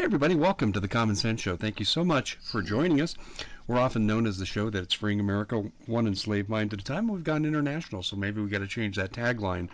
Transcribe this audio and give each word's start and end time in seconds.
Hey, 0.00 0.06
everybody, 0.06 0.34
welcome 0.34 0.72
to 0.72 0.80
the 0.80 0.88
Common 0.88 1.14
Sense 1.14 1.42
Show. 1.42 1.58
Thank 1.58 1.78
you 1.78 1.84
so 1.84 2.02
much 2.06 2.36
for 2.36 2.62
joining 2.62 3.02
us. 3.02 3.14
We're 3.66 3.78
often 3.78 4.06
known 4.06 4.26
as 4.26 4.38
the 4.38 4.46
show 4.46 4.70
that's 4.70 4.94
freeing 4.94 5.20
America 5.20 5.70
one 5.84 6.06
enslaved 6.06 6.48
mind 6.48 6.72
at 6.72 6.80
a 6.80 6.82
time. 6.82 7.06
We've 7.06 7.22
gone 7.22 7.44
international, 7.44 8.02
so 8.02 8.16
maybe 8.16 8.40
we've 8.40 8.50
got 8.50 8.60
to 8.60 8.66
change 8.66 8.96
that 8.96 9.12
tagline 9.12 9.68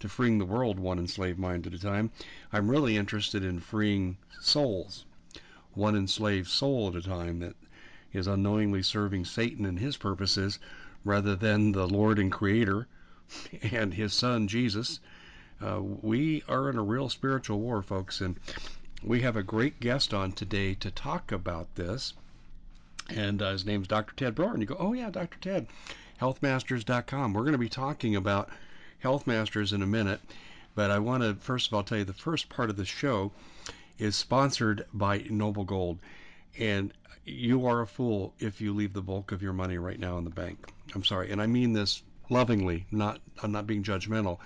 to 0.00 0.08
freeing 0.10 0.36
the 0.36 0.44
world 0.44 0.78
one 0.78 0.98
enslaved 0.98 1.38
mind 1.38 1.66
at 1.66 1.72
a 1.72 1.78
time. 1.78 2.10
I'm 2.52 2.70
really 2.70 2.98
interested 2.98 3.42
in 3.42 3.58
freeing 3.58 4.18
souls, 4.42 5.06
one 5.72 5.96
enslaved 5.96 6.48
soul 6.48 6.88
at 6.88 6.94
a 6.94 7.00
time 7.02 7.38
that 7.38 7.56
is 8.12 8.26
unknowingly 8.26 8.82
serving 8.82 9.24
Satan 9.24 9.64
and 9.64 9.78
his 9.78 9.96
purposes 9.96 10.58
rather 11.06 11.34
than 11.34 11.72
the 11.72 11.88
Lord 11.88 12.18
and 12.18 12.30
Creator 12.30 12.86
and 13.72 13.94
his 13.94 14.12
Son, 14.12 14.46
Jesus. 14.46 15.00
Uh, 15.58 15.80
we 15.80 16.42
are 16.48 16.68
in 16.68 16.76
a 16.76 16.82
real 16.82 17.08
spiritual 17.08 17.60
war, 17.60 17.80
folks, 17.80 18.20
and 18.20 18.38
we 19.02 19.22
have 19.22 19.36
a 19.36 19.42
great 19.42 19.80
guest 19.80 20.12
on 20.12 20.32
today 20.32 20.74
to 20.74 20.90
talk 20.90 21.32
about 21.32 21.74
this. 21.74 22.14
And 23.08 23.40
uh, 23.42 23.52
his 23.52 23.64
name's 23.64 23.88
Dr. 23.88 24.14
Ted 24.14 24.34
Broer. 24.34 24.52
And 24.52 24.60
you 24.60 24.66
go, 24.66 24.76
oh, 24.78 24.92
yeah, 24.92 25.10
Dr. 25.10 25.38
Ted, 25.40 25.66
healthmasters.com. 26.20 27.32
We're 27.32 27.42
going 27.42 27.52
to 27.52 27.58
be 27.58 27.68
talking 27.68 28.14
about 28.14 28.50
Health 29.00 29.26
Masters 29.26 29.72
in 29.72 29.82
a 29.82 29.86
minute. 29.86 30.20
But 30.74 30.90
I 30.90 30.98
want 30.98 31.22
to, 31.22 31.34
first 31.34 31.66
of 31.66 31.74
all, 31.74 31.82
tell 31.82 31.98
you 31.98 32.04
the 32.04 32.12
first 32.12 32.48
part 32.48 32.70
of 32.70 32.76
the 32.76 32.84
show 32.84 33.32
is 33.98 34.16
sponsored 34.16 34.86
by 34.92 35.18
Noble 35.30 35.64
Gold. 35.64 35.98
And 36.58 36.92
you 37.24 37.66
are 37.66 37.80
a 37.80 37.86
fool 37.86 38.34
if 38.38 38.60
you 38.60 38.72
leave 38.72 38.92
the 38.92 39.02
bulk 39.02 39.32
of 39.32 39.42
your 39.42 39.52
money 39.52 39.78
right 39.78 39.98
now 39.98 40.18
in 40.18 40.24
the 40.24 40.30
bank. 40.30 40.72
I'm 40.94 41.04
sorry. 41.04 41.30
And 41.30 41.40
I 41.40 41.46
mean 41.46 41.72
this 41.72 42.02
lovingly, 42.28 42.86
not 42.90 43.20
I'm 43.42 43.52
not 43.52 43.66
being 43.66 43.82
judgmental. 43.82 44.38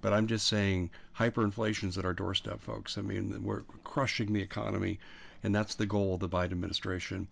But 0.00 0.12
I'm 0.12 0.28
just 0.28 0.46
saying 0.46 0.90
hyperinflation's 1.18 1.98
at 1.98 2.04
our 2.04 2.12
doorstep, 2.12 2.60
folks. 2.60 2.96
I 2.96 3.00
mean, 3.02 3.42
we're 3.42 3.62
crushing 3.82 4.32
the 4.32 4.42
economy, 4.42 5.00
and 5.42 5.54
that's 5.54 5.74
the 5.74 5.86
goal 5.86 6.14
of 6.14 6.20
the 6.20 6.28
Biden 6.28 6.52
administration. 6.52 7.26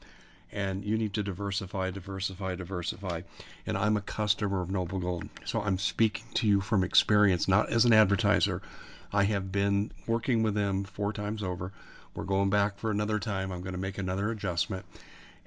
And 0.51 0.85
you 0.85 0.97
need 0.97 1.15
to 1.15 1.23
diversify, 1.23 1.91
diversify, 1.91 2.55
diversify. 2.55 3.23
And 3.67 3.77
I'm 3.77 3.97
a 3.97 4.01
customer 4.01 4.63
of 4.63 4.71
Noble 4.71 4.99
Gold. 4.99 5.29
So 5.45 5.61
I'm 5.61 5.79
speaking 5.79 6.27
to 6.35 6.47
you 6.47 6.61
from 6.61 6.85
experience, 6.85 7.49
not 7.49 7.71
as 7.71 7.85
an 7.85 7.93
advertiser. 7.93 8.63
I 9.13 9.25
have 9.25 9.53
been 9.53 9.93
working 10.07 10.43
with 10.43 10.55
them 10.55 10.85
four 10.85 11.13
times 11.13 11.43
over. 11.43 11.73
We're 12.15 12.25
going 12.25 12.51
back 12.51 12.79
for 12.79 12.91
another 12.91 13.19
time. 13.19 13.53
I'm 13.53 13.63
going 13.63 13.75
to 13.75 13.79
make 13.79 13.99
another 13.99 14.31
adjustment. 14.31 14.85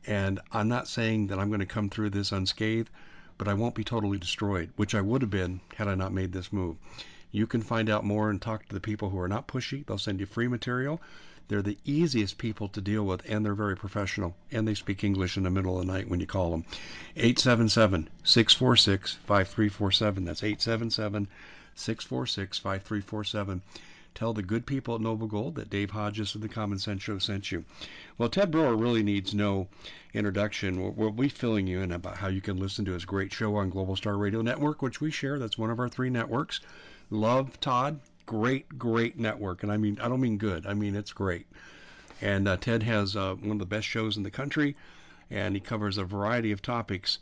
And 0.06 0.40
I'm 0.52 0.70
not 0.70 0.88
saying 0.88 1.28
that 1.28 1.40
I'm 1.40 1.50
going 1.50 1.60
to 1.60 1.66
come 1.66 1.90
through 1.90 2.12
this 2.12 2.32
unscathed 2.32 2.90
but 3.40 3.48
I 3.48 3.54
won't 3.54 3.74
be 3.74 3.86
totally 3.86 4.18
destroyed, 4.18 4.70
which 4.76 4.94
I 4.94 5.00
would 5.00 5.22
have 5.22 5.32
been 5.32 5.62
had 5.76 5.88
I 5.88 5.96
not 5.96 6.12
made 6.12 6.34
this 6.34 6.52
move. 6.52 6.76
You 7.32 7.48
can 7.48 7.62
find 7.62 7.90
out 7.90 8.04
more 8.04 8.30
and 8.30 8.42
talk 8.42 8.68
to 8.68 8.74
the 8.74 8.80
people 8.80 9.10
who 9.10 9.20
are 9.20 9.28
not 9.28 9.48
pushy. 9.48 9.86
They'll 9.86 9.98
send 9.98 10.20
you 10.20 10.26
free 10.26 10.48
material. 10.48 11.02
They're 11.48 11.62
the 11.62 11.78
easiest 11.86 12.38
people 12.38 12.68
to 12.70 12.82
deal 12.82 13.06
with, 13.06 13.22
and 13.30 13.46
they're 13.46 13.56
very 13.56 13.76
professional. 13.76 14.36
And 14.52 14.68
they 14.68 14.76
speak 14.76 15.04
English 15.04 15.38
in 15.38 15.44
the 15.44 15.50
middle 15.50 15.80
of 15.80 15.86
the 15.86 15.92
night 15.92 16.10
when 16.10 16.20
you 16.20 16.28
call 16.28 16.52
them. 16.52 16.66
877 17.16 18.10
646 18.24 19.14
5347. 19.26 20.26
That's 20.26 20.44
877 20.44 21.28
646 21.76 22.58
5347 22.58 23.62
tell 24.16 24.34
the 24.34 24.42
good 24.42 24.66
people 24.66 24.96
at 24.96 25.02
Noble 25.02 25.28
Gold 25.28 25.56
that 25.56 25.70
Dave 25.70 25.92
Hodges 25.92 26.36
of 26.36 26.42
the 26.42 26.50
Common 26.50 26.78
Sense 26.78 27.04
Show 27.04 27.20
sent 27.20 27.52
you. 27.52 27.64
Well, 28.18 28.28
Ted 28.28 28.52
Broer 28.52 28.76
really 28.76 29.04
needs 29.04 29.34
no 29.34 29.68
introduction. 30.14 30.96
We'll 30.96 31.12
be 31.12 31.30
filling 31.30 31.68
you 31.68 31.80
in 31.82 31.92
about 31.92 32.18
how 32.18 32.28
you 32.28 32.42
can 32.42 32.58
listen 32.58 32.86
to 32.86 32.92
his 32.92 33.06
great 33.06 33.32
show 33.32 33.56
on 33.56 33.70
Global 33.70 33.96
Star 33.96 34.18
Radio 34.18 34.42
Network, 34.42 34.82
which 34.82 35.00
we 35.00 35.12
share. 35.12 35.40
That's 35.40 35.58
one 35.58 35.70
of 35.70 35.80
our 35.80 35.88
three 35.88 36.10
networks. 36.10 36.60
Love 37.10 37.60
Todd. 37.60 38.00
Great, 38.26 38.78
great 38.78 39.18
network. 39.18 39.64
And 39.64 39.72
I 39.72 39.78
mean, 39.78 39.98
I 40.02 40.08
don't 40.08 40.22
mean 40.22 40.38
good. 40.38 40.66
I 40.66 40.74
mean, 40.74 40.96
it's 40.96 41.14
great. 41.14 41.48
And 42.22 42.48
uh, 42.48 42.58
Ted 42.58 42.84
has 42.84 43.16
uh, 43.16 43.36
one 43.36 43.54
of 43.54 43.60
the 43.60 43.66
best 43.66 43.88
shows 43.88 44.18
in 44.18 44.24
the 44.24 44.32
country, 44.32 44.76
and 45.32 45.56
he 45.56 45.60
covers 45.60 45.98
a 45.98 46.04
variety 46.04 46.52
of 46.52 46.62
topics. 46.62 47.20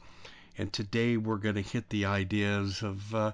And 0.57 0.73
today 0.73 1.17
we're 1.17 1.37
going 1.37 1.55
to 1.55 1.61
hit 1.61 1.89
the 1.89 2.05
ideas 2.05 2.81
of 2.81 3.13
uh, 3.13 3.31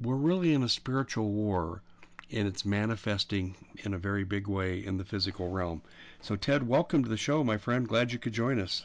we're 0.00 0.16
really 0.16 0.54
in 0.54 0.62
a 0.62 0.68
spiritual 0.68 1.30
war 1.30 1.82
and 2.30 2.46
it's 2.46 2.64
manifesting 2.64 3.54
in 3.84 3.94
a 3.94 3.98
very 3.98 4.24
big 4.24 4.46
way 4.46 4.84
in 4.84 4.98
the 4.98 5.04
physical 5.04 5.50
realm. 5.50 5.82
So, 6.20 6.36
Ted, 6.36 6.66
welcome 6.66 7.02
to 7.02 7.08
the 7.08 7.16
show, 7.16 7.42
my 7.42 7.56
friend. 7.56 7.88
Glad 7.88 8.12
you 8.12 8.18
could 8.18 8.32
join 8.32 8.60
us. 8.60 8.84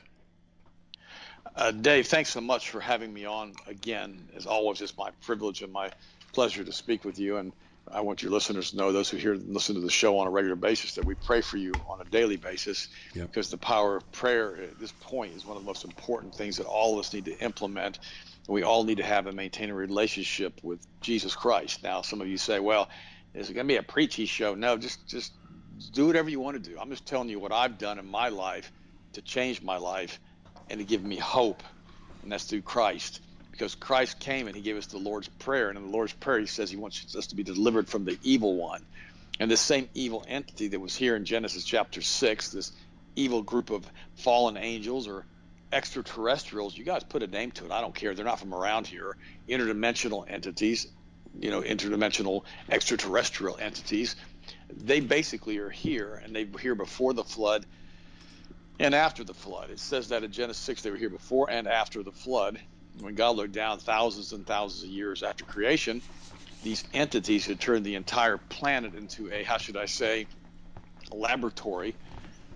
Uh, 1.56 1.72
Dave, 1.72 2.08
thanks 2.08 2.30
so 2.30 2.42
much 2.42 2.70
for 2.70 2.80
having 2.80 3.14
me 3.14 3.26
on 3.26 3.54
again. 3.68 4.28
As 4.36 4.46
always, 4.46 4.82
it's 4.82 4.98
my 4.98 5.12
privilege 5.22 5.62
and 5.62 5.72
my 5.72 5.92
pleasure 6.34 6.64
to 6.64 6.72
speak 6.72 7.06
with 7.06 7.20
you. 7.20 7.38
And 7.38 7.54
I 7.92 8.02
want 8.02 8.22
your 8.22 8.32
listeners 8.32 8.72
to 8.72 8.78
know, 8.78 8.92
those 8.92 9.10
who 9.10 9.18
hear 9.18 9.34
and 9.34 9.54
listen 9.54 9.76
to 9.76 9.82
the 9.82 9.90
show 9.90 10.18
on 10.18 10.28
a 10.28 10.30
regular 10.30 10.56
basis, 10.56 10.96
that 10.96 11.06
we 11.06 11.16
pray 11.16 11.42
for 11.42 11.58
you 11.58 11.74
on 11.88 12.02
a 12.02 12.06
daily 12.06 12.38
basis 12.38 12.88
yep. 13.14 13.28
because 13.28 13.50
the 13.50 13.58
power 13.58 13.98
of 13.98 14.12
prayer 14.12 14.56
at 14.58 14.80
this 14.80 14.92
point 15.02 15.34
is 15.36 15.46
one 15.46 15.58
of 15.58 15.64
the 15.64 15.68
most 15.68 15.84
important 15.84 16.34
things 16.34 16.58
that 16.58 16.66
all 16.66 16.94
of 16.94 17.00
us 17.00 17.14
need 17.14 17.26
to 17.26 17.38
implement. 17.40 18.00
We 18.48 18.64
all 18.64 18.84
need 18.84 18.98
to 18.98 19.04
have 19.04 19.28
and 19.28 19.36
maintain 19.36 19.70
a 19.70 19.76
relationship 19.76 20.60
with 20.64 20.86
Jesus 21.02 21.36
Christ. 21.36 21.84
Now, 21.84 22.02
some 22.02 22.22
of 22.22 22.28
you 22.28 22.38
say, 22.38 22.60
well, 22.60 22.90
is 23.34 23.50
it 23.50 23.54
going 23.54 23.68
to 23.68 23.72
be 23.72 23.78
a 23.78 23.84
preachy 23.84 24.26
show? 24.26 24.56
No, 24.56 24.78
just 24.78 25.08
just 25.08 25.34
do 25.92 26.06
whatever 26.06 26.30
you 26.30 26.40
want 26.40 26.62
to 26.62 26.70
do. 26.70 26.78
I'm 26.80 26.90
just 26.90 27.06
telling 27.06 27.30
you 27.30 27.40
what 27.40 27.52
I've 27.52 27.78
done 27.78 28.00
in 28.00 28.06
my 28.06 28.30
life 28.30 28.72
to 29.14 29.22
change 29.22 29.62
my 29.62 29.78
life 29.78 30.20
and 30.70 30.80
to 30.80 30.86
give 30.86 31.04
me 31.04 31.18
hope, 31.18 31.64
and 32.22 32.32
that's 32.32 32.46
through 32.46 32.62
Christ. 32.62 33.22
Because 33.54 33.76
Christ 33.76 34.20
came 34.20 34.48
and 34.48 34.56
He 34.56 34.62
gave 34.62 34.76
us 34.76 34.88
the 34.88 34.98
Lord's 34.98 35.30
Prayer, 35.30 35.70
and 35.70 35.78
in 35.78 35.86
the 35.86 35.92
Lord's 35.92 36.12
Prayer 36.12 36.40
He 36.40 36.46
says 36.46 36.70
He 36.70 36.76
wants 36.76 37.16
us 37.16 37.28
to 37.28 37.36
be 37.36 37.44
delivered 37.44 37.88
from 37.88 38.04
the 38.04 38.20
evil 38.22 38.58
one, 38.58 38.86
and 39.40 39.50
this 39.50 39.62
same 39.62 39.88
evil 39.94 40.26
entity 40.28 40.68
that 40.68 40.80
was 40.80 40.96
here 40.96 41.16
in 41.16 41.24
Genesis 41.24 41.64
chapter 41.64 42.02
six, 42.02 42.50
this 42.50 42.74
evil 43.16 43.42
group 43.42 43.70
of 43.70 43.86
fallen 44.16 44.58
angels 44.58 45.08
or 45.08 45.26
extraterrestrials, 45.72 46.78
you 46.78 46.84
guys 46.84 47.04
put 47.04 47.24
a 47.24 47.28
name 47.28 47.52
to 47.52 47.66
it. 47.66 47.72
I 47.72 47.82
don't 47.82 47.96
care. 47.96 48.14
They're 48.14 48.26
not 48.26 48.40
from 48.40 48.54
around 48.54 48.86
here. 48.86 49.16
Interdimensional 49.48 50.30
entities 50.30 50.88
you 51.40 51.50
know, 51.50 51.62
interdimensional 51.62 52.44
extraterrestrial 52.70 53.58
entities. 53.60 54.16
They 54.70 55.00
basically 55.00 55.58
are 55.58 55.70
here, 55.70 56.22
and 56.24 56.36
they 56.36 56.46
were 56.46 56.60
here 56.60 56.76
before 56.76 57.14
the 57.14 57.24
flood 57.24 57.66
and 58.80 58.94
after 58.94 59.24
the 59.24 59.34
flood. 59.34 59.70
It 59.70 59.80
says 59.80 60.10
that 60.10 60.24
in 60.24 60.32
Genesis 60.32 60.64
6 60.64 60.82
they 60.82 60.92
were 60.92 60.98
here 60.98 61.10
before 61.10 61.50
and 61.50 61.68
after 61.68 62.04
the 62.04 62.12
flood. 62.12 62.60
When 63.00 63.16
God 63.16 63.36
looked 63.36 63.54
down 63.54 63.80
thousands 63.80 64.34
and 64.34 64.46
thousands 64.46 64.84
of 64.84 64.90
years 64.90 65.24
after 65.24 65.46
creation, 65.46 66.02
these 66.64 66.84
entities 66.94 67.46
had 67.46 67.60
turned 67.60 67.86
the 67.86 67.96
entire 67.96 68.38
planet 68.38 68.94
into 68.96 69.32
a, 69.32 69.44
how 69.44 69.58
should 69.58 69.78
I 69.78 69.86
say, 69.86 70.28
laboratory 71.12 71.96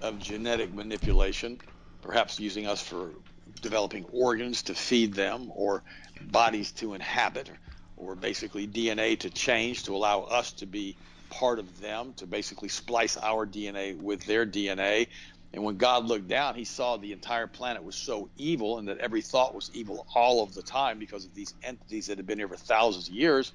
of 0.02 0.20
genetic 0.20 0.74
manipulation, 0.74 1.60
perhaps 2.02 2.40
using 2.40 2.68
us 2.68 2.82
for 2.82 3.14
developing 3.62 4.06
organs 4.06 4.64
to 4.64 4.76
feed 4.76 5.14
them 5.14 5.52
or 5.54 5.84
bodies 6.22 6.72
to 6.74 6.94
inhabit 6.94 7.50
or 7.96 8.16
basically 8.16 8.68
DNA 8.68 9.20
to 9.20 9.30
change 9.30 9.84
to 9.84 9.96
allow 9.96 10.22
us 10.22 10.54
to 10.54 10.66
be 10.66 10.98
part 11.30 11.60
of 11.60 11.80
them, 11.80 12.14
to 12.18 12.28
basically 12.28 12.70
splice 12.70 13.18
our 13.18 13.46
DNA 13.46 13.98
with 13.98 14.24
their 14.26 14.46
DNA. 14.46 15.08
And 15.54 15.64
when 15.64 15.78
God 15.78 16.06
looked 16.06 16.28
down, 16.28 16.56
he 16.56 16.66
saw 16.66 16.98
the 16.98 17.14
entire 17.14 17.48
planet 17.48 17.84
was 17.84 17.96
so 17.96 18.30
evil 18.36 18.78
and 18.78 18.88
that 18.88 19.00
every 19.00 19.22
thought 19.22 19.56
was 19.56 19.72
evil 19.74 20.06
all 20.14 20.44
of 20.44 20.54
the 20.54 20.62
time 20.62 21.00
because 21.00 21.26
of 21.26 21.34
these 21.34 21.54
entities 21.64 22.08
that 22.08 22.18
had 22.18 22.28
been 22.28 22.38
here 22.38 22.50
for 22.50 22.58
thousands 22.58 23.08
of 23.08 23.14
years. 23.14 23.54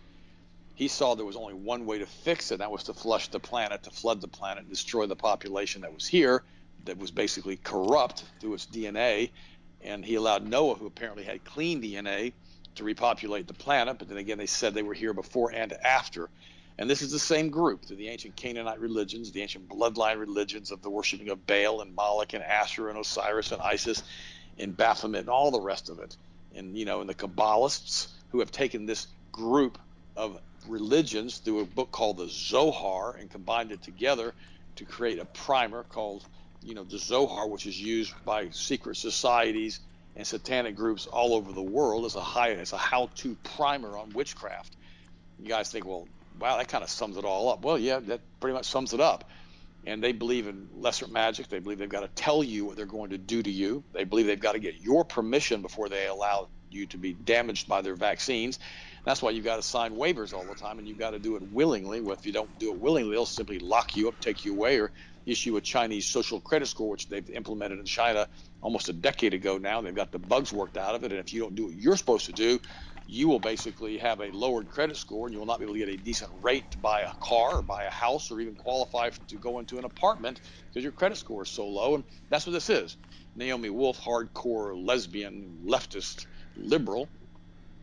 He 0.74 0.88
saw 0.88 1.14
there 1.14 1.26
was 1.26 1.36
only 1.36 1.54
one 1.54 1.84
way 1.84 1.98
to 1.98 2.06
fix 2.06 2.50
it, 2.50 2.54
and 2.54 2.60
that 2.62 2.70
was 2.70 2.84
to 2.84 2.94
flush 2.94 3.28
the 3.28 3.38
planet, 3.38 3.82
to 3.82 3.90
flood 3.90 4.20
the 4.20 4.28
planet, 4.28 4.68
destroy 4.68 5.06
the 5.06 5.16
population 5.16 5.82
that 5.82 5.92
was 5.92 6.06
here, 6.06 6.44
that 6.84 6.96
was 6.98 7.10
basically 7.10 7.58
corrupt 7.58 8.24
through 8.40 8.54
its 8.54 8.66
DNA. 8.66 9.30
And 9.82 10.04
he 10.04 10.14
allowed 10.14 10.46
Noah, 10.46 10.74
who 10.76 10.86
apparently 10.86 11.24
had 11.24 11.44
clean 11.44 11.82
DNA, 11.82 12.32
to 12.76 12.84
repopulate 12.84 13.46
the 13.46 13.54
planet, 13.54 13.98
but 13.98 14.08
then 14.08 14.16
again, 14.16 14.38
they 14.38 14.46
said 14.46 14.72
they 14.72 14.82
were 14.82 14.94
here 14.94 15.12
before 15.12 15.52
and 15.52 15.74
after. 15.84 16.30
And 16.78 16.88
this 16.88 17.02
is 17.02 17.12
the 17.12 17.18
same 17.18 17.50
group 17.50 17.84
through 17.84 17.96
the 17.96 18.08
ancient 18.08 18.34
Canaanite 18.34 18.80
religions, 18.80 19.30
the 19.30 19.42
ancient 19.42 19.68
bloodline 19.68 20.18
religions 20.18 20.70
of 20.70 20.82
the 20.82 20.90
worshiping 20.90 21.28
of 21.28 21.46
Baal 21.46 21.80
and 21.80 21.94
Moloch 21.94 22.32
and 22.32 22.42
Asher 22.42 22.88
and 22.88 22.98
Osiris 22.98 23.52
and 23.52 23.60
Isis 23.60 24.02
and 24.58 24.76
Baphomet 24.76 25.20
and 25.20 25.28
all 25.28 25.50
the 25.50 25.60
rest 25.60 25.90
of 25.90 25.98
it. 25.98 26.16
And, 26.54 26.76
you 26.76 26.84
know, 26.84 27.00
and 27.00 27.08
the 27.08 27.14
Kabbalists 27.14 28.08
who 28.30 28.40
have 28.40 28.50
taken 28.50 28.86
this 28.86 29.06
group 29.30 29.78
of 30.16 30.38
religions 30.66 31.38
through 31.38 31.60
a 31.60 31.64
book 31.64 31.90
called 31.90 32.18
the 32.18 32.28
Zohar 32.28 33.16
and 33.16 33.30
combined 33.30 33.72
it 33.72 33.82
together 33.82 34.34
to 34.76 34.84
create 34.84 35.18
a 35.18 35.24
primer 35.24 35.82
called, 35.82 36.24
you 36.62 36.74
know, 36.74 36.84
the 36.84 36.98
Zohar, 36.98 37.48
which 37.48 37.66
is 37.66 37.80
used 37.80 38.14
by 38.24 38.48
secret 38.50 38.96
societies 38.96 39.80
and 40.16 40.26
satanic 40.26 40.76
groups 40.76 41.06
all 41.06 41.34
over 41.34 41.52
the 41.52 41.62
world 41.62 42.04
as 42.04 42.16
a 42.16 42.20
high 42.20 42.52
as 42.52 42.72
a 42.72 42.78
how-to 42.78 43.36
primer 43.56 43.96
on 43.96 44.10
witchcraft. 44.10 44.76
You 45.38 45.48
guys 45.48 45.70
think, 45.70 45.86
well, 45.86 46.06
wow, 46.38 46.56
that 46.58 46.68
kind 46.68 46.84
of 46.84 46.90
sums 46.90 47.16
it 47.16 47.24
all 47.24 47.48
up. 47.50 47.64
Well, 47.64 47.78
yeah, 47.78 48.00
that 48.00 48.20
pretty 48.40 48.54
much 48.54 48.66
sums 48.66 48.92
it 48.92 49.00
up. 49.00 49.30
And 49.84 50.02
they 50.02 50.12
believe 50.12 50.46
in 50.46 50.68
lesser 50.72 51.08
magic. 51.08 51.48
They 51.48 51.58
believe 51.58 51.78
they've 51.78 51.88
got 51.88 52.00
to 52.02 52.22
tell 52.22 52.44
you 52.44 52.64
what 52.64 52.76
they're 52.76 52.86
going 52.86 53.10
to 53.10 53.18
do 53.18 53.42
to 53.42 53.50
you. 53.50 53.82
They 53.92 54.04
believe 54.04 54.26
they've 54.26 54.38
got 54.38 54.52
to 54.52 54.60
get 54.60 54.80
your 54.80 55.04
permission 55.04 55.60
before 55.60 55.88
they 55.88 56.06
allow 56.06 56.48
you 56.70 56.86
to 56.86 56.96
be 56.98 57.12
damaged 57.12 57.68
by 57.68 57.82
their 57.82 57.96
vaccines. 57.96 58.58
That's 59.04 59.20
why 59.20 59.30
you've 59.30 59.44
got 59.44 59.56
to 59.56 59.62
sign 59.62 59.96
waivers 59.96 60.32
all 60.32 60.46
the 60.46 60.54
time, 60.54 60.78
and 60.78 60.86
you've 60.86 60.98
got 60.98 61.10
to 61.10 61.18
do 61.18 61.34
it 61.34 61.42
willingly. 61.42 62.00
Well, 62.00 62.16
if 62.16 62.24
you 62.24 62.32
don't 62.32 62.56
do 62.58 62.70
it 62.72 62.78
willingly, 62.78 63.10
they'll 63.10 63.26
simply 63.26 63.58
lock 63.58 63.96
you 63.96 64.08
up, 64.08 64.20
take 64.20 64.44
you 64.44 64.52
away, 64.52 64.78
or 64.78 64.92
issue 65.26 65.56
a 65.56 65.60
Chinese 65.60 66.06
social 66.06 66.40
credit 66.40 66.66
score, 66.66 66.90
which 66.90 67.08
they've 67.08 67.28
implemented 67.30 67.80
in 67.80 67.84
China 67.84 68.28
almost 68.60 68.88
a 68.88 68.92
decade 68.92 69.34
ago 69.34 69.58
now. 69.58 69.80
They've 69.80 69.94
got 69.94 70.12
the 70.12 70.18
bugs 70.20 70.52
worked 70.52 70.76
out 70.76 70.94
of 70.94 71.02
it, 71.02 71.10
and 71.10 71.20
if 71.20 71.32
you 71.32 71.40
don't 71.40 71.56
do 71.56 71.66
what 71.66 71.74
you're 71.74 71.96
supposed 71.96 72.26
to 72.26 72.32
do, 72.32 72.60
you 73.06 73.28
will 73.28 73.40
basically 73.40 73.98
have 73.98 74.20
a 74.20 74.30
lowered 74.30 74.68
credit 74.68 74.96
score, 74.96 75.26
and 75.26 75.32
you 75.32 75.38
will 75.38 75.46
not 75.46 75.58
be 75.58 75.64
able 75.64 75.74
to 75.74 75.80
get 75.80 75.88
a 75.88 75.96
decent 75.96 76.30
rate 76.40 76.70
to 76.70 76.78
buy 76.78 77.02
a 77.02 77.14
car 77.20 77.56
or 77.56 77.62
buy 77.62 77.84
a 77.84 77.90
house 77.90 78.30
or 78.30 78.40
even 78.40 78.54
qualify 78.54 79.10
to 79.28 79.36
go 79.36 79.58
into 79.58 79.78
an 79.78 79.84
apartment 79.84 80.40
because 80.70 80.82
your 80.82 80.92
credit 80.92 81.16
score 81.18 81.42
is 81.42 81.50
so 81.50 81.66
low. 81.68 81.94
And 81.94 82.04
that's 82.30 82.46
what 82.46 82.52
this 82.52 82.70
is. 82.70 82.96
Naomi 83.34 83.70
Wolf, 83.70 84.00
hardcore 84.00 84.76
lesbian, 84.76 85.60
leftist, 85.66 86.26
liberal, 86.56 87.08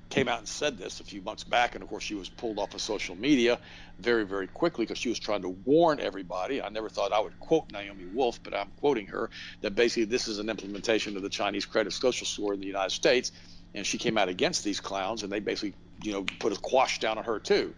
came 0.10 0.28
out 0.28 0.40
and 0.40 0.48
said 0.48 0.78
this 0.78 1.00
a 1.00 1.04
few 1.04 1.22
months 1.22 1.44
back, 1.44 1.76
and 1.76 1.84
of 1.84 1.90
course 1.90 2.04
she 2.04 2.16
was 2.16 2.30
pulled 2.30 2.58
off 2.58 2.74
of 2.74 2.82
social 2.82 3.16
media 3.16 3.60
very, 4.00 4.26
very 4.26 4.48
quickly 4.48 4.86
because 4.86 4.98
she 4.98 5.10
was 5.10 5.20
trying 5.20 5.42
to 5.42 5.50
warn 5.50 6.00
everybody. 6.00 6.62
I 6.62 6.70
never 6.70 6.90
thought 6.90 7.14
I 7.14 7.20
would 7.20 7.38
quote 7.40 7.72
Naomi 7.72 8.08
Wolf, 8.08 8.40
but 8.44 8.56
I'm 8.56 8.72
quoting 8.78 9.08
her 9.08 9.30
that 9.62 9.76
basically 9.76 10.06
this 10.06 10.28
is 10.28 10.40
an 10.40 10.50
implementation 10.50 11.16
of 11.16 11.22
the 11.22 11.30
Chinese 11.30 11.66
credit 11.66 11.94
social 11.94 12.26
score 12.26 12.54
in 12.54 12.60
the 12.60 12.68
United 12.68 12.92
States, 12.92 13.32
and 13.74 13.86
she 13.88 13.98
came 14.00 14.18
out 14.18 14.30
against 14.30 14.64
these 14.64 14.82
clowns, 14.82 15.24
and 15.24 15.32
they 15.32 15.40
basically, 15.42 15.76
you 16.04 16.14
know, 16.14 16.26
put 16.40 16.54
a 16.54 16.58
quash 16.58 17.00
down 17.00 17.18
on 17.20 17.26
her 17.26 17.40
too. 17.40 17.74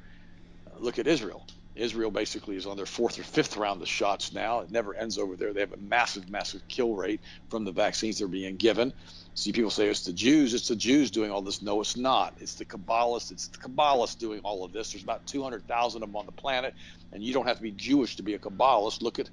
look 0.79 0.99
at 0.99 1.07
Israel. 1.07 1.47
Israel 1.75 2.11
basically 2.11 2.57
is 2.57 2.67
on 2.67 2.77
their 2.77 2.85
fourth 2.87 3.19
or 3.19 3.23
fifth 3.23 3.57
round 3.57 3.81
of 3.81 3.89
shots 3.89 4.33
now. 4.33 4.61
It 4.61 4.71
never 4.71 4.95
ends 4.95 5.17
over 5.17 5.37
there. 5.37 5.53
They 5.53 5.61
have 5.61 5.73
a 5.73 5.77
massive, 5.77 6.29
massive 6.29 6.67
kill 6.69 6.95
rate 6.95 7.21
from 7.49 7.65
the 7.65 7.71
vaccines 7.71 8.19
they're 8.19 8.27
being 8.27 8.57
given. 8.57 8.93
See, 9.35 9.53
people 9.53 9.71
say 9.71 9.89
it's 9.89 10.03
the 10.03 10.13
Jews. 10.13 10.53
It's 10.53 10.67
the 10.69 10.75
Jews 10.75 11.11
doing 11.11 11.31
all 11.31 11.41
this. 11.41 11.63
No, 11.63 11.81
it's 11.81 11.97
not. 11.97 12.35
It's 12.39 12.55
the 12.55 12.65
Kabbalists. 12.65 13.31
It's 13.31 13.49
the 13.49 13.59
Kabbalists 13.59 14.17
doing 14.19 14.41
all 14.43 14.65
of 14.65 14.73
this. 14.73 14.91
There's 14.91 15.03
about 15.03 15.27
200,000 15.27 16.03
of 16.03 16.09
them 16.09 16.15
on 16.17 16.27
the 16.27 16.33
planet, 16.33 16.75
and 17.11 17.23
you 17.23 17.33
don't 17.33 17.47
have 17.47 17.57
to 17.57 17.63
be 17.63 17.71
Jewish 17.71 18.17
to 18.17 18.23
be 18.23 18.35
a 18.35 18.39
Kabbalist. 18.39 19.01
Look 19.01 19.19
at 19.19 19.31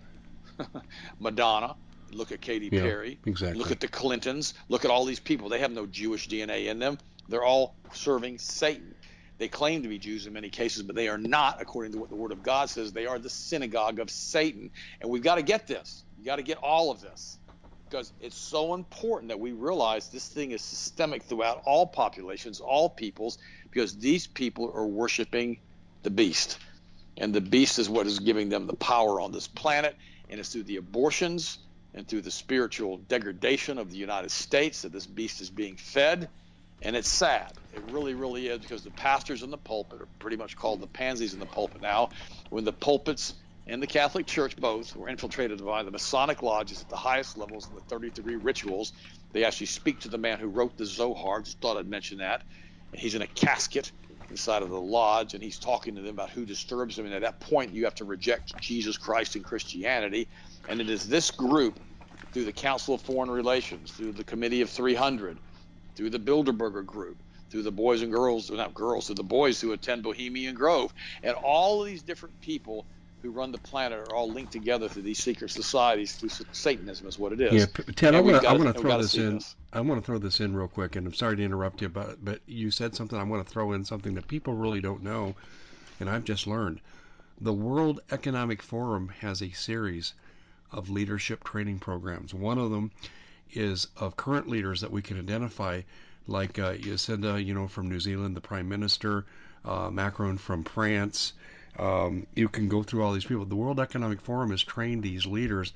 Madonna. 1.20 1.76
Look 2.10 2.32
at 2.32 2.40
Katy 2.40 2.70
yeah, 2.72 2.80
Perry. 2.80 3.18
Exactly. 3.26 3.58
Look 3.58 3.70
at 3.70 3.80
the 3.80 3.88
Clintons. 3.88 4.54
Look 4.68 4.84
at 4.84 4.90
all 4.90 5.04
these 5.04 5.20
people. 5.20 5.48
They 5.48 5.60
have 5.60 5.72
no 5.72 5.86
Jewish 5.86 6.28
DNA 6.28 6.66
in 6.66 6.78
them. 6.78 6.98
They're 7.28 7.44
all 7.44 7.76
serving 7.92 8.38
Satan. 8.38 8.94
They 9.38 9.48
claim 9.48 9.82
to 9.82 9.88
be 9.88 9.98
Jews 9.98 10.26
in 10.26 10.32
many 10.32 10.50
cases, 10.50 10.82
but 10.82 10.96
they 10.96 11.08
are 11.08 11.18
not, 11.18 11.62
according 11.62 11.92
to 11.92 11.98
what 11.98 12.10
the 12.10 12.16
Word 12.16 12.32
of 12.32 12.42
God 12.42 12.70
says. 12.70 12.92
They 12.92 13.06
are 13.06 13.18
the 13.18 13.30
synagogue 13.30 14.00
of 14.00 14.10
Satan. 14.10 14.70
And 15.00 15.10
we've 15.10 15.22
got 15.22 15.36
to 15.36 15.42
get 15.42 15.66
this. 15.66 16.04
You 16.18 16.24
got 16.24 16.36
to 16.36 16.42
get 16.42 16.58
all 16.58 16.90
of 16.90 17.00
this 17.00 17.38
because 17.88 18.12
it's 18.20 18.36
so 18.36 18.74
important 18.74 19.28
that 19.28 19.40
we 19.40 19.52
realize 19.52 20.08
this 20.08 20.28
thing 20.28 20.50
is 20.50 20.60
systemic 20.60 21.22
throughout 21.22 21.62
all 21.64 21.86
populations, 21.86 22.60
all 22.60 22.90
peoples, 22.90 23.38
because 23.70 23.96
these 23.96 24.26
people 24.26 24.70
are 24.74 24.86
worshiping 24.86 25.58
the 26.02 26.10
beast. 26.10 26.58
And 27.16 27.34
the 27.34 27.40
beast 27.40 27.78
is 27.78 27.88
what 27.88 28.06
is 28.06 28.18
giving 28.18 28.48
them 28.48 28.66
the 28.66 28.76
power 28.76 29.20
on 29.20 29.32
this 29.32 29.46
planet. 29.46 29.96
And 30.28 30.38
it's 30.38 30.52
through 30.52 30.64
the 30.64 30.76
abortions 30.76 31.58
and 31.98 32.06
through 32.06 32.22
the 32.22 32.30
spiritual 32.30 32.96
degradation 32.96 33.76
of 33.76 33.90
the 33.90 33.96
United 33.96 34.30
States 34.30 34.82
that 34.82 34.92
this 34.92 35.06
beast 35.06 35.40
is 35.40 35.50
being 35.50 35.76
fed. 35.76 36.28
And 36.80 36.94
it's 36.94 37.08
sad. 37.08 37.52
It 37.74 37.82
really, 37.90 38.14
really 38.14 38.46
is 38.46 38.60
because 38.60 38.84
the 38.84 38.90
pastors 38.92 39.42
in 39.42 39.50
the 39.50 39.58
pulpit 39.58 40.00
are 40.00 40.08
pretty 40.20 40.36
much 40.36 40.56
called 40.56 40.80
the 40.80 40.86
pansies 40.86 41.34
in 41.34 41.40
the 41.40 41.46
pulpit 41.46 41.82
now. 41.82 42.10
When 42.50 42.64
the 42.64 42.72
pulpits 42.72 43.34
and 43.66 43.82
the 43.82 43.86
Catholic 43.86 44.26
Church 44.26 44.56
both 44.56 44.94
were 44.94 45.08
infiltrated 45.08 45.64
by 45.64 45.82
the 45.82 45.90
Masonic 45.90 46.40
lodges 46.40 46.80
at 46.80 46.88
the 46.88 46.96
highest 46.96 47.36
levels 47.36 47.68
in 47.68 47.74
the 47.74 47.80
33 47.80 48.36
rituals, 48.36 48.92
they 49.32 49.44
actually 49.44 49.66
speak 49.66 50.00
to 50.00 50.08
the 50.08 50.18
man 50.18 50.38
who 50.38 50.46
wrote 50.46 50.76
the 50.78 50.86
Zohar. 50.86 51.42
Just 51.42 51.60
thought 51.60 51.76
I'd 51.76 51.88
mention 51.88 52.18
that. 52.18 52.44
And 52.92 53.00
he's 53.00 53.16
in 53.16 53.22
a 53.22 53.26
casket 53.26 53.90
inside 54.30 54.62
of 54.62 54.70
the 54.70 54.80
lodge 54.80 55.34
and 55.34 55.42
he's 55.42 55.58
talking 55.58 55.94
to 55.96 56.02
them 56.02 56.14
about 56.14 56.30
who 56.30 56.44
disturbs 56.44 56.98
him. 56.98 57.06
And 57.06 57.14
at 57.14 57.22
that 57.22 57.40
point, 57.40 57.72
you 57.72 57.84
have 57.84 57.94
to 57.96 58.04
reject 58.04 58.56
Jesus 58.60 58.96
Christ 58.96 59.36
and 59.36 59.44
Christianity. 59.44 60.28
And 60.68 60.80
it 60.80 60.90
is 60.90 61.08
this 61.08 61.30
group, 61.30 61.80
through 62.32 62.44
the 62.44 62.52
Council 62.52 62.94
of 62.94 63.00
Foreign 63.02 63.30
Relations, 63.30 63.92
through 63.92 64.12
the 64.12 64.24
Committee 64.24 64.60
of 64.60 64.70
300, 64.70 65.38
through 65.94 66.10
the 66.10 66.18
Bilderberger 66.18 66.84
Group, 66.84 67.16
through 67.50 67.62
the 67.62 67.72
boys 67.72 68.02
and 68.02 68.12
girls, 68.12 68.50
not 68.50 68.74
girls, 68.74 69.06
through 69.06 69.16
the 69.16 69.22
boys 69.22 69.60
who 69.60 69.72
attend 69.72 70.02
Bohemian 70.02 70.54
Grove, 70.54 70.92
and 71.22 71.34
all 71.34 71.82
of 71.82 71.86
these 71.88 72.02
different 72.02 72.38
people 72.40 72.84
who 73.22 73.30
run 73.30 73.50
the 73.50 73.58
planet 73.58 73.98
are 73.98 74.14
all 74.14 74.30
linked 74.30 74.52
together 74.52 74.88
through 74.88 75.02
these 75.02 75.18
secret 75.18 75.50
societies 75.50 76.12
through 76.14 76.28
Satanism 76.52 77.06
is 77.08 77.18
what 77.18 77.32
it 77.32 77.40
is. 77.40 77.52
Yeah, 77.52 77.84
Ted, 77.96 78.14
I 78.14 78.20
want 78.20 78.42
to 78.42 78.80
throw 78.80 78.98
this 78.98 79.14
in. 79.16 79.36
This. 79.36 79.56
I 79.72 79.80
want 79.80 80.00
to 80.00 80.06
throw 80.06 80.18
this 80.18 80.40
in 80.40 80.54
real 80.54 80.68
quick, 80.68 80.94
and 80.96 81.06
I'm 81.06 81.14
sorry 81.14 81.36
to 81.36 81.42
interrupt 81.42 81.82
you, 81.82 81.88
but 81.88 82.24
but 82.24 82.40
you 82.46 82.70
said 82.70 82.94
something. 82.94 83.18
I 83.18 83.24
want 83.24 83.44
to 83.44 83.52
throw 83.52 83.72
in 83.72 83.84
something 83.84 84.14
that 84.14 84.28
people 84.28 84.54
really 84.54 84.80
don't 84.80 85.02
know, 85.02 85.34
and 85.98 86.08
I've 86.08 86.24
just 86.24 86.46
learned. 86.46 86.80
The 87.40 87.52
World 87.52 88.00
Economic 88.10 88.62
Forum 88.62 89.08
has 89.20 89.42
a 89.42 89.50
series 89.50 90.14
of 90.72 90.90
leadership 90.90 91.44
training 91.44 91.78
programs. 91.78 92.34
One 92.34 92.58
of 92.58 92.70
them 92.70 92.90
is 93.52 93.88
of 93.96 94.16
current 94.16 94.48
leaders 94.48 94.80
that 94.82 94.90
we 94.90 95.02
can 95.02 95.18
identify, 95.18 95.82
like 96.26 96.58
uh, 96.58 96.74
Jacinda, 96.74 97.44
you 97.44 97.54
know, 97.54 97.68
from 97.68 97.88
New 97.88 98.00
Zealand, 98.00 98.36
the 98.36 98.40
Prime 98.40 98.68
Minister, 98.68 99.24
uh, 99.64 99.90
Macron 99.90 100.38
from 100.38 100.64
France. 100.64 101.32
Um, 101.78 102.26
you 102.34 102.48
can 102.48 102.68
go 102.68 102.82
through 102.82 103.02
all 103.02 103.12
these 103.12 103.24
people. 103.24 103.44
The 103.44 103.56
World 103.56 103.80
Economic 103.80 104.20
Forum 104.20 104.50
has 104.50 104.62
trained 104.62 105.02
these 105.02 105.26
leaders 105.26 105.72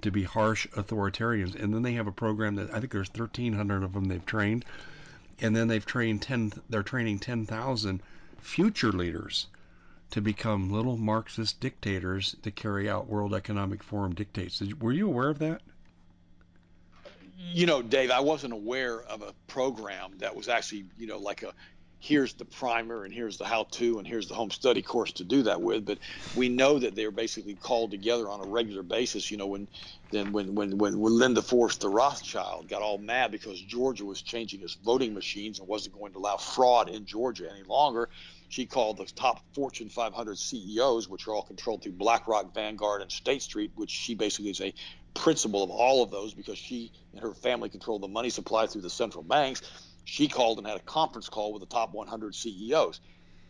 to 0.00 0.10
be 0.10 0.24
harsh 0.24 0.66
authoritarians, 0.68 1.54
and 1.54 1.72
then 1.72 1.82
they 1.82 1.92
have 1.92 2.06
a 2.06 2.12
program 2.12 2.56
that 2.56 2.70
I 2.70 2.80
think 2.80 2.92
there's 2.92 3.08
1,300 3.10 3.82
of 3.82 3.92
them 3.92 4.06
they've 4.06 4.26
trained, 4.26 4.64
and 5.40 5.54
then 5.54 5.68
they've 5.68 5.84
trained 5.84 6.22
10. 6.22 6.54
They're 6.68 6.82
training 6.82 7.20
10,000 7.20 8.02
future 8.40 8.92
leaders 8.92 9.46
to 10.12 10.20
become 10.20 10.70
little 10.70 10.96
Marxist 10.96 11.60
dictators 11.60 12.36
to 12.42 12.50
carry 12.50 12.88
out 12.88 13.08
World 13.08 13.34
Economic 13.34 13.82
Forum 13.82 14.14
dictates. 14.14 14.62
Were 14.80 14.92
you 14.92 15.06
aware 15.06 15.28
of 15.28 15.40
that? 15.40 15.60
you 17.50 17.66
know, 17.66 17.82
Dave, 17.82 18.10
I 18.10 18.20
wasn't 18.20 18.52
aware 18.52 19.02
of 19.02 19.22
a 19.22 19.32
program 19.46 20.12
that 20.18 20.34
was 20.34 20.48
actually, 20.48 20.84
you 20.98 21.06
know, 21.06 21.18
like 21.18 21.42
a 21.42 21.52
here's 21.98 22.34
the 22.34 22.44
primer 22.44 23.04
and 23.04 23.14
here's 23.14 23.38
the 23.38 23.44
how 23.44 23.62
to 23.70 23.98
and 23.98 24.06
here's 24.08 24.26
the 24.26 24.34
home 24.34 24.50
study 24.50 24.82
course 24.82 25.12
to 25.12 25.24
do 25.24 25.42
that 25.42 25.60
with. 25.60 25.84
But 25.84 25.98
we 26.34 26.48
know 26.48 26.78
that 26.78 26.94
they're 26.94 27.10
basically 27.10 27.54
called 27.54 27.90
together 27.90 28.28
on 28.28 28.40
a 28.40 28.46
regular 28.46 28.82
basis. 28.82 29.30
You 29.30 29.36
know, 29.36 29.46
when 29.46 29.68
then 30.10 30.32
when 30.32 30.54
when 30.54 30.78
when, 30.78 30.98
when 30.98 31.18
Lynn 31.18 31.36
Forester 31.36 31.88
de 31.88 31.94
Rothschild 31.94 32.68
got 32.68 32.82
all 32.82 32.98
mad 32.98 33.30
because 33.30 33.60
Georgia 33.60 34.04
was 34.04 34.22
changing 34.22 34.62
its 34.62 34.74
voting 34.74 35.14
machines 35.14 35.58
and 35.58 35.68
wasn't 35.68 35.98
going 35.98 36.12
to 36.12 36.18
allow 36.18 36.36
fraud 36.36 36.88
in 36.88 37.06
Georgia 37.06 37.48
any 37.52 37.64
longer. 37.64 38.08
She 38.52 38.66
called 38.66 38.98
the 38.98 39.06
top 39.06 39.40
Fortune 39.54 39.88
500 39.88 40.36
CEOs, 40.36 41.08
which 41.08 41.26
are 41.26 41.34
all 41.34 41.42
controlled 41.42 41.82
through 41.82 41.92
BlackRock, 41.92 42.52
Vanguard, 42.52 43.00
and 43.00 43.10
State 43.10 43.40
Street, 43.40 43.70
which 43.76 43.88
she 43.88 44.14
basically 44.14 44.50
is 44.50 44.60
a 44.60 44.74
principal 45.14 45.62
of 45.62 45.70
all 45.70 46.02
of 46.02 46.10
those 46.10 46.34
because 46.34 46.58
she 46.58 46.92
and 47.14 47.22
her 47.22 47.32
family 47.32 47.70
control 47.70 47.98
the 47.98 48.08
money 48.08 48.28
supply 48.28 48.66
through 48.66 48.82
the 48.82 48.90
central 48.90 49.24
banks. 49.24 49.62
She 50.04 50.28
called 50.28 50.58
and 50.58 50.66
had 50.66 50.76
a 50.76 50.82
conference 50.82 51.30
call 51.30 51.54
with 51.54 51.60
the 51.60 51.66
top 51.66 51.94
100 51.94 52.34
CEOs. 52.34 53.00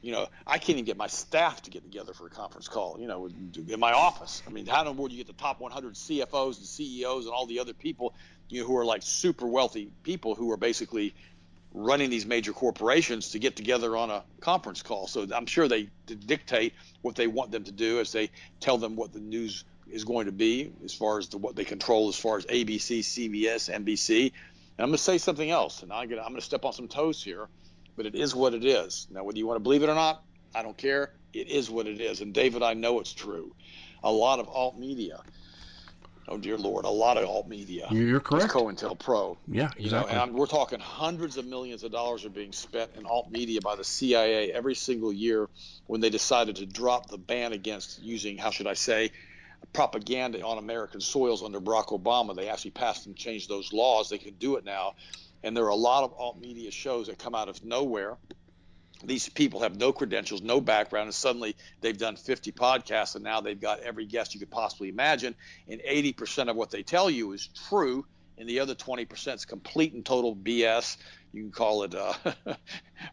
You 0.03 0.13
know, 0.13 0.29
I 0.47 0.59
can't 0.59 0.77
even 0.79 0.85
get 0.85 0.97
my 0.97 1.09
staff 1.09 1.63
to 1.63 1.71
get 1.71 1.83
together 1.83 2.15
for 2.15 2.29
a 2.29 2.31
conference 2.31 2.69
call. 2.69 3.01
You 3.01 3.09
know, 3.09 3.27
in 3.27 3.81
my 3.81 3.91
office. 3.91 4.41
I 4.47 4.51
mean, 4.51 4.67
how 4.67 4.83
in 4.83 4.87
the 4.87 4.93
world 4.93 5.11
do 5.11 5.17
you 5.17 5.25
get 5.25 5.37
the 5.37 5.43
top 5.43 5.59
100 5.59 5.95
CFOs 5.95 6.59
and 6.59 6.67
CEOs 6.67 7.25
and 7.25 7.35
all 7.35 7.47
the 7.47 7.59
other 7.59 7.75
people, 7.75 8.15
you 8.49 8.61
know, 8.61 8.69
who 8.69 8.77
are 8.77 8.85
like 8.85 9.03
super 9.03 9.49
wealthy 9.49 9.91
people 10.05 10.37
who 10.37 10.49
are 10.53 10.57
basically 10.57 11.13
running 11.75 12.11
these 12.11 12.27
major 12.27 12.53
corporations 12.53 13.31
to 13.31 13.39
get 13.39 13.57
together 13.57 13.97
on 13.97 14.11
a 14.11 14.23
conference 14.41 14.83
call. 14.83 15.07
So 15.07 15.27
I'm 15.35 15.47
sure 15.47 15.69
they 15.69 15.89
dictate 16.07 16.75
what 17.01 17.17
they 17.17 17.27
want 17.27 17.51
them 17.51 17.65
to 17.65 17.73
do 17.73 18.01
as 18.01 18.13
they 18.13 18.31
tell 18.61 18.79
them 18.79 18.97
what 18.97 19.13
the 19.13 19.21
news 19.21 19.65
is 19.91 20.05
going 20.05 20.27
to 20.27 20.33
be 20.33 20.73
as 20.85 20.95
far 20.95 21.19
as 21.19 21.29
the, 21.29 21.39
what 21.39 21.57
they 21.57 21.65
control 21.65 22.09
as 22.09 22.17
far 22.17 22.37
as 22.37 22.47
ABC, 22.47 23.01
CBS, 23.01 23.71
NBC. 23.71 24.25
And 24.25 24.85
I'm 24.85 24.89
going 24.89 24.93
to 24.93 24.99
say 24.99 25.19
something 25.19 25.51
else, 25.51 25.83
and 25.83 25.93
I'm 25.93 26.09
going 26.09 26.35
to 26.35 26.41
step 26.41 26.65
on 26.65 26.73
some 26.73 26.89
toes 26.89 27.23
here, 27.23 27.49
but 27.97 28.07
it 28.07 28.15
is 28.15 28.35
what 28.35 28.55
it 28.55 28.65
is. 28.65 29.07
Now, 29.11 29.25
whether 29.25 29.39
you 29.39 29.47
want 29.47 29.57
to 29.57 29.63
believe 29.63 29.83
it 29.83 29.89
or 29.89 29.95
not, 29.95 30.25
I 30.55 30.63
don't 30.63 30.77
care. 30.77 31.13
It 31.33 31.49
is 31.49 31.71
what 31.71 31.87
it 31.87 32.01
is. 32.01 32.21
And 32.21 32.33
David, 32.33 32.63
I 32.63 32.75
know 32.75 33.01
it's 33.01 33.13
true. 33.13 33.55
A 34.03 34.11
lot 34.11 34.39
of 34.39 34.49
alt 34.49 34.79
media, 34.79 35.21
oh 36.29 36.39
dear 36.39 36.57
Lord, 36.57 36.85
a 36.85 36.91
lot 36.91 37.17
of 37.17 37.29
alt 37.29 37.49
media. 37.49 37.89
You're 37.91 38.21
correct. 38.21 38.53
COINTELPRO. 38.53 39.37
Yeah, 39.49 39.71
exactly. 39.77 39.85
You 39.85 39.91
know, 39.91 40.07
and 40.07 40.19
I'm, 40.19 40.33
we're 40.33 40.47
talking 40.47 40.81
hundreds 40.81 41.37
of 41.37 41.47
millions 41.47 41.83
of 41.83 41.93
dollars 41.93 42.25
are 42.25 42.31
being 42.31 42.53
spent 42.53 42.93
in 42.97 43.07
alt 43.07 43.31
media 43.31 43.61
by 43.61 43.77
the 43.77 43.85
CIA 43.85 44.53
every 44.53 44.75
single 44.75 45.13
year 45.13 45.49
when 45.87 46.01
they 46.01 46.11
decided 46.11 46.57
to 46.57 46.67
drop 46.67 47.09
the 47.09 47.19
ban 47.19 47.53
against 47.53 48.03
using, 48.03 48.39
how 48.39 48.51
should 48.51 48.67
I 48.67 48.75
say, 48.75 49.11
propaganda 49.73 50.45
on 50.45 50.59
American 50.59 51.01
soils 51.01 51.43
under 51.43 51.61
Barack 51.61 51.89
Obama. 51.89 52.35
They 52.35 52.49
actually 52.49 52.73
passed 52.73 53.07
and 53.07 53.17
changed 53.17 53.49
those 53.49 53.73
laws. 53.73 54.09
They 54.09 54.19
can 54.19 54.35
do 54.35 54.57
it 54.57 54.65
now. 54.65 54.95
And 55.43 55.57
there 55.57 55.65
are 55.65 55.69
a 55.69 55.75
lot 55.75 56.05
of 56.05 56.13
alt 56.17 56.41
media 56.41 56.71
shows 56.71 57.09
that 57.09 57.19
come 57.19 57.35
out 57.35 57.49
of 57.49 57.65
nowhere. 57.65 58.17
These 59.05 59.29
people 59.29 59.61
have 59.61 59.77
no 59.77 59.93
credentials, 59.93 60.43
no 60.43 60.61
background, 60.61 61.07
and 61.07 61.15
suddenly 61.15 61.57
they've 61.81 61.97
done 61.97 62.17
50 62.17 62.53
podcasts, 62.53 63.15
and 63.15 63.25
now 63.25 63.41
they've 63.41 63.61
got 63.61 63.81
every 63.81 64.07
guest 64.07 64.35
you 64.35 64.41
could 64.41 64.51
possibly 64.51 64.89
imagine. 64.89 65.35
And 65.69 65.81
80% 65.81 66.49
of 66.49 66.57
what 66.57 66.71
they 66.71 66.83
tell 66.83 67.11
you 67.11 67.33
is 67.33 67.49
true, 67.69 68.07
and 68.39 68.49
the 68.49 68.61
other 68.61 68.75
20% 68.75 69.35
is 69.35 69.45
complete 69.45 69.93
and 69.93 70.05
total 70.05 70.35
BS. 70.35 70.97
You 71.33 71.43
can 71.43 71.53
call 71.53 71.83
it 71.83 71.95
uh, 71.95 72.13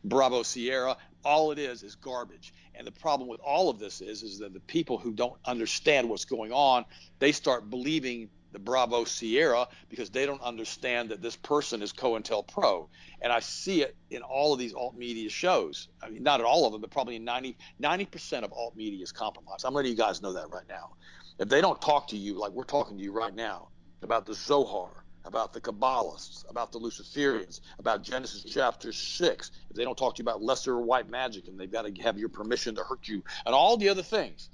Bravo 0.03 0.43
Sierra, 0.43 0.98
all 1.24 1.51
it 1.51 1.60
is 1.60 1.84
is 1.84 1.96
garbage. 1.96 2.53
And 2.75 2.88
the 2.88 2.91
problem 2.91 3.27
with 3.27 3.41
all 3.41 3.69
of 3.69 3.79
this 3.79 4.01
is, 4.01 4.24
is 4.24 4.39
that 4.39 4.53
the 4.53 4.60
people 4.62 4.98
who 4.98 5.12
don't 5.12 5.38
understand 5.46 6.10
what's 6.10 6.25
going 6.25 6.51
on, 6.53 6.86
they 7.19 7.31
start 7.31 7.69
believing 7.69 8.29
the 8.51 8.60
Bravo 8.60 9.03
Sierra 9.03 9.68
because 9.89 10.10
they 10.10 10.25
don't 10.25 10.41
understand 10.41 11.10
that 11.10 11.22
this 11.22 11.36
person 11.36 11.82
is 11.82 11.94
COINTELPRO. 11.94 12.88
And 13.22 13.32
I 13.32 13.39
see 13.39 13.82
it 13.82 13.96
in 14.10 14.22
all 14.22 14.53
of 14.53 14.60
these 14.60 14.74
alt 14.74 14.98
media 14.98 15.29
shows. 15.29 15.89
I 16.01 16.10
mean, 16.10 16.24
not 16.24 16.39
at 16.39 16.46
all 16.46 16.65
of 16.65 16.72
them, 16.72 16.82
but 16.82 16.89
probably 16.89 17.15
in 17.15 17.24
90, 17.24 17.58
90% 17.82 18.44
of 18.44 18.53
alt 18.53 18.75
media 18.75 19.03
is 19.03 19.12
compromised. 19.12 19.65
I'm 19.65 19.74
letting 19.74 19.91
you 19.91 19.98
guys 19.98 20.22
know 20.22 20.34
that 20.34 20.50
right 20.50 20.68
now. 20.68 20.91
If 21.39 21.50
they 21.50 21.62
don't 21.62 21.82
talk 21.82 22.08
to 22.10 22.18
you 22.18 22.38
like 22.39 22.51
we're 22.51 22.63
talking 22.63 22.98
to 22.98 23.03
you 23.03 23.12
right 23.12 23.34
now 23.34 23.70
about 24.01 24.25
the 24.25 24.34
Zohar, 24.34 24.89
about 25.25 25.53
the 25.53 25.62
Kabbalists, 25.62 26.50
about 26.50 26.72
the 26.72 26.79
Luciferians, 26.79 27.62
about 27.77 28.03
Genesis 28.03 28.44
chapter 28.44 28.91
6, 28.91 29.51
if 29.70 29.75
they 29.75 29.84
don't 29.84 29.98
talk 29.98 30.15
to 30.15 30.20
you 30.20 30.24
about 30.24 30.41
lesser 30.41 30.79
white 30.79 31.10
magic 31.10 31.48
and 31.48 31.60
they've 31.60 31.72
got 31.72 31.86
to 31.86 32.01
have 32.01 32.18
your 32.18 32.29
permission 32.29 32.75
to 32.75 32.84
hurt 32.84 33.08
you, 33.08 33.24
and 33.46 33.53
all 33.53 33.77
the 33.77 33.89
other 33.89 34.03
things, 34.03 34.50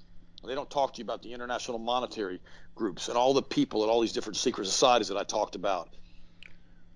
they 0.46 0.56
don't 0.56 0.70
talk 0.70 0.94
to 0.94 1.00
you 1.00 1.04
about 1.04 1.22
the 1.22 1.34
international 1.34 1.80
monetary 1.80 2.40
groups 2.76 3.08
and 3.08 3.18
all 3.18 3.34
the 3.34 3.42
people 3.42 3.84
and 3.84 3.92
all 3.92 4.02
these 4.02 4.14
different 4.14 4.38
secret 4.38 4.66
societies 4.66 5.08
that 5.08 5.18
I 5.18 5.24
talked 5.24 5.56
about. 5.56 5.90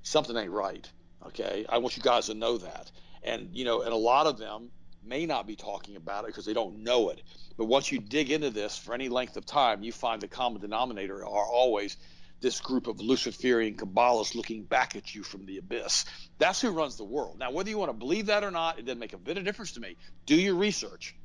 Something 0.03 0.37
ain't 0.37 0.51
right. 0.51 0.89
Okay. 1.25 1.65
I 1.67 1.77
want 1.77 1.97
you 1.97 2.03
guys 2.03 2.27
to 2.27 2.33
know 2.33 2.57
that. 2.57 2.91
And, 3.23 3.49
you 3.53 3.65
know, 3.65 3.81
and 3.81 3.91
a 3.91 3.97
lot 3.97 4.27
of 4.27 4.37
them 4.37 4.69
may 5.03 5.25
not 5.25 5.47
be 5.47 5.55
talking 5.55 5.95
about 5.95 6.23
it 6.23 6.27
because 6.27 6.45
they 6.45 6.53
don't 6.53 6.83
know 6.83 7.09
it. 7.09 7.21
But 7.57 7.65
once 7.65 7.91
you 7.91 7.99
dig 7.99 8.31
into 8.31 8.49
this 8.49 8.77
for 8.77 8.93
any 8.93 9.09
length 9.09 9.35
of 9.35 9.45
time, 9.45 9.83
you 9.83 9.91
find 9.91 10.21
the 10.21 10.27
common 10.27 10.61
denominator 10.61 11.25
are 11.25 11.45
always 11.45 11.97
this 12.41 12.61
group 12.61 12.87
of 12.87 13.01
Luciferian 13.01 13.75
Kabbalists 13.75 14.35
looking 14.35 14.63
back 14.63 14.95
at 14.95 15.13
you 15.13 15.23
from 15.23 15.45
the 15.45 15.57
abyss. 15.57 16.05
That's 16.37 16.61
who 16.61 16.69
runs 16.69 16.95
the 16.95 17.03
world. 17.03 17.37
Now, 17.37 17.51
whether 17.51 17.69
you 17.69 17.77
want 17.77 17.89
to 17.89 17.97
believe 17.97 18.27
that 18.27 18.43
or 18.43 18.51
not, 18.51 18.79
it 18.79 18.85
doesn't 18.85 18.99
make 18.99 19.13
a 19.13 19.17
bit 19.17 19.37
of 19.37 19.43
difference 19.43 19.73
to 19.73 19.81
me. 19.81 19.97
Do 20.25 20.35
your 20.35 20.55
research, 20.55 21.15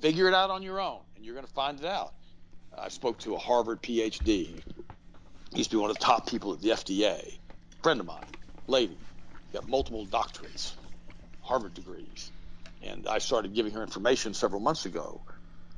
figure 0.00 0.28
it 0.28 0.34
out 0.34 0.50
on 0.50 0.62
your 0.62 0.80
own, 0.80 1.00
and 1.14 1.24
you're 1.24 1.34
going 1.34 1.46
to 1.46 1.52
find 1.52 1.78
it 1.78 1.86
out. 1.86 2.14
I 2.78 2.88
spoke 2.88 3.18
to 3.20 3.34
a 3.34 3.38
Harvard 3.38 3.82
PhD. 3.82 4.62
He 5.50 5.58
used 5.58 5.70
to 5.70 5.76
be 5.76 5.80
one 5.80 5.90
of 5.90 5.98
the 5.98 6.04
top 6.04 6.28
people 6.28 6.52
at 6.52 6.60
the 6.60 6.70
FDA. 6.70 7.38
Friend 7.82 8.00
of 8.00 8.06
mine, 8.06 8.26
lady, 8.66 8.98
got 9.52 9.68
multiple 9.68 10.06
doctorates, 10.06 10.74
Harvard 11.40 11.74
degrees. 11.74 12.30
And 12.82 13.08
I 13.08 13.18
started 13.18 13.54
giving 13.54 13.72
her 13.72 13.82
information 13.82 14.34
several 14.34 14.60
months 14.60 14.84
ago. 14.84 15.22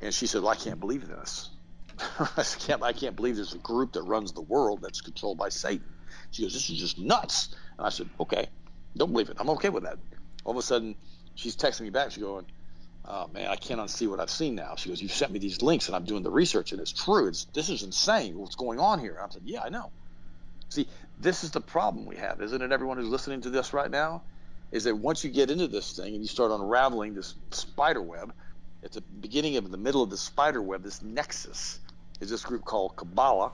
And 0.00 0.12
she 0.12 0.26
said, 0.26 0.42
Well, 0.42 0.50
I 0.50 0.56
can't 0.56 0.80
believe 0.80 1.06
this. 1.06 1.50
I 2.00 2.44
can't, 2.58 2.82
I 2.82 2.92
can't 2.92 3.16
believe 3.16 3.36
there's 3.36 3.54
a 3.54 3.58
group 3.58 3.92
that 3.92 4.02
runs 4.02 4.32
the 4.32 4.42
world 4.42 4.82
that's 4.82 5.00
controlled 5.00 5.38
by 5.38 5.48
Satan. 5.48 5.94
She 6.30 6.42
goes, 6.42 6.52
This 6.52 6.68
is 6.70 6.78
just 6.78 6.98
nuts. 6.98 7.54
And 7.78 7.86
I 7.86 7.90
said, 7.90 8.08
Okay, 8.20 8.48
don't 8.96 9.12
believe 9.12 9.30
it. 9.30 9.36
I'm 9.38 9.50
okay 9.50 9.68
with 9.68 9.84
that. 9.84 9.98
All 10.44 10.52
of 10.52 10.58
a 10.58 10.62
sudden, 10.62 10.96
she's 11.34 11.56
texting 11.56 11.82
me 11.82 11.90
back. 11.90 12.10
She's 12.10 12.22
going, 12.22 12.46
oh 13.08 13.28
man, 13.32 13.48
I 13.48 13.56
can't 13.56 13.80
what 14.06 14.20
I've 14.20 14.30
seen 14.30 14.54
now. 14.54 14.74
She 14.76 14.90
goes, 14.90 15.00
you've 15.00 15.12
sent 15.12 15.32
me 15.32 15.38
these 15.38 15.62
links 15.62 15.86
and 15.86 15.96
I'm 15.96 16.04
doing 16.04 16.22
the 16.22 16.30
research 16.30 16.72
and 16.72 16.80
it's 16.80 16.92
true. 16.92 17.26
It's 17.28 17.44
this 17.46 17.70
is 17.70 17.82
insane. 17.82 18.38
What's 18.38 18.56
going 18.56 18.78
on 18.78 19.00
here? 19.00 19.18
I 19.22 19.28
said, 19.30 19.42
yeah, 19.44 19.62
I 19.62 19.70
know. 19.70 19.90
See, 20.68 20.86
this 21.18 21.44
is 21.44 21.50
the 21.50 21.60
problem 21.60 22.04
we 22.04 22.16
have, 22.16 22.40
isn't 22.42 22.60
it? 22.60 22.70
Everyone 22.70 22.98
who's 22.98 23.08
listening 23.08 23.40
to 23.42 23.50
this 23.50 23.72
right 23.72 23.90
now, 23.90 24.22
is 24.70 24.84
that 24.84 24.94
once 24.94 25.24
you 25.24 25.30
get 25.30 25.50
into 25.50 25.66
this 25.66 25.96
thing 25.96 26.12
and 26.14 26.22
you 26.22 26.28
start 26.28 26.52
unraveling 26.52 27.14
this 27.14 27.34
spider 27.50 28.02
web, 28.02 28.32
at 28.84 28.92
the 28.92 29.00
beginning 29.00 29.56
of 29.56 29.70
the 29.70 29.78
middle 29.78 30.02
of 30.02 30.10
the 30.10 30.16
spider 30.16 30.62
web, 30.62 30.82
this 30.82 31.02
nexus 31.02 31.80
is 32.20 32.28
this 32.28 32.44
group 32.44 32.64
called 32.64 32.94
Kabbalah, 32.96 33.52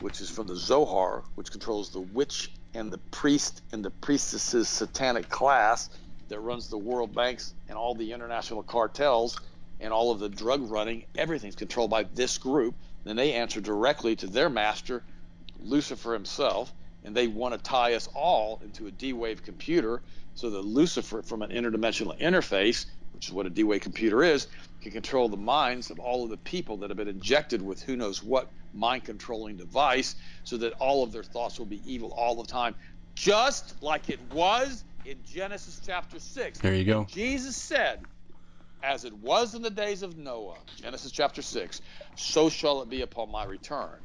which 0.00 0.20
is 0.20 0.30
from 0.30 0.46
the 0.46 0.56
Zohar, 0.56 1.24
which 1.34 1.50
controls 1.50 1.90
the 1.90 2.00
witch 2.00 2.52
and 2.72 2.92
the 2.92 2.98
priest 2.98 3.62
and 3.72 3.84
the 3.84 3.90
priestess's 3.90 4.68
satanic 4.68 5.28
class 5.28 5.90
that 6.28 6.40
runs 6.40 6.68
the 6.68 6.78
world 6.78 7.14
banks 7.14 7.54
and 7.68 7.76
all 7.76 7.94
the 7.94 8.12
international 8.12 8.62
cartels 8.62 9.38
and 9.80 9.92
all 9.92 10.10
of 10.10 10.20
the 10.20 10.28
drug 10.28 10.70
running, 10.70 11.04
everything's 11.16 11.56
controlled 11.56 11.90
by 11.90 12.04
this 12.14 12.38
group. 12.38 12.74
Then 13.04 13.16
they 13.16 13.32
answer 13.32 13.60
directly 13.60 14.16
to 14.16 14.26
their 14.26 14.48
master, 14.48 15.02
Lucifer 15.60 16.12
himself, 16.12 16.72
and 17.04 17.14
they 17.14 17.26
want 17.26 17.54
to 17.54 17.58
tie 17.58 17.94
us 17.94 18.08
all 18.14 18.60
into 18.64 18.86
a 18.86 18.90
D-Wave 18.90 19.42
computer 19.42 20.02
so 20.34 20.50
that 20.50 20.62
Lucifer, 20.62 21.22
from 21.22 21.42
an 21.42 21.50
interdimensional 21.50 22.18
interface, 22.18 22.86
which 23.12 23.28
is 23.28 23.32
what 23.32 23.46
a 23.46 23.50
D-Wave 23.50 23.82
computer 23.82 24.22
is, 24.22 24.48
can 24.80 24.90
control 24.90 25.28
the 25.28 25.36
minds 25.36 25.90
of 25.90 25.98
all 25.98 26.24
of 26.24 26.30
the 26.30 26.36
people 26.38 26.76
that 26.78 26.90
have 26.90 26.96
been 26.96 27.08
injected 27.08 27.62
with 27.62 27.82
who 27.82 27.96
knows 27.96 28.22
what 28.22 28.50
mind 28.72 29.04
controlling 29.04 29.56
device 29.56 30.16
so 30.42 30.56
that 30.56 30.72
all 30.74 31.04
of 31.04 31.12
their 31.12 31.22
thoughts 31.22 31.58
will 31.58 31.66
be 31.66 31.80
evil 31.86 32.12
all 32.16 32.34
the 32.34 32.46
time, 32.46 32.74
just 33.14 33.80
like 33.82 34.10
it 34.10 34.18
was 34.32 34.84
in 35.04 35.22
Genesis 35.24 35.80
chapter 35.84 36.18
6. 36.18 36.60
There 36.60 36.74
you 36.74 36.84
go. 36.84 37.04
Jesus 37.04 37.56
said, 37.56 38.06
As 38.82 39.04
it 39.04 39.12
was 39.14 39.54
in 39.54 39.62
the 39.62 39.70
days 39.70 40.02
of 40.02 40.16
Noah, 40.16 40.62
Genesis 40.76 41.12
chapter 41.12 41.42
6, 41.42 41.80
so 42.16 42.48
shall 42.48 42.82
it 42.82 42.90
be 42.90 43.02
upon 43.02 43.30
my 43.30 43.44
return. 43.44 44.00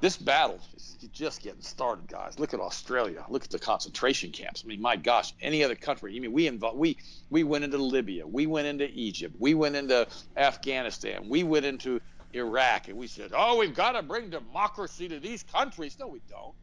This 0.00 0.18
battle 0.18 0.60
is 0.74 0.98
just 1.12 1.42
getting 1.42 1.62
started, 1.62 2.06
guys. 2.08 2.38
Look 2.38 2.52
at 2.52 2.60
Australia. 2.60 3.24
Look 3.30 3.44
at 3.44 3.50
the 3.50 3.58
concentration 3.58 4.30
camps. 4.30 4.62
I 4.64 4.68
mean, 4.68 4.80
my 4.82 4.96
gosh, 4.96 5.32
any 5.40 5.64
other 5.64 5.74
country. 5.74 6.14
I 6.16 6.20
mean, 6.20 6.32
we 6.32 6.46
involved, 6.46 6.78
we 6.78 6.98
we 7.30 7.44
went 7.44 7.64
into 7.64 7.78
Libya, 7.78 8.26
we 8.26 8.46
went 8.46 8.66
into 8.66 8.88
Egypt, 8.92 9.36
we 9.38 9.54
went 9.54 9.74
into 9.76 10.06
Afghanistan, 10.36 11.28
we 11.28 11.44
went 11.44 11.64
into 11.66 12.00
Iraq, 12.32 12.88
and 12.88 12.98
we 12.98 13.06
said, 13.06 13.32
oh, 13.34 13.58
we've 13.58 13.74
got 13.74 13.92
to 13.92 14.02
bring 14.02 14.30
democracy 14.30 15.08
to 15.08 15.18
these 15.18 15.42
countries. 15.42 15.96
No, 15.98 16.08
we 16.08 16.20
don't. 16.28 16.54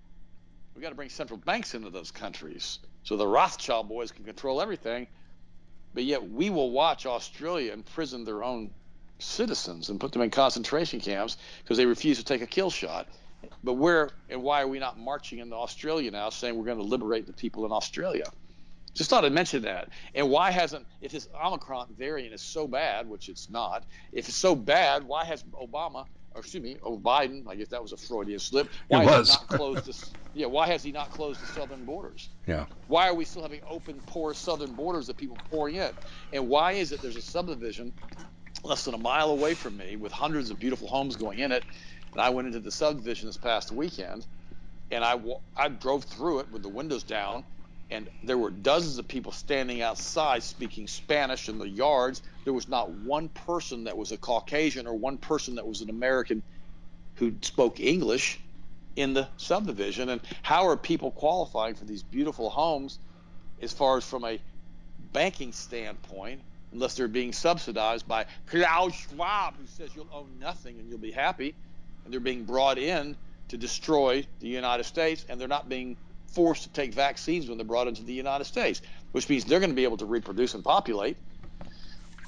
We 0.76 0.82
got 0.82 0.90
to 0.90 0.96
bring 0.96 1.10
central 1.10 1.38
banks 1.38 1.76
into 1.76 1.90
those 1.90 2.12
countries 2.12 2.80
so 3.04 3.18
the 3.18 3.28
Rothschild 3.28 3.88
boys 3.88 4.12
can 4.12 4.26
control 4.26 4.62
everything. 4.62 5.08
But 5.94 6.06
yet 6.06 6.28
we 6.28 6.50
will 6.50 6.72
watch 6.72 7.06
Australia 7.06 7.74
imprison 7.74 8.26
their 8.26 8.44
own 8.44 8.72
citizens 9.20 9.90
and 9.90 10.00
put 10.00 10.12
them 10.12 10.22
in 10.22 10.32
concentration 10.32 11.00
camps 11.00 11.38
because 11.62 11.78
they 11.78 11.86
refuse 11.86 12.18
to 12.18 12.24
take 12.24 12.42
a 12.42 12.48
kill 12.48 12.72
shot. 12.72 13.08
But 13.64 13.74
where 13.74 14.10
and 14.30 14.42
why 14.42 14.62
are 14.62 14.68
we 14.68 14.80
not 14.80 14.98
marching 14.98 15.40
into 15.40 15.56
Australia 15.56 16.10
now 16.10 16.30
saying 16.30 16.56
we're 16.56 16.66
going 16.66 16.78
to 16.78 16.84
liberate 16.84 17.28
the 17.28 17.34
people 17.34 17.66
in 17.66 17.72
Australia? 17.72 18.26
Just 18.94 19.10
thought 19.10 19.26
I'd 19.26 19.32
mention 19.32 19.64
that. 19.64 19.90
And 20.16 20.30
why 20.30 20.52
hasn't, 20.52 20.86
if 21.02 21.12
this 21.12 21.28
Omicron 21.44 21.96
variant 21.98 22.34
is 22.34 22.42
so 22.42 22.68
bad, 22.68 23.10
which 23.10 23.28
it's 23.28 23.50
not, 23.50 23.84
if 24.12 24.30
it's 24.30 24.38
so 24.38 24.56
bad, 24.56 25.04
why 25.04 25.26
has 25.26 25.44
Obama 25.44 26.06
Oh, 26.36 26.40
excuse 26.40 26.64
me, 26.64 26.78
oh 26.84 26.98
Biden, 26.98 27.48
I 27.48 27.56
guess 27.56 27.70
that 27.70 27.82
was 27.82 27.92
a 27.92 27.98
Freudian 27.98 28.40
slip. 28.40 28.72
Why 28.88 29.04
it 29.04 29.06
was. 29.06 29.14
has 29.14 29.28
he 29.30 29.34
not 29.34 29.48
closed 29.50 29.86
this? 29.86 30.16
yeah, 30.34 30.48
why 30.48 30.68
has 30.68 30.84
he 30.84 30.92
not 30.92 31.12
closed 31.12 31.42
the 31.42 31.46
southern 31.48 31.86
borders? 31.86 32.30
Yeah. 32.48 32.66
Why 32.88 33.08
are 33.08 33.14
we 33.14 33.26
still 33.26 33.44
having 33.44 33.62
open, 33.70 34.02
porous 34.08 34.40
southern 34.40 34.76
borders 34.76 35.08
that 35.08 35.18
people 35.18 35.40
pouring 35.50 35.76
in? 35.76 35.92
And 36.32 36.48
why 36.48 36.74
is 36.74 36.92
it 36.92 37.02
there's 37.02 37.16
a 37.16 37.22
subdivision 37.22 37.94
less 38.64 38.86
than 38.86 38.96
a 38.96 38.98
mile 38.98 39.30
away 39.30 39.54
from 39.54 39.78
me 39.78 39.96
with 39.96 40.12
hundreds 40.12 40.50
of 40.50 40.60
beautiful 40.60 40.88
homes 40.88 41.16
going 41.16 41.40
in 41.40 41.52
it? 41.52 41.64
And 42.14 42.22
I 42.22 42.30
went 42.32 42.48
into 42.48 42.60
the 42.60 42.72
subdivision 42.72 43.28
this 43.28 43.38
past 43.38 43.72
weekend, 43.72 44.26
and 44.92 45.04
I 45.04 45.20
I 45.56 45.70
drove 45.70 46.06
through 46.06 46.40
it 46.40 46.50
with 46.52 46.64
the 46.64 46.70
windows 46.70 47.04
down, 47.04 47.46
and 47.94 48.10
there 48.24 48.40
were 48.40 48.50
dozens 48.50 48.98
of 48.98 49.08
people 49.08 49.32
standing 49.32 49.84
outside 49.84 50.42
speaking 50.42 50.88
Spanish 50.88 51.48
in 51.48 51.60
the 51.60 51.70
yards. 51.70 52.24
There 52.44 52.54
was 52.54 52.68
not 52.68 52.90
one 52.90 53.30
person 53.30 53.84
that 53.84 53.96
was 53.96 54.12
a 54.12 54.18
Caucasian 54.18 54.88
or 54.88 54.96
one 54.96 55.18
person 55.18 55.56
that 55.56 55.68
was 55.68 55.82
an 55.82 55.92
American 55.92 56.42
who 57.16 57.34
spoke 57.42 57.80
English 57.80 58.40
in 58.96 59.14
the 59.14 59.28
subdivision. 59.38 60.10
And 60.10 60.22
how 60.42 60.68
are 60.68 60.76
people 60.76 61.12
qualifying 61.12 61.76
for 61.76 61.86
these 61.86 62.02
beautiful 62.02 62.50
homes 62.50 62.98
as 63.62 63.72
far 63.72 63.98
as 63.98 64.04
from 64.04 64.26
a 64.26 64.40
banking 65.14 65.52
standpoint, 65.52 66.42
unless 66.72 66.96
they're 66.96 67.08
being 67.08 67.32
subsidized 67.32 68.08
by 68.08 68.26
Klaus 68.48 68.96
Schwab, 68.96 69.56
who 69.56 69.68
says 69.68 69.92
you'll 69.96 70.10
own 70.12 70.40
nothing 70.40 70.80
and 70.80 70.90
you'll 70.90 70.98
be 70.98 71.12
happy, 71.12 71.54
and 72.04 72.12
they're 72.12 72.20
being 72.20 72.44
brought 72.44 72.80
in 72.80 73.16
to 73.50 73.58
destroy 73.58 74.26
the 74.40 74.48
United 74.48 74.86
States, 74.86 75.26
and 75.30 75.40
they're 75.40 75.48
not 75.48 75.70
being 75.70 75.96
forced 76.34 76.64
to 76.64 76.70
take 76.72 76.94
vaccines 76.94 77.48
when 77.48 77.58
they're 77.58 77.66
brought 77.66 77.88
into 77.88 78.04
the 78.04 78.14
United 78.14 78.46
States, 78.46 78.82
which 79.12 79.30
means 79.30 79.46
they're 79.46 79.60
going 79.60 79.70
to 79.70 79.76
be 79.76 79.84
able 79.84 79.98
to 79.98 80.06
reproduce 80.06 80.54
and 80.54 80.64
populate 80.64 81.18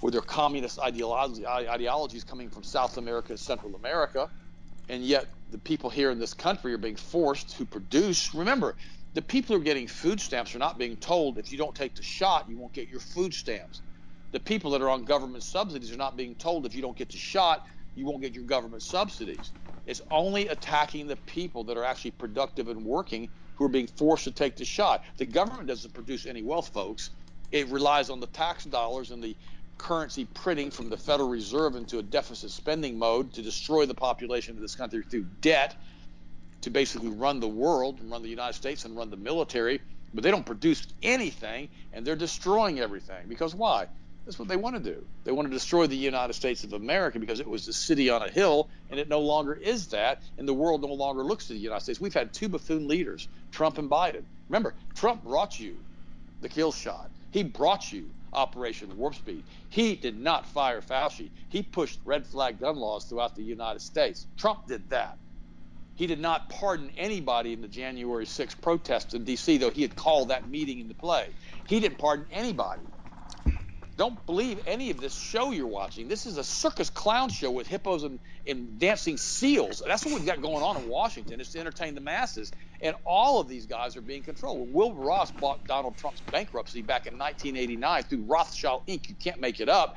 with 0.01 0.13
their 0.13 0.21
communist 0.21 0.79
ideology, 0.79 1.45
ideologies 1.47 2.23
coming 2.23 2.49
from 2.49 2.63
South 2.63 2.97
America 2.97 3.33
and 3.33 3.39
Central 3.39 3.75
America. 3.75 4.29
And 4.89 5.03
yet 5.03 5.27
the 5.49 5.57
people 5.59 5.89
here 5.89 6.11
in 6.11 6.19
this 6.19 6.33
country 6.33 6.73
are 6.73 6.77
being 6.77 6.95
forced 6.95 7.57
to 7.57 7.65
produce. 7.65 8.33
Remember, 8.33 8.75
the 9.13 9.21
people 9.21 9.55
who 9.55 9.61
are 9.61 9.65
getting 9.65 9.87
food 9.87 10.21
stamps 10.21 10.53
are 10.53 10.59
not 10.59 10.77
being 10.77 10.97
told 10.97 11.39
if 11.39 11.51
you 11.51 11.57
don't 11.57 11.75
take 11.75 11.95
the 11.95 12.03
shot, 12.03 12.49
you 12.49 12.59
won't 12.59 12.73
get 12.73 12.89
your 12.89 12.99
food 12.99 13.33
stamps. 13.33 13.81
The 14.31 14.39
people 14.39 14.71
that 14.71 14.81
are 14.81 14.89
on 14.89 15.05
government 15.05 15.43
subsidies 15.43 15.91
are 15.91 15.97
not 15.97 16.17
being 16.17 16.35
told 16.35 16.65
if 16.65 16.75
you 16.75 16.81
don't 16.81 16.97
get 16.97 17.09
the 17.09 17.17
shot, 17.17 17.63
you 17.95 18.05
won't 18.05 18.21
get 18.21 18.33
your 18.33 18.43
government 18.43 18.83
subsidies. 18.83 19.53
It's 19.85 20.01
only 20.11 20.49
attacking 20.49 21.07
the 21.07 21.15
people 21.15 21.63
that 21.65 21.77
are 21.77 21.85
actually 21.85 22.11
productive 22.11 22.67
and 22.67 22.83
working 22.85 23.29
who 23.55 23.65
are 23.65 23.69
being 23.69 23.87
forced 23.87 24.25
to 24.25 24.31
take 24.31 24.55
the 24.55 24.65
shot. 24.65 25.03
The 25.17 25.25
government 25.25 25.67
doesn't 25.67 25.93
produce 25.93 26.25
any 26.25 26.41
wealth, 26.41 26.69
folks. 26.69 27.09
It 27.51 27.67
relies 27.69 28.09
on 28.09 28.19
the 28.19 28.27
tax 28.27 28.65
dollars 28.65 29.11
and 29.11 29.23
the 29.23 29.35
currency 29.77 30.25
printing 30.33 30.71
from 30.71 30.89
the 30.89 30.97
Federal 30.97 31.29
Reserve 31.29 31.75
into 31.75 31.99
a 31.99 32.03
deficit 32.03 32.51
spending 32.51 32.97
mode 32.97 33.33
to 33.33 33.41
destroy 33.41 33.85
the 33.85 33.93
population 33.93 34.55
of 34.55 34.61
this 34.61 34.75
country 34.75 35.03
through 35.09 35.25
debt 35.41 35.75
to 36.61 36.69
basically 36.69 37.09
run 37.09 37.39
the 37.39 37.47
world 37.47 37.99
and 37.99 38.09
run 38.09 38.23
the 38.23 38.29
United 38.29 38.53
States 38.53 38.85
and 38.85 38.95
run 38.95 39.09
the 39.09 39.17
military 39.17 39.81
but 40.15 40.23
they 40.23 40.31
don't 40.31 40.45
produce 40.45 40.87
anything, 41.03 41.67
and 41.93 42.07
they're 42.07 42.15
destroying 42.15 42.79
everything. 42.79 43.27
Because 43.27 43.53
why? 43.53 43.87
That's 44.25 44.39
what 44.39 44.47
they 44.47 44.55
want 44.55 44.75
to 44.75 44.81
do. 44.81 45.05
They 45.25 45.31
want 45.31 45.47
to 45.49 45.53
destroy 45.53 45.85
the 45.85 45.95
United 45.95 46.33
States 46.33 46.63
of 46.63 46.73
America 46.73 47.19
because 47.19 47.39
it 47.39 47.47
was 47.47 47.67
a 47.67 47.73
city 47.73 48.09
on 48.09 48.23
a 48.23 48.29
hill, 48.29 48.69
and 48.89 48.99
it 48.99 49.09
no 49.09 49.19
longer 49.19 49.53
is 49.53 49.87
that, 49.87 50.21
and 50.37 50.47
the 50.47 50.53
world 50.53 50.81
no 50.81 50.93
longer 50.93 51.21
looks 51.21 51.47
to 51.47 51.53
the 51.53 51.59
United 51.59 51.83
States. 51.83 51.99
We've 51.99 52.13
had 52.13 52.33
two 52.33 52.47
buffoon 52.47 52.87
leaders, 52.87 53.27
Trump 53.55 53.77
and 53.77 53.89
Biden. 53.89 54.25
Remember, 54.49 54.75
Trump 54.95 55.23
brought 55.23 55.59
you 55.59 55.77
the 56.41 56.49
kill 56.49 56.73
shot. 56.73 57.11
He 57.31 57.43
brought 57.43 57.91
you 57.93 58.13
Operation 58.33 58.97
Warp 58.97 59.15
Speed. 59.15 59.45
He 59.69 59.95
did 59.95 60.19
not 60.19 60.45
fire 60.45 60.81
Fauci. 60.81 61.31
He 61.49 61.63
pushed 61.63 61.99
red 62.05 62.27
flag 62.27 62.59
gun 62.59 62.75
laws 62.75 63.05
throughout 63.05 63.35
the 63.35 63.43
United 63.43 63.81
States. 63.81 64.27
Trump 64.37 64.59
did 64.67 64.89
that. 64.89 65.17
He 65.95 66.07
did 66.07 66.19
not 66.19 66.49
pardon 66.49 66.91
anybody 66.97 67.53
in 67.53 67.61
the 67.61 67.69
January 67.69 68.25
6th 68.25 68.61
protests 68.61 69.13
in 69.13 69.23
D.C., 69.23 69.57
though 69.57 69.71
he 69.71 69.83
had 69.83 69.95
called 69.95 70.29
that 70.29 70.47
meeting 70.49 70.79
into 70.79 70.95
play. 70.95 71.29
He 71.67 71.79
didn't 71.79 71.97
pardon 71.99 72.27
anybody. 72.31 72.83
Don't 73.97 74.25
believe 74.25 74.59
any 74.67 74.91
of 74.91 74.99
this 74.99 75.17
show 75.17 75.51
you're 75.51 75.67
watching. 75.67 76.09
This 76.09 76.25
is 76.25 76.37
a 76.37 76.43
circus 76.43 76.89
clown 76.89 77.29
show 77.29 77.49
with 77.49 77.65
hippos 77.65 78.03
and, 78.03 78.19
and 78.45 78.77
dancing 78.77 79.15
seals. 79.15 79.81
That's 79.85 80.03
what 80.03 80.15
we've 80.15 80.25
got 80.25 80.41
going 80.41 80.61
on 80.63 80.75
in 80.75 80.89
Washington. 80.89 81.39
It's 81.39 81.53
to 81.53 81.59
entertain 81.59 81.95
the 81.95 82.01
masses. 82.01 82.51
And 82.81 82.95
all 83.05 83.39
of 83.39 83.47
these 83.47 83.65
guys 83.65 83.95
are 83.95 84.01
being 84.01 84.21
controlled. 84.21 84.73
Wilbur 84.73 85.01
Ross 85.01 85.31
bought 85.31 85.65
Donald 85.65 85.95
Trump's 85.95 86.19
bankruptcy 86.29 86.81
back 86.81 87.07
in 87.07 87.17
1989 87.17 88.03
through 88.03 88.23
Rothschild 88.23 88.85
Inc., 88.87 89.07
you 89.07 89.15
can't 89.15 89.39
make 89.39 89.61
it 89.61 89.69
up. 89.69 89.95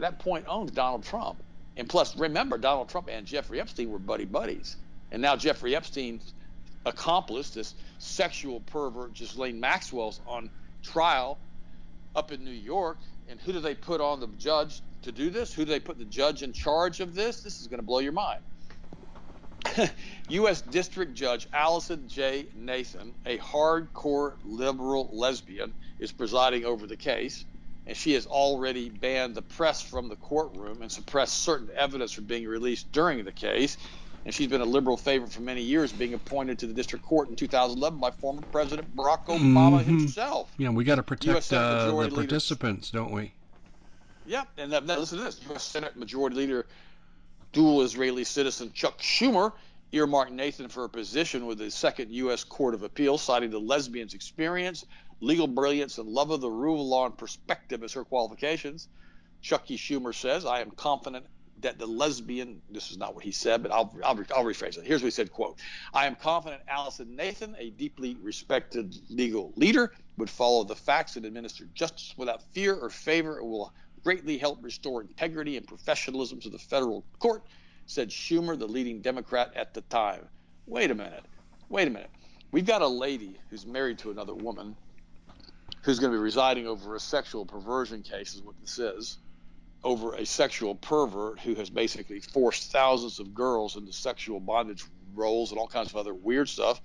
That 0.00 0.18
point 0.20 0.46
owns 0.48 0.70
Donald 0.70 1.04
Trump. 1.04 1.42
And 1.76 1.86
plus, 1.86 2.16
remember, 2.16 2.56
Donald 2.56 2.88
Trump 2.88 3.08
and 3.10 3.26
Jeffrey 3.26 3.60
Epstein 3.60 3.90
were 3.90 3.98
buddy 3.98 4.24
buddies. 4.24 4.76
And 5.12 5.20
now 5.20 5.36
Jeffrey 5.36 5.76
Epstein's 5.76 6.32
accomplice, 6.86 7.50
this 7.50 7.74
sexual 7.98 8.60
pervert 8.60 9.12
Ghislaine 9.12 9.60
Maxwell's 9.60 10.22
on 10.26 10.48
trial 10.82 11.38
up 12.16 12.32
in 12.32 12.42
New 12.42 12.50
York 12.50 12.96
and 13.28 13.40
who 13.40 13.52
do 13.52 13.60
they 13.60 13.74
put 13.74 14.00
on 14.00 14.20
the 14.20 14.28
judge 14.38 14.82
to 15.02 15.12
do 15.12 15.30
this? 15.30 15.52
Who 15.52 15.64
do 15.64 15.70
they 15.70 15.80
put 15.80 15.98
the 15.98 16.04
judge 16.04 16.42
in 16.42 16.52
charge 16.52 17.00
of 17.00 17.14
this? 17.14 17.42
This 17.42 17.60
is 17.60 17.66
going 17.66 17.80
to 17.80 17.86
blow 17.86 17.98
your 17.98 18.12
mind. 18.12 18.40
U.S. 20.28 20.62
District 20.62 21.14
Judge 21.14 21.46
Allison 21.52 22.08
J. 22.08 22.46
Nathan, 22.54 23.14
a 23.26 23.38
hardcore 23.38 24.34
liberal 24.44 25.10
lesbian, 25.12 25.74
is 25.98 26.12
presiding 26.12 26.64
over 26.64 26.86
the 26.86 26.96
case, 26.96 27.44
and 27.86 27.96
she 27.96 28.12
has 28.12 28.26
already 28.26 28.88
banned 28.88 29.34
the 29.34 29.42
press 29.42 29.82
from 29.82 30.08
the 30.08 30.16
courtroom 30.16 30.82
and 30.82 30.90
suppressed 30.90 31.42
certain 31.42 31.68
evidence 31.76 32.12
from 32.12 32.24
being 32.24 32.46
released 32.46 32.90
during 32.92 33.24
the 33.24 33.32
case 33.32 33.76
and 34.28 34.34
she's 34.34 34.46
been 34.46 34.60
a 34.60 34.66
liberal 34.66 34.98
favorite 34.98 35.32
for 35.32 35.40
many 35.40 35.62
years, 35.62 35.90
being 35.90 36.12
appointed 36.12 36.58
to 36.58 36.66
the 36.66 36.74
district 36.74 37.02
court 37.02 37.30
in 37.30 37.34
2011 37.34 37.98
by 37.98 38.10
former 38.10 38.42
President 38.52 38.94
Barack 38.94 39.24
Obama 39.24 39.80
mm-hmm. 39.80 40.00
himself. 40.00 40.52
Yeah, 40.58 40.68
we 40.68 40.84
got 40.84 40.96
to 40.96 41.02
protect 41.02 41.50
uh, 41.50 41.86
the 41.86 41.94
leader. 41.94 42.14
participants, 42.14 42.90
don't 42.90 43.10
we? 43.10 43.32
Yep, 44.26 44.48
and 44.58 44.70
now, 44.70 44.98
listen 44.98 45.16
to 45.16 45.24
this: 45.24 45.40
U.S. 45.48 45.62
Senate 45.62 45.96
Majority 45.96 46.36
Leader, 46.36 46.66
dual 47.52 47.80
Israeli 47.80 48.22
citizen 48.22 48.70
Chuck 48.74 48.98
Schumer 48.98 49.54
earmarked 49.92 50.32
Nathan 50.32 50.68
for 50.68 50.84
a 50.84 50.90
position 50.90 51.46
with 51.46 51.56
the 51.56 51.70
Second 51.70 52.12
U.S. 52.12 52.44
Court 52.44 52.74
of 52.74 52.82
Appeals, 52.82 53.22
citing 53.22 53.48
the 53.48 53.58
lesbian's 53.58 54.12
experience, 54.12 54.84
legal 55.22 55.46
brilliance, 55.46 55.96
and 55.96 56.06
love 56.06 56.30
of 56.30 56.42
the 56.42 56.50
rule 56.50 56.82
of 56.82 56.86
law 56.86 57.06
and 57.06 57.16
perspective 57.16 57.82
as 57.82 57.94
her 57.94 58.04
qualifications. 58.04 58.88
Chucky 59.40 59.78
Schumer 59.78 60.14
says, 60.14 60.44
I 60.44 60.60
am 60.60 60.70
confident 60.72 61.24
that 61.62 61.78
the 61.78 61.86
lesbian, 61.86 62.62
this 62.70 62.90
is 62.90 62.98
not 62.98 63.14
what 63.14 63.24
he 63.24 63.32
said, 63.32 63.62
but 63.62 63.72
I'll, 63.72 63.94
I'll, 64.04 64.18
I'll 64.34 64.44
rephrase 64.44 64.78
it. 64.78 64.84
Here's 64.84 65.02
what 65.02 65.06
he 65.06 65.10
said, 65.10 65.32
quote, 65.32 65.58
I 65.92 66.06
am 66.06 66.14
confident 66.14 66.62
Allison 66.68 67.16
Nathan, 67.16 67.56
a 67.58 67.70
deeply 67.70 68.16
respected 68.22 68.96
legal 69.10 69.52
leader, 69.56 69.92
would 70.16 70.30
follow 70.30 70.64
the 70.64 70.76
facts 70.76 71.16
and 71.16 71.24
administer 71.24 71.64
justice 71.74 72.14
without 72.16 72.42
fear 72.52 72.74
or 72.74 72.90
favor. 72.90 73.38
It 73.38 73.44
will 73.44 73.72
greatly 74.02 74.38
help 74.38 74.62
restore 74.62 75.02
integrity 75.02 75.56
and 75.56 75.66
professionalism 75.66 76.40
to 76.40 76.48
the 76.48 76.58
federal 76.58 77.04
court, 77.18 77.42
said 77.86 78.10
Schumer, 78.10 78.58
the 78.58 78.66
leading 78.66 79.00
Democrat 79.00 79.52
at 79.56 79.74
the 79.74 79.80
time. 79.82 80.26
Wait 80.66 80.90
a 80.90 80.94
minute. 80.94 81.24
Wait 81.68 81.88
a 81.88 81.90
minute. 81.90 82.10
We've 82.50 82.66
got 82.66 82.82
a 82.82 82.88
lady 82.88 83.38
who's 83.50 83.66
married 83.66 83.98
to 83.98 84.10
another 84.10 84.34
woman 84.34 84.76
who's 85.82 85.98
going 85.98 86.12
to 86.12 86.18
be 86.18 86.22
residing 86.22 86.66
over 86.66 86.96
a 86.96 87.00
sexual 87.00 87.44
perversion 87.44 88.02
case, 88.02 88.34
is 88.34 88.42
what 88.42 88.54
this 88.60 88.78
is 88.78 89.18
over 89.84 90.14
a 90.14 90.26
sexual 90.26 90.74
pervert 90.74 91.38
who 91.40 91.54
has 91.54 91.70
basically 91.70 92.20
forced 92.20 92.72
thousands 92.72 93.18
of 93.18 93.34
girls 93.34 93.76
into 93.76 93.92
sexual 93.92 94.40
bondage 94.40 94.84
roles 95.14 95.50
and 95.50 95.58
all 95.58 95.68
kinds 95.68 95.90
of 95.90 95.96
other 95.96 96.14
weird 96.14 96.48
stuff 96.48 96.80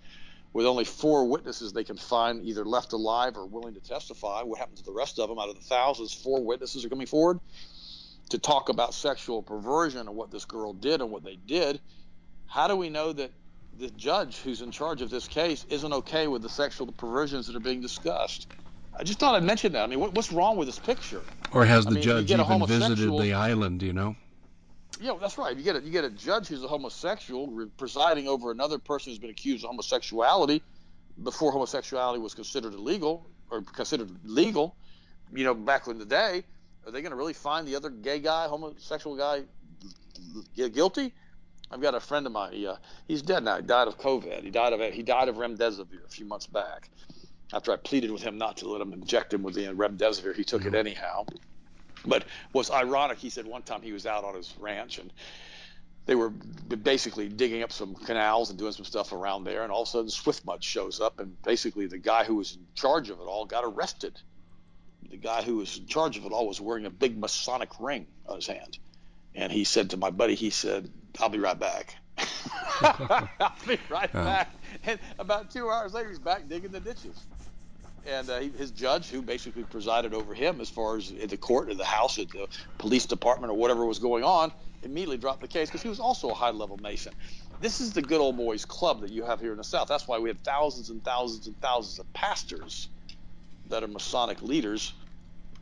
with 0.54 0.66
only 0.68 0.86
four 0.86 1.28
witnesses 1.28 1.74
they 1.74 1.84
can 1.84 1.98
find 1.98 2.46
either 2.46 2.64
left 2.64 2.94
alive 2.94 3.36
or 3.36 3.48
willing 3.48 3.74
to 3.74 3.80
testify. 3.80 4.44
What 4.44 4.60
happens 4.60 4.80
to 4.80 4.86
the 4.86 4.94
rest 4.94 5.20
of 5.20 5.28
them 5.28 5.40
out 5.40 5.50
of 5.50 5.56
the 5.56 5.62
thousands? 5.62 6.14
Four 6.14 6.44
witnesses 6.44 6.86
are 6.86 6.90
coming 6.90 7.08
forward 7.08 7.40
to 8.30 8.38
talk 8.38 8.70
about 8.70 8.94
sexual 8.94 9.42
perversion 9.42 10.02
and 10.02 10.16
what 10.16 10.32
this 10.32 10.46
girl 10.46 10.74
did 10.74 11.02
and 11.02 11.10
what 11.10 11.24
they 11.24 11.36
did. 11.36 11.82
How 12.46 12.68
do 12.68 12.76
we 12.76 12.90
know 12.90 13.12
that 13.14 13.32
the 13.80 13.90
judge 13.90 14.38
who's 14.38 14.62
in 14.62 14.70
charge 14.70 15.02
of 15.02 15.10
this 15.10 15.28
case 15.28 15.66
isn't 15.70 15.92
okay 15.92 16.28
with 16.28 16.44
the 16.44 16.50
sexual 16.50 16.92
perversions 16.92 17.48
that 17.48 17.56
are 17.56 17.60
being 17.60 17.82
discussed? 17.82 18.48
I 18.96 19.04
just 19.04 19.20
thought 19.20 19.36
I'd 19.36 19.44
mention 19.44 19.74
that. 19.74 19.84
I 19.84 19.88
mean, 19.88 20.00
what, 20.00 20.14
what's 20.14 20.32
wrong 20.32 20.56
with 20.56 20.68
this 20.68 20.80
picture? 20.80 21.22
Or 21.52 21.66
has 21.66 21.86
the 21.86 21.92
I 21.92 21.94
mean, 21.96 22.04
judge 22.04 22.32
even 22.32 22.66
visited 22.66 23.10
the 23.20 23.34
island? 23.34 23.82
You 23.82 23.94
know. 23.94 24.16
Yeah, 25.02 25.18
that's 25.20 25.38
right. 25.38 25.58
You 25.58 25.64
get 25.64 25.76
a 25.76 25.82
you 25.82 25.92
get 25.92 26.04
a 26.04 26.10
judge 26.10 26.48
who's 26.48 26.64
a 26.64 26.68
homosexual 26.68 27.48
re- 27.48 27.68
presiding 27.78 28.28
over 28.28 28.52
another 28.52 28.78
person 28.78 29.12
who's 29.12 29.20
been 29.20 29.32
accused 29.32 29.64
of 29.64 29.72
homosexuality 29.72 30.62
before 31.24 31.52
homosexuality 31.52 32.20
was 32.20 32.34
considered 32.34 32.74
illegal 32.74 33.28
or 33.50 33.62
considered 33.62 34.12
legal. 34.24 34.76
You 35.34 35.44
know, 35.44 35.56
back 35.56 35.88
in 35.88 35.98
the 35.98 36.06
day, 36.06 36.44
are 36.86 36.92
they 36.92 37.02
going 37.02 37.12
to 37.12 37.16
really 37.16 37.34
find 37.34 37.68
the 37.68 37.76
other 37.76 37.90
gay 37.90 38.20
guy, 38.20 38.48
homosexual 38.48 39.16
guy, 39.16 39.44
guilty? 40.56 41.14
I've 41.72 41.82
got 41.82 41.96
a 41.96 42.00
friend 42.00 42.28
of 42.28 42.32
mine. 42.32 42.54
He, 42.54 42.68
uh, 42.68 42.76
he's 43.08 43.24
dead 43.24 43.44
now. 43.44 43.56
He 43.56 43.64
died 43.64 43.88
of 43.88 43.98
COVID. 43.98 44.44
He 44.44 44.52
died 44.52 44.74
of 44.74 44.94
he 44.94 45.02
died 45.02 45.28
of 45.28 45.38
remdesivir 45.38 46.06
a 46.06 46.10
few 46.10 46.26
months 46.26 46.46
back 46.46 46.90
after 47.54 47.72
I 47.72 47.78
pleaded 47.78 48.12
with 48.12 48.24
him 48.24 48.38
not 48.38 48.58
to 48.58 48.68
let 48.68 48.82
him 48.82 48.94
inject 48.94 49.34
him 49.34 49.44
with 49.44 49.54
the 49.54 49.68
remdesivir, 49.68 50.36
he 50.36 50.44
took 50.44 50.64
mm-hmm. 50.64 50.76
it 50.76 50.80
anyhow. 50.80 51.26
But 52.06 52.26
what's 52.52 52.72
ironic, 52.72 53.20
he 53.20 53.30
said 53.30 53.46
one 53.46 53.62
time 53.62 53.82
he 53.82 53.94
was 53.94 54.06
out 54.06 54.26
on 54.26 54.36
his 54.36 54.54
ranch 54.60 54.98
and 54.98 55.12
they 56.06 56.16
were 56.16 56.30
basically 56.30 57.30
digging 57.30 57.64
up 57.64 57.72
some 57.72 57.96
canals 57.96 58.50
and 58.50 58.60
doing 58.60 58.74
some 58.74 58.84
stuff 58.84 59.14
around 59.14 59.46
there, 59.46 59.64
and 59.64 59.72
all 59.72 59.84
of 59.84 59.88
a 59.88 59.92
sudden 59.92 60.10
Swiftmud 60.10 60.62
shows 60.62 61.00
up, 61.00 61.20
and 61.20 61.42
basically 61.44 61.88
the 61.88 61.98
guy 61.98 62.26
who 62.26 62.36
was 62.36 62.56
in 62.56 62.66
charge 62.76 63.10
of 63.10 63.20
it 63.20 63.24
all 63.24 63.46
got 63.46 63.64
arrested. 63.64 64.20
The 65.10 65.16
guy 65.16 65.44
who 65.44 65.58
was 65.58 65.78
in 65.78 65.86
charge 65.86 66.18
of 66.18 66.26
it 66.26 66.34
all 66.34 66.48
was 66.48 66.60
wearing 66.60 66.86
a 66.86 66.90
big 66.90 67.18
Masonic 67.18 67.70
ring 67.80 68.06
on 68.28 68.36
his 68.36 68.48
hand, 68.48 68.80
and 69.34 69.50
he 69.50 69.64
said 69.64 69.92
to 69.92 69.98
my 69.98 70.10
buddy, 70.10 70.36
he 70.36 70.50
said, 70.50 70.92
"I'll 71.22 71.30
be 71.30 71.40
right 71.40 71.58
back." 71.58 71.96
I'll 72.82 73.56
be 73.66 73.80
right 73.90 74.12
back. 74.12 74.54
And 74.86 75.00
about 75.20 75.52
two 75.52 75.70
hours 75.70 75.94
later, 75.94 76.10
he's 76.10 76.20
back 76.20 76.50
digging 76.50 76.72
the 76.72 76.82
ditches 76.82 77.26
and 78.06 78.30
uh, 78.30 78.40
his 78.40 78.72
judge, 78.72 79.10
who 79.10 79.22
basically 79.22 79.64
presided 79.64 80.14
over 80.14 80.34
him 80.34 80.62
as 80.62 80.70
far 80.70 80.98
as 80.98 81.12
the 81.12 81.38
court, 81.38 81.70
in 81.70 81.78
the 81.78 81.86
house, 81.86 82.18
at 82.20 82.30
the 82.30 82.48
police 82.78 83.06
department, 83.06 83.52
or 83.52 83.56
whatever 83.56 83.86
was 83.86 84.00
going 84.00 84.24
on, 84.24 84.52
immediately 84.84 85.18
dropped 85.18 85.42
the 85.42 85.48
case 85.48 85.70
because 85.70 85.82
he 85.82 85.90
was 85.90 86.00
also 86.00 86.32
a 86.32 86.34
high-level 86.34 86.78
Mason. 86.78 87.14
This 87.60 87.80
is 87.80 87.94
the 87.94 88.02
good 88.02 88.20
old 88.20 88.36
boys 88.36 88.66
club 88.66 89.02
that 89.02 89.12
you 89.12 89.24
have 89.24 89.40
here 89.40 89.52
in 89.52 89.58
the 89.58 89.64
South. 89.64 89.88
That's 89.88 90.08
why 90.08 90.20
we 90.20 90.30
have 90.30 90.40
thousands 90.40 90.90
and 90.90 91.04
thousands 91.04 91.48
and 91.48 91.60
thousands 91.62 92.00
of 92.00 92.12
pastors 92.14 92.90
that 93.70 93.84
are 93.84 93.88
Masonic 93.88 94.42
leaders 94.42 94.94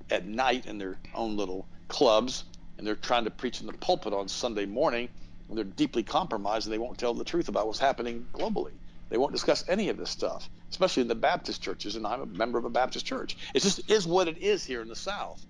at 0.10 0.25
night 0.25 0.65
in 0.65 0.77
their 0.77 0.97
own 1.13 1.38
little 1.38 1.67
clubs, 1.88 2.45
and 2.77 2.88
they're 2.88 2.95
trying 2.95 3.25
to 3.25 3.32
preach 3.32 3.62
in 3.62 3.67
the 3.67 3.73
pulpit 3.73 4.13
on 4.13 4.27
Sunday 4.27 4.65
morning, 4.65 5.10
and 5.47 5.58
they're 5.58 5.63
deeply 5.63 6.01
compromised, 6.01 6.65
and 6.65 6.73
they 6.73 6.80
won't 6.80 6.97
tell 6.97 7.13
the 7.13 7.23
truth 7.23 7.49
about 7.49 7.67
what's 7.67 7.80
happening 7.80 8.25
globally. 8.34 8.71
They 9.12 9.17
won't 9.17 9.34
discuss 9.34 9.65
any 9.67 9.89
of 9.89 9.97
this 9.97 10.10
stuff, 10.10 10.50
especially 10.69 11.02
in 11.02 11.10
the 11.10 11.15
Baptist 11.15 11.62
churches, 11.62 11.97
and 11.97 12.08
I'm 12.08 12.21
a 12.21 12.26
member 12.26 12.58
of 12.58 12.63
a 12.63 12.69
Baptist 12.69 13.06
church. 13.06 13.36
It 13.54 13.62
just 13.62 13.91
is 13.91 14.08
what 14.08 14.30
it 14.30 14.38
is 14.38 14.63
here 14.63 14.82
in 14.82 14.88
the 14.88 14.95
South. 14.95 15.45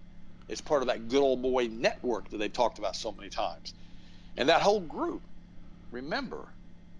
It's 0.50 0.62
part 0.62 0.82
of 0.82 0.88
that 0.88 1.10
good 1.10 1.22
old 1.22 1.44
boy 1.44 1.68
network 1.68 2.28
that 2.32 2.38
they've 2.38 2.52
talked 2.52 2.80
about 2.80 2.96
so 2.96 3.12
many 3.12 3.30
times. 3.30 3.76
And 4.36 4.50
that 4.50 4.64
whole 4.64 4.80
group, 4.80 5.22
remember, 5.92 6.48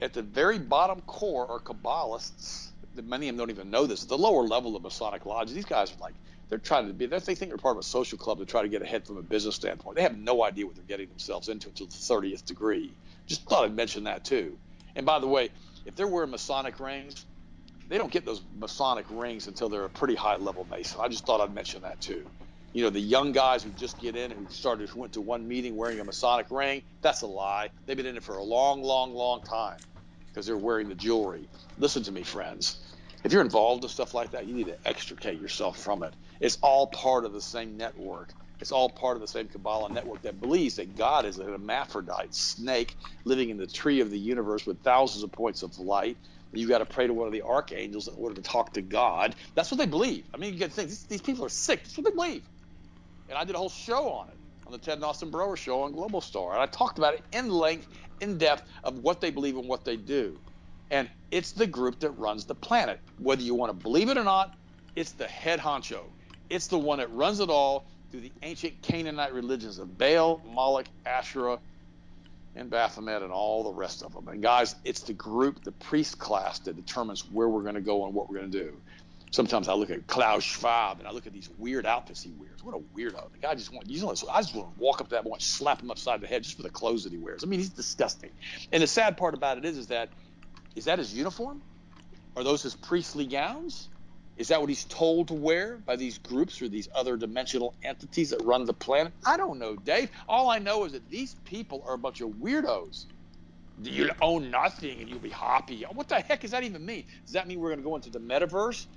at 0.02 0.14
the 0.14 0.22
very 0.22 0.60
bottom 0.60 1.02
core 1.08 1.50
are 1.50 1.60
Kabbalists. 1.60 2.68
Many 2.96 3.28
of 3.28 3.36
them 3.36 3.48
don't 3.48 3.50
even 3.50 3.72
know 3.72 3.88
this. 3.88 4.04
The 4.04 4.18
lower 4.18 4.44
level 4.44 4.76
of 4.76 4.84
Masonic 4.84 5.26
lodges, 5.26 5.56
these 5.56 5.66
guys 5.66 5.92
are 5.92 6.00
like, 6.00 6.14
they're 6.50 6.60
trying 6.60 6.86
to 6.86 6.94
be, 6.94 7.08
they 7.08 7.20
think 7.20 7.40
they're 7.40 7.58
part 7.58 7.76
of 7.76 7.80
a 7.80 7.84
social 7.84 8.20
club 8.20 8.38
to 8.38 8.46
try 8.46 8.62
to 8.62 8.70
get 8.70 8.84
ahead 8.84 9.08
from 9.08 9.18
a 9.18 9.24
business 9.24 9.56
standpoint. 9.56 9.96
They 9.96 10.04
have 10.04 10.18
no 10.18 10.44
idea 10.44 10.68
what 10.68 10.76
they're 10.76 10.86
getting 10.86 11.10
themselves 11.10 11.50
into 11.50 11.70
until 11.70 11.88
the 11.88 11.94
30th 11.94 12.46
degree. 12.46 12.92
Just 13.26 13.46
thought 13.46 13.66
I'd 13.66 13.76
mention 13.76 14.04
that 14.04 14.24
too. 14.24 14.60
And 14.96 15.08
by 15.08 15.18
the 15.18 15.28
way, 15.28 15.50
if 15.86 15.96
they're 15.96 16.08
wearing 16.08 16.32
Masonic 16.32 16.80
rings, 16.80 17.26
they 17.88 17.98
don't 17.98 18.12
get 18.12 18.26
those 18.26 18.44
Masonic 18.56 19.08
rings 19.10 19.48
until 19.48 19.70
they're 19.70 19.86
a 19.86 19.90
pretty 19.90 20.16
high 20.16 20.38
level 20.38 20.66
Mason. 20.66 21.02
I 21.04 21.10
just 21.10 21.26
thought 21.26 21.42
I'd 21.42 21.54
mention 21.54 21.84
that 21.84 22.02
too. 22.02 22.30
You 22.74 22.84
know, 22.84 22.90
the 22.90 23.02
young 23.02 23.34
guys 23.34 23.64
who 23.64 23.72
just 23.72 24.00
get 24.00 24.16
in 24.16 24.32
and 24.32 24.40
who 24.40 24.48
started 24.50 24.90
who 24.90 25.02
went 25.02 25.14
to 25.14 25.22
one 25.22 25.48
meeting 25.48 25.76
wearing 25.76 26.00
a 26.00 26.06
Masonic 26.06 26.48
ring, 26.52 26.84
that's 27.02 27.22
a 27.22 27.28
lie. 27.28 27.72
They've 27.86 27.98
been 27.98 28.06
in 28.06 28.18
it 28.18 28.24
for 28.24 28.38
a 28.38 28.44
long, 28.44 28.84
long, 28.84 29.14
long 29.14 29.44
time 29.44 29.80
because 30.32 30.46
they're 30.48 30.58
wearing 30.58 30.90
the 30.90 30.96
jewelry. 30.96 31.50
Listen 31.78 32.04
to 32.04 32.12
me, 32.14 32.24
friends. 32.24 32.80
if 33.24 33.34
you're 33.34 33.42
involved 33.42 33.84
in 33.84 33.90
stuff 33.90 34.14
like 34.14 34.32
that, 34.32 34.48
you 34.48 34.56
need 34.56 34.68
to 34.68 34.78
extricate 34.88 35.40
yourself 35.40 35.78
from 35.80 36.04
it. 36.04 36.16
It's 36.40 36.58
all 36.62 36.88
part 36.88 37.26
of 37.26 37.34
the 37.34 37.42
same 37.42 37.78
network. 37.78 38.34
It's 38.62 38.72
all 38.72 38.90
part 38.90 39.18
of 39.18 39.22
the 39.22 39.28
same 39.28 39.48
Kabbalah 39.48 39.92
network 39.92 40.22
that 40.22 40.40
believes 40.40 40.76
that 40.76 40.96
God 40.96 41.26
is 41.26 41.40
a 41.40 41.44
hermaphrodite 41.44 42.34
snake 42.34 42.96
living 43.26 43.50
in 43.50 43.58
the 43.58 43.66
tree 43.66 44.02
of 44.02 44.12
the 44.12 44.20
universe 44.20 44.68
with 44.68 44.80
thousands 44.84 45.24
of 45.24 45.32
points 45.32 45.64
of 45.64 45.78
light. 45.80 46.16
You've 46.54 46.70
got 46.70 46.78
to 46.80 46.86
pray 46.86 47.08
to 47.08 47.14
one 47.14 47.26
of 47.26 47.34
the 47.34 47.42
archangels 47.42 48.08
in 48.08 48.14
order 48.16 48.36
to 48.36 48.42
talk 48.42 48.74
to 48.74 48.82
God. 48.82 49.36
That's 49.56 49.72
what 49.72 49.80
they 49.80 49.86
believe. 49.88 50.26
I 50.34 50.38
mean, 50.38 50.54
you 50.54 50.60
got 50.60 50.70
to 50.70 50.76
think 50.76 50.90
these, 50.90 51.04
these 51.06 51.22
people 51.22 51.44
are 51.46 51.50
sick. 51.50 51.84
That's 51.84 51.98
what 51.98 52.06
they 52.06 52.12
believe. 52.12 52.44
And 53.30 53.38
I 53.38 53.46
did 53.46 53.56
a 53.56 53.58
whole 53.58 53.70
show 53.70 54.10
on 54.10 54.28
it 54.28 54.38
on 54.68 54.74
the 54.74 54.78
Ted 54.78 54.96
and 54.96 55.04
Austin 55.06 55.32
Broer 55.32 55.58
show 55.58 55.82
on 55.82 55.94
Global 55.94 56.22
Star. 56.22 56.54
And 56.54 56.62
I 56.62 56.68
talked 56.68 57.00
about 57.00 57.16
it 57.16 57.24
in 57.32 57.50
length, 57.50 57.88
in 58.20 58.38
depth 58.38 58.70
of 58.84 59.00
what 59.00 59.22
they 59.22 59.32
believe 59.32 59.58
and 59.58 59.68
what 59.68 59.86
they 59.86 59.96
do. 59.96 60.38
And 60.92 61.10
it's 61.32 61.52
the 61.54 61.66
group 61.66 62.00
that 62.02 62.12
runs 62.12 62.46
the 62.46 62.56
planet. 62.56 63.00
Whether 63.18 63.42
you 63.42 63.56
want 63.56 63.72
to 63.72 63.84
believe 63.84 64.10
it 64.10 64.18
or 64.18 64.24
not, 64.24 64.56
it's 64.96 65.14
the 65.14 65.28
head 65.28 65.60
honcho. 65.60 66.04
It's 66.50 66.68
the 66.68 66.78
one 66.78 67.00
that 67.00 67.12
runs 67.14 67.40
it 67.40 67.50
all 67.50 67.86
through 68.12 68.22
the 68.22 68.32
ancient 68.44 68.82
Canaanite 68.82 69.34
religions 69.34 69.80
of 69.80 69.98
Baal, 69.98 70.42
Moloch, 70.54 70.88
Asherah, 71.06 71.60
and 72.56 72.70
Baphomet, 72.70 73.24
and 73.24 73.32
all 73.32 73.64
the 73.64 73.72
rest 73.72 74.04
of 74.04 74.14
them. 74.14 74.28
And 74.28 74.42
guys, 74.42 74.76
it's 74.84 75.02
the 75.02 75.14
group, 75.14 75.64
the 75.64 75.72
priest 75.72 76.20
class, 76.20 76.60
that 76.60 76.76
determines 76.76 77.22
where 77.32 77.48
we're 77.48 77.62
going 77.62 77.76
to 77.76 77.82
go 77.82 78.06
and 78.06 78.14
what 78.14 78.30
we're 78.30 78.40
going 78.40 78.52
to 78.52 78.64
do. 78.66 78.74
Sometimes 79.32 79.70
I 79.70 79.74
look 79.74 79.90
at 79.90 80.06
Klaus 80.08 80.44
Schwab 80.44 81.00
and 81.00 81.08
I 81.08 81.12
look 81.12 81.26
at 81.26 81.32
these 81.32 81.50
weird 81.58 81.86
outfits 81.86 82.22
he 82.22 82.32
wears. 82.32 82.62
What 82.66 82.76
a 82.76 82.80
weirdo! 82.98 83.32
The 83.32 83.38
guy 83.42 83.56
just 83.56 83.74
want 83.74 83.90
you 83.90 84.02
know, 84.02 84.10
I 84.10 84.12
just 84.14 84.54
want 84.54 84.76
to 84.76 84.78
walk 84.78 85.00
up 85.00 85.08
to 85.08 85.16
that 85.16 85.24
boy 85.24 85.36
and 85.36 85.42
slap 85.42 85.82
him 85.82 85.90
upside 85.90 86.20
the 86.20 86.28
head 86.28 86.44
just 86.44 86.58
for 86.58 86.64
the 86.64 86.70
clothes 86.70 87.06
that 87.06 87.14
he 87.14 87.18
wears. 87.18 87.42
I 87.42 87.48
mean, 87.48 87.62
he's 87.62 87.70
disgusting. 87.70 88.32
And 88.74 88.84
the 88.84 88.88
sad 88.88 89.16
part 89.16 89.34
about 89.34 89.58
it 89.58 89.64
is, 89.64 89.78
is 89.78 89.88
that 89.88 90.10
is 90.76 90.86
that 90.86 91.00
his 91.00 91.14
uniform? 91.14 91.62
Are 92.36 92.44
those 92.44 92.62
his 92.62 92.76
priestly 92.76 93.26
gowns? 93.26 93.88
Is 94.42 94.48
that 94.48 94.60
what 94.60 94.70
he's 94.70 94.86
told 94.86 95.28
to 95.28 95.36
wear 95.36 95.78
by 95.86 95.96
these 95.96 96.18
groups 96.18 96.60
or 96.64 96.68
these 96.68 96.90
other 96.96 97.16
dimensional 97.16 97.76
entities 97.84 98.32
that 98.32 98.44
run 98.44 98.66
the 98.66 98.74
planet? 98.74 99.14
I 99.24 99.38
don't 99.38 99.60
know, 99.60 99.76
Dave. 99.76 100.10
All 100.28 100.50
I 100.50 100.58
know 100.58 100.84
is 100.86 100.94
that 100.94 101.08
these 101.12 101.36
people 101.46 101.84
are 101.86 101.94
a 101.94 101.98
bunch 102.00 102.22
of 102.22 102.30
weirdos. 102.30 103.06
You'll 103.84 104.10
own 104.20 104.50
nothing 104.50 105.00
and 105.00 105.08
you'll 105.08 105.20
be 105.20 105.30
happy. 105.30 105.86
What 105.94 106.08
the 106.08 106.22
heck 106.22 106.42
does 106.42 106.50
that 106.52 106.64
even 106.64 106.84
mean? 106.84 107.04
Does 107.28 107.34
that 107.34 107.48
mean 107.48 107.60
we're 107.60 107.70
going 107.70 107.82
to 107.82 107.88
go 107.88 107.96
into 107.96 108.10
the 108.10 108.20
metaverse 108.20 108.88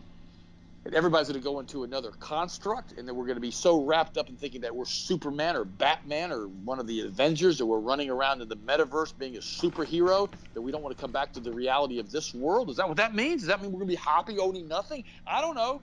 everybody's 0.93 1.29
going 1.29 1.41
to 1.41 1.45
go 1.45 1.61
into 1.61 1.85
another 1.85 2.13
construct, 2.13 2.93
and 2.93 3.09
then 3.09 3.17
we're 3.17 3.25
going 3.25 3.37
to 3.37 3.41
be 3.41 3.51
so 3.51 3.85
wrapped 3.85 4.19
up 4.19 4.29
in 4.29 4.37
thinking 4.37 4.61
that 4.63 4.77
we're 4.77 4.85
Superman 4.85 5.57
or 5.57 5.65
Batman 5.65 6.31
or 6.31 6.49
one 6.49 6.79
of 6.79 6.87
the 6.87 7.07
Avengers, 7.07 7.59
that 7.59 7.67
we're 7.67 7.81
running 7.81 8.11
around 8.11 8.43
in 8.43 8.49
the 8.49 8.57
metaverse 8.57 9.17
being 9.17 9.37
a 9.37 9.41
superhero, 9.41 10.29
that 10.53 10.61
we 10.61 10.71
don't 10.73 10.83
want 10.83 10.97
to 10.97 11.01
come 11.01 11.13
back 11.13 11.33
to 11.33 11.41
the 11.41 11.53
reality 11.53 11.99
of 12.01 12.11
this 12.11 12.35
world. 12.35 12.69
Is 12.69 12.77
that 12.77 12.89
what 12.89 12.99
that 12.99 13.15
means? 13.15 13.43
Does 13.43 13.49
that 13.49 13.63
mean 13.63 13.73
we're 13.73 13.79
going 13.79 13.89
to 13.89 13.97
be 13.97 14.03
happy 14.05 14.39
owning 14.39 14.69
nothing? 14.69 15.05
I 15.27 15.41
don't 15.41 15.55
know. 15.55 15.83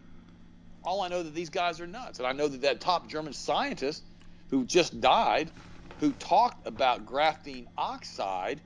All 0.83 1.01
I 1.01 1.07
know 1.07 1.23
that 1.23 1.33
these 1.33 1.49
guys 1.49 1.79
are 1.81 1.87
nuts, 1.87 2.19
and 2.19 2.27
I 2.27 2.33
know 2.33 2.47
that 2.47 2.61
that 2.61 2.81
top 2.81 3.09
German 3.09 3.33
scientist 3.33 4.03
who 4.51 4.65
just 4.65 4.99
died, 4.99 5.51
who 5.99 6.13
talked 6.13 6.67
about 6.67 7.05
graphene 7.05 7.65
oxide, 7.77 8.61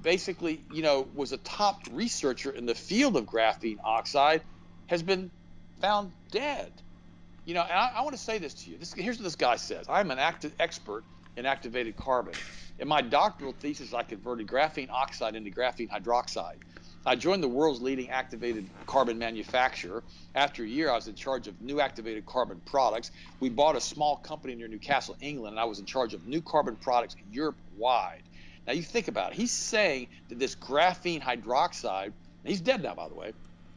basically, 0.00 0.64
you 0.68 0.82
know, 0.82 1.08
was 1.14 1.32
a 1.32 1.38
top 1.38 1.80
researcher 1.90 2.50
in 2.50 2.66
the 2.66 2.74
field 2.74 3.16
of 3.16 3.26
graphene 3.26 3.78
oxide, 3.84 4.44
has 4.88 5.02
been 5.02 5.32
found 5.84 6.12
dead. 6.30 6.72
You 7.44 7.52
know, 7.52 7.62
and 7.62 7.72
I, 7.72 7.92
I 7.96 8.00
want 8.00 8.16
to 8.16 8.22
say 8.22 8.38
this 8.38 8.54
to 8.54 8.70
you. 8.70 8.78
This, 8.78 8.94
here's 8.94 9.18
what 9.18 9.24
this 9.24 9.36
guy 9.36 9.56
says 9.56 9.86
I'm 9.86 10.10
an 10.10 10.18
active 10.18 10.54
expert 10.58 11.04
in 11.36 11.44
activated 11.44 11.94
carbon. 11.96 12.32
In 12.78 12.88
my 12.88 13.02
doctoral 13.02 13.52
thesis, 13.52 13.92
I 13.92 14.02
converted 14.02 14.46
graphene 14.46 14.88
oxide 14.88 15.34
into 15.34 15.50
graphene 15.50 15.90
hydroxide. 15.90 16.56
I 17.04 17.16
joined 17.16 17.42
the 17.42 17.48
world's 17.48 17.82
leading 17.82 18.08
activated 18.08 18.66
carbon 18.86 19.18
manufacturer. 19.18 20.02
After 20.34 20.64
a 20.64 20.66
year, 20.66 20.90
I 20.90 20.94
was 20.94 21.06
in 21.06 21.14
charge 21.14 21.48
of 21.48 21.60
new 21.60 21.80
activated 21.80 22.24
carbon 22.24 22.62
products. 22.64 23.10
We 23.40 23.50
bought 23.50 23.76
a 23.76 23.80
small 23.80 24.16
company 24.16 24.54
near 24.54 24.68
Newcastle, 24.68 25.16
England, 25.20 25.52
and 25.52 25.60
I 25.60 25.64
was 25.64 25.80
in 25.80 25.84
charge 25.84 26.14
of 26.14 26.26
new 26.26 26.40
carbon 26.40 26.76
products 26.76 27.14
Europe 27.30 27.56
wide. 27.76 28.22
Now, 28.66 28.72
you 28.72 28.82
think 28.82 29.08
about 29.08 29.32
it. 29.32 29.36
He's 29.36 29.52
saying 29.52 30.08
that 30.30 30.38
this 30.38 30.54
graphene 30.54 31.20
hydroxide, 31.20 32.14
he's 32.42 32.62
dead 32.62 32.82
now, 32.82 32.94
by 32.94 33.08
the 33.08 33.14
way. 33.14 33.34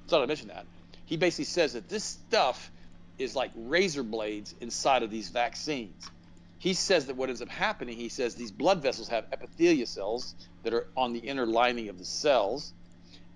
Thought 0.07 0.23
I 0.23 0.25
mentioned 0.25 0.51
that 0.51 0.65
he 1.07 1.15
basically 1.15 1.45
says 1.45 1.71
that 1.73 1.87
this 1.87 2.03
stuff 2.03 2.69
is 3.17 3.33
like 3.33 3.51
razor 3.55 4.03
blades 4.03 4.53
inside 4.59 5.03
of 5.03 5.09
these 5.09 5.29
vaccines. 5.29 6.11
He 6.59 6.73
says 6.73 7.05
that 7.05 7.15
what 7.15 7.29
ends 7.29 7.41
up 7.41 7.47
happening, 7.47 7.95
he 7.95 8.09
says 8.09 8.35
these 8.35 8.51
blood 8.51 8.81
vessels 8.81 9.07
have 9.07 9.25
epithelia 9.31 9.87
cells 9.87 10.35
that 10.63 10.73
are 10.73 10.87
on 10.97 11.13
the 11.13 11.19
inner 11.19 11.45
lining 11.45 11.87
of 11.87 11.97
the 11.97 12.03
cells, 12.03 12.73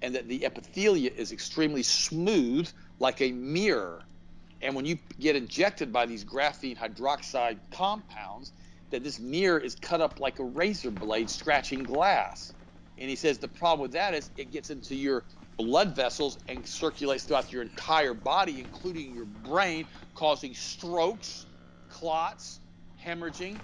and 0.02 0.14
that 0.16 0.28
the 0.28 0.40
epithelia 0.40 1.16
is 1.16 1.32
extremely 1.32 1.82
smooth 1.82 2.70
like 3.00 3.22
a 3.22 3.32
mirror. 3.32 4.04
And 4.62 4.76
when 4.76 4.86
you 4.86 4.98
get 5.18 5.38
injected 5.38 5.94
by 5.94 6.06
these 6.06 6.26
graphene 6.26 6.78
hydroxide 6.78 7.58
compounds, 7.72 8.52
that 8.90 9.02
this 9.02 9.18
mirror 9.18 9.60
is 9.60 9.76
cut 9.76 10.02
up 10.02 10.20
like 10.20 10.40
a 10.40 10.44
razor 10.44 10.92
blade 10.92 11.30
scratching 11.30 11.86
glass. 11.86 12.54
And 12.98 13.10
he 13.10 13.16
says 13.16 13.38
the 13.38 13.48
problem 13.48 13.80
with 13.80 13.94
that 13.94 14.14
is 14.14 14.30
it 14.36 14.52
gets 14.52 14.70
into 14.70 14.94
your 14.94 15.24
blood 15.63 15.95
vessels 15.95 16.39
and 16.47 16.67
circulates 16.67 17.26
throughout 17.26 17.52
your 17.54 17.63
entire 17.63 18.13
body, 18.15 18.62
including 18.62 19.13
your 19.13 19.26
brain, 19.26 19.88
causing 20.15 20.56
strokes, 20.56 21.47
clots, 21.89 22.62
hemorrhaging, 23.04 23.63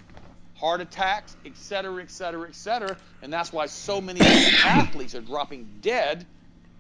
heart 0.55 0.81
attacks, 0.81 1.37
etc., 1.45 2.03
etc., 2.03 2.49
etc. 2.49 2.97
And 3.21 3.33
that's 3.33 3.53
why 3.53 3.67
so 3.67 4.01
many 4.01 4.37
athletes 4.63 5.15
are 5.15 5.21
dropping 5.21 5.81
dead 5.81 6.27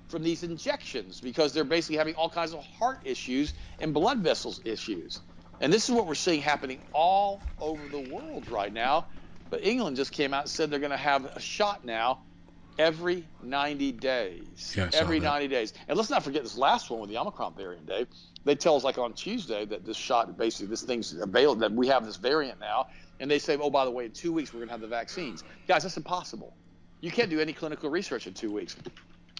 from 0.09 0.23
these 0.23 0.43
injections 0.43 1.21
because 1.21 1.53
they're 1.53 1.65
basically 1.65 1.97
having 1.97 2.15
all 2.15 2.29
kinds 2.29 2.53
of 2.53 2.63
heart 2.65 2.99
issues 3.05 3.55
and 3.79 3.93
blood 3.93 4.19
vessels 4.21 4.61
issues. 4.65 5.23
And 5.59 5.73
this 5.73 5.89
is 5.89 5.95
what 5.95 6.07
we're 6.07 6.15
seeing 6.15 6.41
happening 6.41 6.83
all 6.93 7.55
over 7.59 7.89
the 7.89 8.01
world 8.01 8.49
right 8.49 8.73
now. 8.73 9.09
But 9.49 9.63
England 9.65 9.97
just 9.97 10.13
came 10.13 10.33
out 10.33 10.43
and 10.43 10.51
said 10.51 10.71
they're 10.71 10.79
going 10.79 10.91
to 10.91 10.97
have 10.97 11.25
a 11.25 11.41
shot 11.41 11.85
now 11.85 12.26
every 12.77 13.25
90 13.43 13.91
days. 13.93 14.73
Yeah, 14.77 14.89
every 14.93 15.19
90 15.19 15.47
days. 15.47 15.73
And 15.87 15.97
let's 15.97 16.09
not 16.09 16.23
forget 16.23 16.43
this 16.43 16.57
last 16.57 16.89
one 16.89 16.99
with 16.99 17.09
the 17.09 17.17
Omicron 17.17 17.55
variant, 17.55 17.87
Dave. 17.87 18.07
They 18.45 18.55
tell 18.55 18.75
us 18.75 18.83
like 18.83 18.97
on 18.97 19.13
Tuesday 19.13 19.65
that 19.65 19.85
this 19.85 19.97
shot, 19.97 20.37
basically 20.37 20.67
this 20.67 20.83
thing's 20.83 21.13
available, 21.13 21.59
that 21.61 21.71
we 21.71 21.87
have 21.87 22.05
this 22.05 22.17
variant 22.17 22.59
now. 22.59 22.87
And 23.19 23.29
they 23.29 23.39
say, 23.39 23.57
oh, 23.57 23.69
by 23.69 23.85
the 23.85 23.91
way, 23.91 24.05
in 24.05 24.11
two 24.11 24.31
weeks 24.31 24.53
we're 24.53 24.59
going 24.59 24.69
to 24.69 24.73
have 24.73 24.81
the 24.81 24.87
vaccines. 24.87 25.43
Guys, 25.67 25.83
that's 25.83 25.97
impossible. 25.97 26.53
You 27.01 27.11
can't 27.11 27.29
do 27.29 27.39
any 27.39 27.53
clinical 27.53 27.89
research 27.89 28.27
in 28.27 28.33
two 28.33 28.51
weeks. 28.51 28.75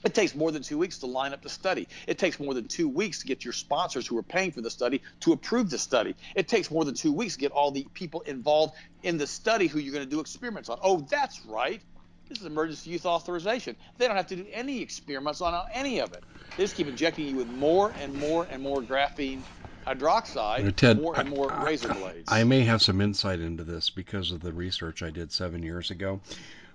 It 0.04 0.14
takes 0.14 0.36
more 0.36 0.52
than 0.52 0.62
two 0.62 0.78
weeks 0.78 1.00
to 1.00 1.08
line 1.08 1.34
up 1.34 1.42
the 1.42 1.50
study. 1.50 1.88
It 2.06 2.20
takes 2.20 2.40
more 2.40 2.54
than 2.54 2.68
two 2.68 2.88
weeks 2.88 3.20
to 3.20 3.28
get 3.28 3.44
your 3.44 3.54
sponsors 3.54 4.06
who 4.06 4.18
are 4.18 4.24
paying 4.24 4.52
for 4.52 4.62
the 4.62 4.70
study 4.70 5.02
to 5.22 5.34
approve 5.34 5.72
the 5.72 5.80
study. 5.80 6.16
It 6.36 6.48
takes 6.48 6.70
more 6.70 6.86
than 6.86 6.94
two 6.94 7.12
weeks 7.12 7.34
to 7.34 7.40
get 7.40 7.52
all 7.52 7.72
the 7.72 7.88
people 7.94 8.22
involved 8.22 8.76
in 9.02 9.18
the 9.18 9.26
study 9.26 9.66
who 9.66 9.80
you're 9.80 9.94
going 9.94 10.06
to 10.06 10.10
do 10.10 10.20
experiments 10.20 10.70
on. 10.70 10.78
Oh, 10.84 11.06
that's 11.10 11.46
right. 11.46 11.82
This 12.30 12.40
is 12.40 12.46
emergency 12.46 12.90
use 12.90 13.06
authorization. 13.06 13.76
They 13.98 14.08
don't 14.08 14.18
have 14.18 14.28
to 14.28 14.36
do 14.36 14.46
any 14.52 14.82
experiments 14.82 15.42
on 15.42 15.60
any 15.74 16.00
of 16.00 16.14
it. 16.14 16.24
They 16.56 16.64
just 16.64 16.76
keep 16.76 16.88
injecting 16.88 17.28
you 17.28 17.36
with 17.38 17.48
more 17.48 17.94
and 17.98 18.14
more 18.14 18.48
and 18.50 18.62
more 18.62 18.82
graphene 18.82 19.44
hydroxide, 19.86 20.76
Ted, 20.76 20.98
more 20.98 21.16
and 21.16 21.30
more 21.30 21.52
I, 21.52 21.64
razor 21.64 21.90
blades. 21.90 22.30
I 22.32 22.44
may 22.44 22.62
have 22.62 22.82
some 22.82 23.00
insight 23.00 23.40
into 23.40 23.64
this 23.64 23.90
because 23.90 24.32
of 24.32 24.42
the 24.42 24.52
research 24.52 25.02
I 25.02 25.10
did 25.10 25.32
seven 25.32 25.64
years 25.64 25.90
ago. 25.90 26.20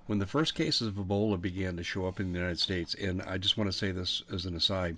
When 0.06 0.18
the 0.18 0.26
first 0.26 0.54
cases 0.54 0.88
of 0.88 0.94
Ebola 0.94 1.40
began 1.40 1.76
to 1.76 1.84
show 1.84 2.06
up 2.06 2.18
in 2.18 2.32
the 2.32 2.38
United 2.38 2.58
States, 2.58 2.94
and 2.94 3.22
I 3.22 3.38
just 3.38 3.56
want 3.56 3.70
to 3.70 3.76
say 3.76 3.92
this 3.92 4.22
as 4.32 4.46
an 4.46 4.56
aside 4.56 4.96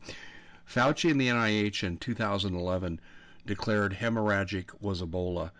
Fauci 0.66 1.10
and 1.10 1.20
the 1.20 1.28
NIH 1.28 1.82
in 1.82 1.98
2011 1.98 3.00
declared 3.44 3.94
hemorrhagic 3.94 4.70
was 4.80 5.02
Ebola 5.02 5.50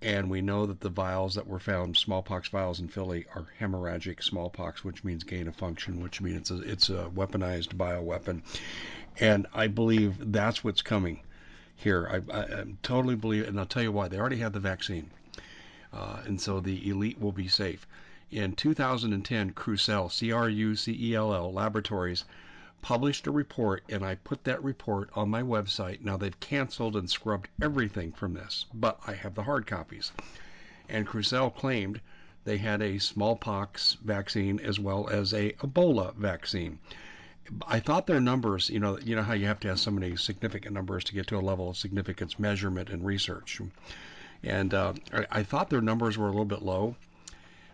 and 0.00 0.30
we 0.30 0.40
know 0.40 0.66
that 0.66 0.80
the 0.80 0.88
vials 0.88 1.34
that 1.34 1.46
were 1.46 1.58
found, 1.58 1.96
smallpox 1.96 2.48
vials 2.48 2.78
in 2.78 2.88
Philly, 2.88 3.26
are 3.34 3.46
hemorrhagic 3.60 4.22
smallpox, 4.22 4.84
which 4.84 5.02
means 5.02 5.24
gain 5.24 5.48
of 5.48 5.56
function, 5.56 6.00
which 6.00 6.20
means 6.20 6.50
it's 6.50 6.50
a, 6.50 6.70
it's 6.70 6.90
a 6.90 7.10
weaponized 7.14 7.74
bioweapon. 7.74 8.42
And 9.18 9.46
I 9.52 9.66
believe 9.66 10.32
that's 10.32 10.62
what's 10.62 10.82
coming 10.82 11.20
here. 11.74 12.08
I, 12.08 12.36
I, 12.36 12.40
I 12.42 12.64
totally 12.82 13.16
believe, 13.16 13.48
and 13.48 13.58
I'll 13.58 13.66
tell 13.66 13.82
you 13.82 13.90
why. 13.90 14.06
They 14.06 14.18
already 14.18 14.38
have 14.38 14.52
the 14.52 14.60
vaccine, 14.60 15.10
uh, 15.92 16.20
and 16.24 16.40
so 16.40 16.60
the 16.60 16.88
elite 16.88 17.20
will 17.20 17.32
be 17.32 17.48
safe. 17.48 17.86
In 18.30 18.52
2010, 18.52 19.52
Crucell, 19.52 20.10
C-R-U-C-E-L-L 20.10 21.52
Laboratories 21.52 22.24
published 22.82 23.26
a 23.26 23.30
report, 23.30 23.82
and 23.88 24.04
I 24.04 24.14
put 24.14 24.44
that 24.44 24.62
report 24.62 25.10
on 25.14 25.28
my 25.28 25.42
website. 25.42 26.00
Now 26.02 26.16
they've 26.16 26.40
canceled 26.40 26.96
and 26.96 27.10
scrubbed 27.10 27.48
everything 27.60 28.12
from 28.12 28.34
this, 28.34 28.66
but 28.72 29.00
I 29.06 29.14
have 29.14 29.34
the 29.34 29.42
hard 29.42 29.66
copies. 29.66 30.12
And 30.88 31.06
Crucell 31.06 31.50
claimed 31.50 32.00
they 32.44 32.58
had 32.58 32.80
a 32.80 32.98
smallpox 32.98 33.98
vaccine 34.04 34.60
as 34.60 34.78
well 34.78 35.08
as 35.08 35.34
a 35.34 35.52
Ebola 35.54 36.14
vaccine. 36.14 36.78
I 37.66 37.80
thought 37.80 38.06
their 38.06 38.20
numbers, 38.20 38.70
you 38.70 38.78
know, 38.78 38.98
you 38.98 39.16
know 39.16 39.22
how 39.22 39.34
you 39.34 39.46
have 39.46 39.60
to 39.60 39.68
have 39.68 39.80
so 39.80 39.90
many 39.90 40.16
significant 40.16 40.74
numbers 40.74 41.04
to 41.04 41.14
get 41.14 41.26
to 41.28 41.38
a 41.38 41.40
level 41.40 41.70
of 41.70 41.76
significance 41.76 42.38
measurement 42.38 42.90
and 42.90 43.04
research. 43.04 43.60
And 44.42 44.72
uh, 44.72 44.94
I, 45.12 45.26
I 45.30 45.42
thought 45.42 45.70
their 45.70 45.80
numbers 45.80 46.16
were 46.16 46.26
a 46.26 46.30
little 46.30 46.44
bit 46.44 46.62
low, 46.62 46.96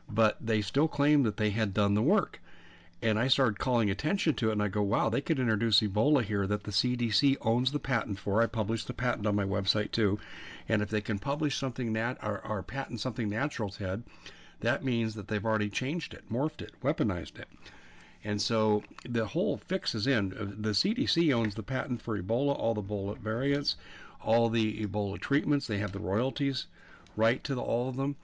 but 0.09 0.37
they 0.41 0.63
still 0.63 0.89
claimed 0.89 1.27
that 1.27 1.37
they 1.37 1.51
had 1.51 1.75
done 1.75 1.95
the 1.95 2.03
work 2.03 2.41
And 3.05 3.19
I 3.19 3.29
started 3.29 3.59
calling 3.59 3.91
attention 3.91 4.33
to 4.37 4.49
it, 4.49 4.53
and 4.53 4.63
I 4.63 4.69
go, 4.69 4.81
wow, 4.81 5.11
they 5.11 5.21
could 5.21 5.39
introduce 5.39 5.81
Ebola 5.81 6.25
here 6.25 6.47
that 6.47 6.65
the 6.65 6.71
CDC 6.71 7.37
owns 7.43 7.71
the 7.71 7.79
patent 7.79 8.19
for. 8.19 8.41
I 8.41 8.47
published 8.47 8.87
the 8.87 8.95
patent 8.95 9.27
on 9.27 9.37
my 9.37 9.45
website 9.45 9.91
too. 9.91 10.19
And 10.71 10.81
if 10.81 10.89
they 10.89 11.03
can 11.03 11.19
publish 11.19 11.59
something 11.59 11.93
nat 11.93 12.17
or, 12.23 12.41
or 12.47 12.63
patent 12.63 13.01
something 13.01 13.29
natural, 13.29 13.69
Ted, 13.69 14.05
that 14.61 14.85
means 14.85 15.15
that 15.17 15.29
they've 15.29 15.45
already 15.45 15.69
changed 15.69 16.15
it, 16.15 16.33
morphed 16.33 16.63
it, 16.63 16.73
weaponized 16.83 17.39
it. 17.39 17.49
And 18.25 18.41
so 18.41 18.83
the 19.07 19.27
whole 19.27 19.59
fix 19.59 19.95
is 19.95 20.07
in. 20.07 20.33
Uh, 20.33 20.47
the 20.57 20.71
CDC 20.71 21.31
owns 21.31 21.57
the 21.57 21.63
patent 21.63 22.01
for 22.01 22.19
Ebola, 22.19 22.59
all 22.59 22.73
the 22.73 22.83
Ebola 22.83 23.19
variants, 23.19 23.77
all 24.23 24.49
the 24.49 24.83
Ebola 24.87 25.21
treatments. 25.21 25.67
They 25.67 25.77
have 25.77 25.93
the 25.93 25.99
royalties 25.99 26.69
right 27.17 27.45
to 27.45 27.55
the, 27.55 27.61
all 27.61 27.91
of 27.91 27.97
them. 27.97 28.17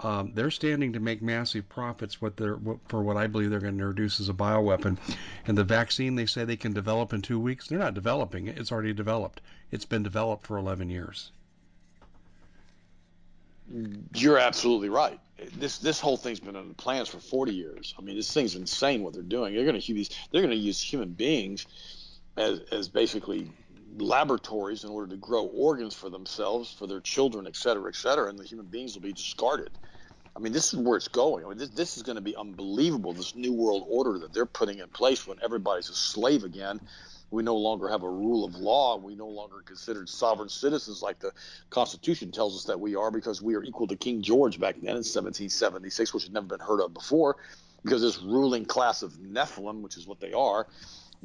Um, 0.00 0.32
they're 0.34 0.50
standing 0.50 0.92
to 0.92 1.00
make 1.00 1.22
massive 1.22 1.68
profits 1.68 2.20
what 2.20 2.36
they're, 2.36 2.58
for 2.88 3.02
what 3.02 3.16
I 3.16 3.26
believe 3.26 3.50
they're 3.50 3.60
going 3.60 3.78
to 3.78 3.84
introduce 3.84 4.20
as 4.20 4.28
a 4.28 4.34
bioweapon. 4.34 4.98
And 5.46 5.56
the 5.56 5.64
vaccine 5.64 6.16
they 6.16 6.26
say 6.26 6.44
they 6.44 6.56
can 6.56 6.74
develop 6.74 7.14
in 7.14 7.22
two 7.22 7.40
weeks, 7.40 7.68
they're 7.68 7.78
not 7.78 7.94
developing 7.94 8.46
it. 8.46 8.58
It's 8.58 8.70
already 8.70 8.92
developed. 8.92 9.40
It's 9.70 9.86
been 9.86 10.02
developed 10.02 10.46
for 10.46 10.58
11 10.58 10.90
years. 10.90 11.30
You're 14.14 14.38
absolutely 14.38 14.90
right. 14.90 15.18
This 15.58 15.78
this 15.78 15.98
whole 15.98 16.16
thing's 16.16 16.40
been 16.40 16.56
in 16.56 16.68
the 16.68 16.74
plans 16.74 17.08
for 17.08 17.18
40 17.18 17.52
years. 17.52 17.94
I 17.98 18.02
mean, 18.02 18.16
this 18.16 18.32
thing's 18.32 18.54
insane 18.54 19.02
what 19.02 19.12
they're 19.12 19.22
doing. 19.22 19.54
They're 19.54 19.64
going 19.64 19.80
to 19.80 19.92
use 19.92 20.10
they're 20.30 20.42
going 20.42 20.54
to 20.54 20.56
use 20.56 20.80
human 20.80 21.10
beings 21.10 21.66
as 22.36 22.60
as 22.70 22.88
basically 22.88 23.50
laboratories 23.96 24.84
in 24.84 24.90
order 24.90 25.08
to 25.08 25.16
grow 25.16 25.46
organs 25.46 25.94
for 25.94 26.10
themselves, 26.10 26.72
for 26.72 26.86
their 26.86 27.00
children, 27.00 27.46
et 27.46 27.56
cetera, 27.56 27.88
et 27.88 27.96
cetera, 27.96 28.28
and 28.28 28.38
the 28.38 28.44
human 28.44 28.66
beings 28.66 28.94
will 28.94 29.02
be 29.02 29.12
discarded. 29.12 29.70
I 30.34 30.38
mean, 30.38 30.52
this 30.52 30.72
is 30.74 30.78
where 30.78 30.96
it's 30.96 31.08
going. 31.08 31.44
I 31.44 31.48
mean, 31.48 31.58
this, 31.58 31.70
this 31.70 31.96
is 31.96 32.02
going 32.02 32.16
to 32.16 32.22
be 32.22 32.36
unbelievable. 32.36 33.14
This 33.14 33.34
new 33.34 33.54
world 33.54 33.86
order 33.88 34.18
that 34.18 34.34
they're 34.34 34.44
putting 34.44 34.80
in 34.80 34.88
place 34.88 35.26
when 35.26 35.38
everybody's 35.42 35.88
a 35.88 35.94
slave 35.94 36.44
again 36.44 36.80
we 37.30 37.42
no 37.42 37.56
longer 37.56 37.88
have 37.88 38.02
a 38.02 38.10
rule 38.10 38.44
of 38.44 38.54
law. 38.54 38.96
We 38.96 39.14
no 39.14 39.26
longer 39.28 39.56
considered 39.64 40.08
sovereign 40.08 40.48
citizens 40.48 41.02
like 41.02 41.18
the 41.18 41.32
Constitution 41.70 42.30
tells 42.30 42.56
us 42.56 42.64
that 42.64 42.78
we 42.78 42.94
are 42.94 43.10
because 43.10 43.42
we 43.42 43.54
are 43.56 43.64
equal 43.64 43.86
to 43.88 43.96
King 43.96 44.22
George 44.22 44.60
back 44.60 44.76
then 44.76 44.90
in 44.90 45.04
1776, 45.04 46.14
which 46.14 46.24
had 46.24 46.32
never 46.32 46.46
been 46.46 46.60
heard 46.60 46.80
of 46.80 46.94
before. 46.94 47.36
Because 47.82 48.02
this 48.02 48.22
ruling 48.22 48.64
class 48.64 49.02
of 49.02 49.12
Nephilim, 49.14 49.80
which 49.82 49.96
is 49.96 50.06
what 50.06 50.20
they 50.20 50.32
are, 50.32 50.66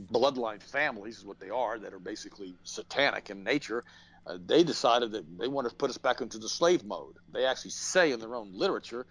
bloodline 0.02 0.62
families 0.62 1.18
is 1.18 1.26
what 1.26 1.40
they 1.40 1.50
are, 1.50 1.80
that 1.80 1.94
are 1.94 2.00
basically 2.00 2.56
satanic 2.64 3.30
in 3.30 3.44
nature, 3.44 3.84
uh, 4.28 4.38
they 4.46 4.64
decided 4.64 5.12
that 5.14 5.40
they 5.40 5.48
wanted 5.48 5.70
to 5.70 5.76
put 5.76 5.90
us 5.90 5.98
back 5.98 6.22
into 6.22 6.38
the 6.38 6.50
slave 6.50 6.84
mode. 6.84 7.16
They 7.34 7.46
actually 7.46 7.72
say 7.72 8.12
in 8.12 8.20
their 8.20 8.36
own 8.36 8.52
literature 8.54 9.06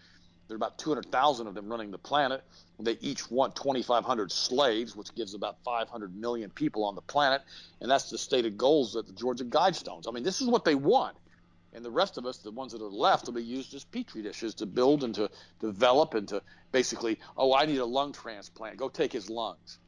there 0.51 0.57
are 0.57 0.57
about 0.57 0.79
200,000 0.79 1.47
of 1.47 1.55
them 1.55 1.69
running 1.69 1.93
the 1.93 1.99
planet. 1.99 2.43
They 2.81 2.99
each 3.01 3.31
want 3.31 3.55
2,500 3.55 4.33
slaves, 4.33 4.97
which 4.97 5.15
gives 5.15 5.35
about 5.35 5.59
500 5.65 6.17
million 6.17 6.51
people 6.51 6.85
on 6.85 6.97
the 6.97 7.03
planet. 7.03 7.43
And 7.81 7.89
that's 7.89 8.11
the 8.11 8.19
stated 8.19 8.59
goals 8.59 8.97
at 8.97 9.07
the 9.07 9.13
Georgia 9.13 9.45
Guidestones. 9.45 10.09
I 10.09 10.11
mean, 10.11 10.25
this 10.25 10.41
is 10.41 10.49
what 10.49 10.65
they 10.65 10.75
want. 10.75 11.17
And 11.73 11.85
the 11.85 11.91
rest 11.91 12.19
of 12.19 12.27
us, 12.27 12.39
the 12.39 12.51
ones 12.51 12.73
that 12.73 12.83
are 12.83 12.91
left, 12.91 13.27
will 13.27 13.35
be 13.35 13.45
used 13.45 13.75
as 13.75 13.85
petri 13.85 14.23
dishes 14.23 14.55
to 14.55 14.67
build 14.67 15.05
and 15.05 15.15
to 15.15 15.31
develop 15.61 16.15
and 16.15 16.27
to 16.29 16.43
basically, 16.73 17.21
oh, 17.37 17.55
I 17.55 17.67
need 17.67 17.79
a 17.79 17.85
lung 17.85 18.13
transplant. 18.13 18.77
Go 18.77 18.89
take 18.89 19.13
his 19.13 19.31
lungs. 19.31 19.79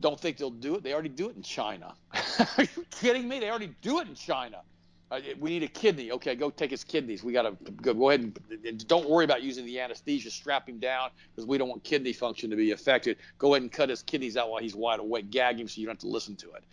Don't 0.00 0.18
think 0.18 0.36
they'll 0.36 0.50
do 0.50 0.76
it. 0.76 0.82
They 0.82 0.92
already 0.92 1.08
do 1.08 1.28
it 1.28 1.36
in 1.36 1.42
China. 1.42 1.94
are 2.58 2.64
you 2.64 2.86
kidding 2.90 3.28
me? 3.28 3.40
They 3.40 3.50
already 3.50 3.74
do 3.82 4.00
it 4.00 4.08
in 4.08 4.14
China. 4.14 4.62
Uh, 5.10 5.20
we 5.40 5.50
need 5.50 5.62
a 5.62 5.68
kidney. 5.68 6.12
Okay, 6.12 6.34
go 6.34 6.50
take 6.50 6.70
his 6.70 6.84
kidneys. 6.84 7.24
We 7.24 7.32
got 7.32 7.42
to 7.42 7.72
go, 7.72 7.94
go 7.94 8.10
ahead 8.10 8.20
and, 8.20 8.38
and, 8.64 8.86
don't 8.86 9.08
worry 9.08 9.24
about 9.24 9.42
using 9.42 9.64
the 9.64 9.80
anesthesia. 9.80 10.30
Strap 10.30 10.68
him 10.68 10.78
down 10.78 11.10
because 11.34 11.46
we 11.46 11.56
don't 11.56 11.68
want 11.68 11.82
kidney 11.82 12.12
function 12.12 12.50
to 12.50 12.56
be 12.56 12.72
affected. 12.72 13.16
Go 13.38 13.54
ahead 13.54 13.62
and 13.62 13.72
cut 13.72 13.88
his 13.88 14.02
kidneys 14.02 14.36
out 14.36 14.50
while 14.50 14.60
he's 14.60 14.74
wide 14.74 15.00
awake. 15.00 15.30
Gag 15.30 15.58
him 15.58 15.66
so 15.66 15.80
you 15.80 15.86
don't 15.86 15.94
have 15.94 16.00
to 16.00 16.08
listen 16.08 16.36
to 16.36 16.52
it. 16.52 16.64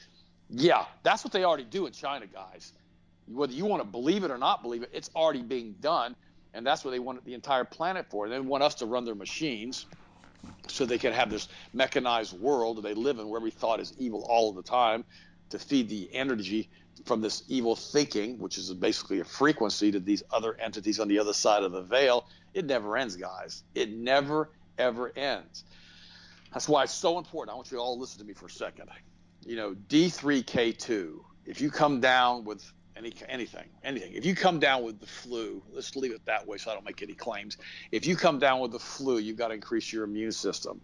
Yeah, 0.49 0.85
that's 1.03 1.23
what 1.23 1.31
they 1.31 1.45
already 1.45 1.63
do 1.63 1.85
in 1.85 1.93
China, 1.93 2.27
guys. 2.27 2.73
Whether 3.27 3.53
you 3.53 3.65
want 3.65 3.81
to 3.81 3.87
believe 3.87 4.23
it 4.23 4.31
or 4.31 4.37
not 4.37 4.61
believe 4.61 4.83
it, 4.83 4.89
it's 4.93 5.09
already 5.15 5.41
being 5.41 5.73
done, 5.79 6.15
and 6.53 6.67
that's 6.67 6.83
what 6.83 6.91
they 6.91 6.99
want 6.99 7.23
the 7.25 7.33
entire 7.33 7.63
planet 7.63 8.05
for. 8.09 8.27
They 8.27 8.39
want 8.39 8.63
us 8.63 8.75
to 8.75 8.85
run 8.85 9.05
their 9.05 9.15
machines 9.15 9.87
so 10.67 10.85
they 10.85 10.97
can 10.97 11.13
have 11.13 11.29
this 11.29 11.47
mechanized 11.73 12.39
world 12.39 12.81
they 12.83 12.93
live 12.93 13.19
in 13.19 13.27
where 13.27 13.39
every 13.39 13.51
thought 13.51 13.79
is 13.79 13.93
evil 13.97 14.25
all 14.29 14.51
the 14.51 14.63
time 14.63 15.03
to 15.49 15.59
feed 15.59 15.89
the 15.89 16.09
energy 16.13 16.69
from 17.05 17.21
this 17.21 17.43
evil 17.47 17.75
thinking, 17.75 18.39
which 18.39 18.57
is 18.57 18.73
basically 18.73 19.19
a 19.19 19.23
frequency 19.23 19.91
to 19.91 19.99
these 19.99 20.23
other 20.31 20.55
entities 20.59 20.99
on 20.99 21.07
the 21.07 21.19
other 21.19 21.33
side 21.33 21.63
of 21.63 21.71
the 21.71 21.81
veil, 21.81 22.25
it 22.53 22.65
never 22.65 22.97
ends, 22.97 23.15
guys. 23.15 23.63
It 23.75 23.91
never, 23.91 24.51
ever 24.77 25.11
ends. 25.15 25.65
That's 26.53 26.69
why 26.69 26.83
it's 26.83 26.93
so 26.93 27.17
important. 27.17 27.53
I 27.53 27.55
want 27.55 27.69
you 27.71 27.77
all 27.77 27.95
to 27.95 27.99
listen 27.99 28.19
to 28.19 28.25
me 28.25 28.33
for 28.33 28.45
a 28.45 28.49
second. 28.49 28.89
You 29.45 29.57
know, 29.57 29.75
D3K2, 29.89 31.19
if 31.45 31.61
you 31.61 31.69
come 31.69 31.99
down 31.99 32.45
with 32.45 32.63
any 32.95 33.13
anything, 33.27 33.67
anything, 33.83 34.13
if 34.13 34.25
you 34.25 34.35
come 34.35 34.59
down 34.59 34.83
with 34.83 34.99
the 34.99 35.05
flu, 35.05 35.61
let's 35.73 35.95
leave 35.95 36.11
it 36.11 36.25
that 36.25 36.47
way 36.47 36.57
so 36.57 36.71
I 36.71 36.73
don't 36.73 36.85
make 36.85 37.01
any 37.01 37.13
claims. 37.13 37.57
If 37.91 38.05
you 38.05 38.15
come 38.15 38.39
down 38.39 38.59
with 38.59 38.71
the 38.71 38.79
flu, 38.79 39.17
you've 39.17 39.37
got 39.37 39.49
to 39.49 39.53
increase 39.53 39.91
your 39.91 40.03
immune 40.03 40.31
system. 40.31 40.81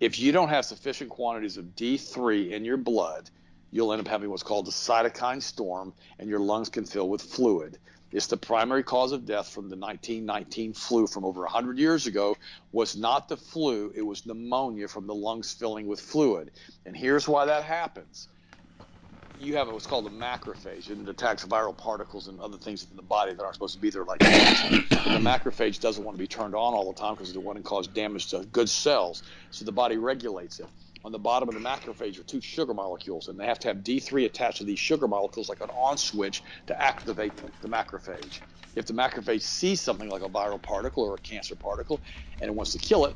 If 0.00 0.18
you 0.18 0.32
don't 0.32 0.48
have 0.48 0.64
sufficient 0.64 1.10
quantities 1.10 1.56
of 1.56 1.74
D3 1.74 2.52
in 2.52 2.64
your 2.64 2.76
blood, 2.76 3.30
you'll 3.70 3.92
end 3.92 4.00
up 4.00 4.08
having 4.08 4.30
what's 4.30 4.42
called 4.42 4.68
a 4.68 4.70
cytokine 4.70 5.42
storm, 5.42 5.92
and 6.18 6.28
your 6.28 6.40
lungs 6.40 6.68
can 6.68 6.84
fill 6.84 7.08
with 7.08 7.22
fluid. 7.22 7.78
It's 8.10 8.28
the 8.28 8.38
primary 8.38 8.82
cause 8.82 9.12
of 9.12 9.26
death 9.26 9.48
from 9.48 9.68
the 9.68 9.76
1919 9.76 10.72
flu 10.72 11.06
from 11.06 11.26
over 11.26 11.42
100 11.42 11.78
years 11.78 12.06
ago 12.06 12.36
was 12.72 12.96
not 12.96 13.28
the 13.28 13.36
flu, 13.36 13.92
it 13.94 14.00
was 14.00 14.24
pneumonia 14.24 14.88
from 14.88 15.06
the 15.06 15.14
lungs 15.14 15.52
filling 15.52 15.86
with 15.86 16.00
fluid. 16.00 16.50
And 16.86 16.96
here's 16.96 17.28
why 17.28 17.44
that 17.44 17.64
happens. 17.64 18.28
You 19.40 19.56
have 19.56 19.68
what's 19.68 19.86
called 19.86 20.06
a 20.06 20.10
macrophage, 20.10 20.90
and 20.90 21.02
it 21.02 21.10
attacks 21.10 21.44
viral 21.44 21.76
particles 21.76 22.28
and 22.28 22.40
other 22.40 22.58
things 22.58 22.86
in 22.90 22.96
the 22.96 23.02
body 23.02 23.34
that 23.34 23.42
aren't 23.42 23.54
supposed 23.54 23.74
to 23.74 23.80
be 23.80 23.90
there, 23.90 24.04
like 24.04 24.20
the 25.12 25.20
macrophage 25.20 25.80
doesn't 25.80 26.04
want 26.04 26.16
to 26.16 26.18
be 26.18 26.26
turned 26.26 26.54
on 26.54 26.74
all 26.74 26.92
the 26.92 26.98
time 26.98 27.14
because 27.14 27.34
it 27.34 27.42
to 27.42 27.62
cause 27.62 27.88
damage 27.88 28.28
to 28.30 28.44
good 28.52 28.68
cells. 28.68 29.22
So 29.50 29.64
the 29.64 29.72
body 29.72 29.96
regulates 29.96 30.60
it 30.60 30.66
on 31.04 31.12
the 31.12 31.18
bottom 31.18 31.48
of 31.48 31.54
the 31.54 31.60
macrophage 31.60 32.18
are 32.18 32.24
two 32.24 32.40
sugar 32.40 32.74
molecules, 32.74 33.28
and 33.28 33.38
they 33.38 33.46
have 33.46 33.58
to 33.60 33.68
have 33.68 33.78
D3 33.78 34.26
attached 34.26 34.58
to 34.58 34.64
these 34.64 34.78
sugar 34.78 35.08
molecules 35.08 35.48
like 35.48 35.60
an 35.60 35.70
on 35.70 35.96
switch 35.96 36.42
to 36.66 36.82
activate 36.82 37.32
the 37.62 37.68
macrophage. 37.68 38.40
If 38.74 38.86
the 38.86 38.92
macrophage 38.92 39.42
sees 39.42 39.80
something 39.80 40.08
like 40.08 40.22
a 40.22 40.28
viral 40.28 40.60
particle 40.60 41.04
or 41.04 41.14
a 41.14 41.18
cancer 41.18 41.56
particle 41.56 42.00
and 42.40 42.50
it 42.50 42.54
wants 42.54 42.72
to 42.72 42.78
kill 42.78 43.06
it, 43.06 43.14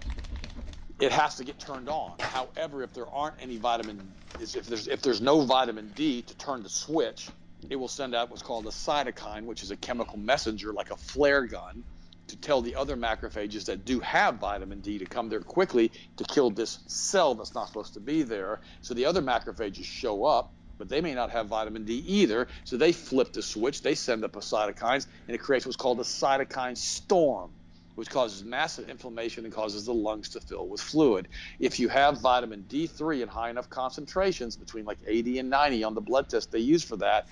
it 1.03 1.11
has 1.11 1.35
to 1.35 1.45
get 1.45 1.59
turned 1.59 1.89
on. 1.89 2.13
However, 2.21 2.85
if 2.85 2.95
there 2.95 3.09
aren't 3.09 3.35
any 3.41 3.57
vitamin, 3.57 4.01
if 4.39 4.67
there's 4.67 4.87
if 4.87 5.03
there's 5.03 5.21
no 5.21 5.41
vitamin 5.41 5.91
D 5.97 6.23
to 6.23 6.35
turn 6.37 6.63
the 6.63 6.69
switch, 6.69 7.29
it 7.69 7.75
will 7.75 7.89
send 7.89 8.15
out 8.15 8.31
what's 8.31 8.43
called 8.43 8.67
a 8.67 8.71
cytokine, 8.71 9.45
which 9.45 9.65
is 9.65 9.73
a 9.73 9.77
chemical 9.77 10.17
messenger 10.17 10.73
like 10.73 10.93
a 10.93 10.97
flare 10.97 11.45
gun, 11.45 11.83
to 12.29 12.37
tell 12.37 12.63
the 12.63 12.77
other 12.77 12.97
macrophages 12.97 13.65
that 13.65 13.85
do 13.85 13.99
have 13.99 14.37
vitamin 14.37 14.81
D 14.81 14.99
to 14.99 15.05
come 15.05 15.29
there 15.29 15.41
quickly 15.41 15.91
to 16.19 16.25
kill 16.25 16.51
this 16.51 16.79
cell 16.87 17.35
that's 17.35 17.53
not 17.53 17.67
supposed 17.67 17.95
to 17.95 18.01
be 18.01 18.23
there. 18.23 18.61
So 18.81 18.95
the 18.95 19.07
other 19.07 19.23
macrophages 19.23 19.85
show 19.85 20.25
up, 20.25 20.53
but 20.79 20.89
they 20.89 21.01
may 21.01 21.15
not 21.15 21.33
have 21.33 21.49
vitamin 21.49 21.85
D 21.85 21.95
either. 22.07 22.47
So 22.63 22.77
they 22.77 22.93
flip 22.93 23.33
the 23.33 23.43
switch, 23.43 23.83
they 23.83 23.97
send 23.97 24.23
up 24.23 24.37
a 24.37 24.41
cytokines, 24.41 25.09
and 25.27 25.35
it 25.35 25.39
creates 25.39 25.67
what's 25.67 25.77
called 25.77 25.99
a 25.99 26.05
cytokine 26.05 26.77
storm, 26.77 27.51
which 27.95 28.11
causes 28.11 28.45
massive 28.45 28.89
inflammation 28.89 29.45
and 29.45 29.53
causes 29.53 29.85
the 29.85 29.95
lungs 29.95 30.29
to 30.31 30.41
fill 30.41 30.69
with 30.69 30.81
fluid. 30.81 31.29
If 31.59 31.79
you 31.79 31.89
have 31.89 32.21
vitamin 32.21 32.65
D3 32.69 33.23
in 33.23 33.29
high 33.29 33.51
enough 33.51 33.69
concentrations, 33.69 34.57
between 34.57 34.85
like 34.85 34.99
80 35.07 35.39
and 35.41 35.51
90 35.51 35.85
on 35.85 35.95
the 35.95 36.01
blood 36.01 36.29
test 36.29 36.51
they 36.51 36.59
use 36.59 36.85
for 36.85 36.97
that, 36.99 37.27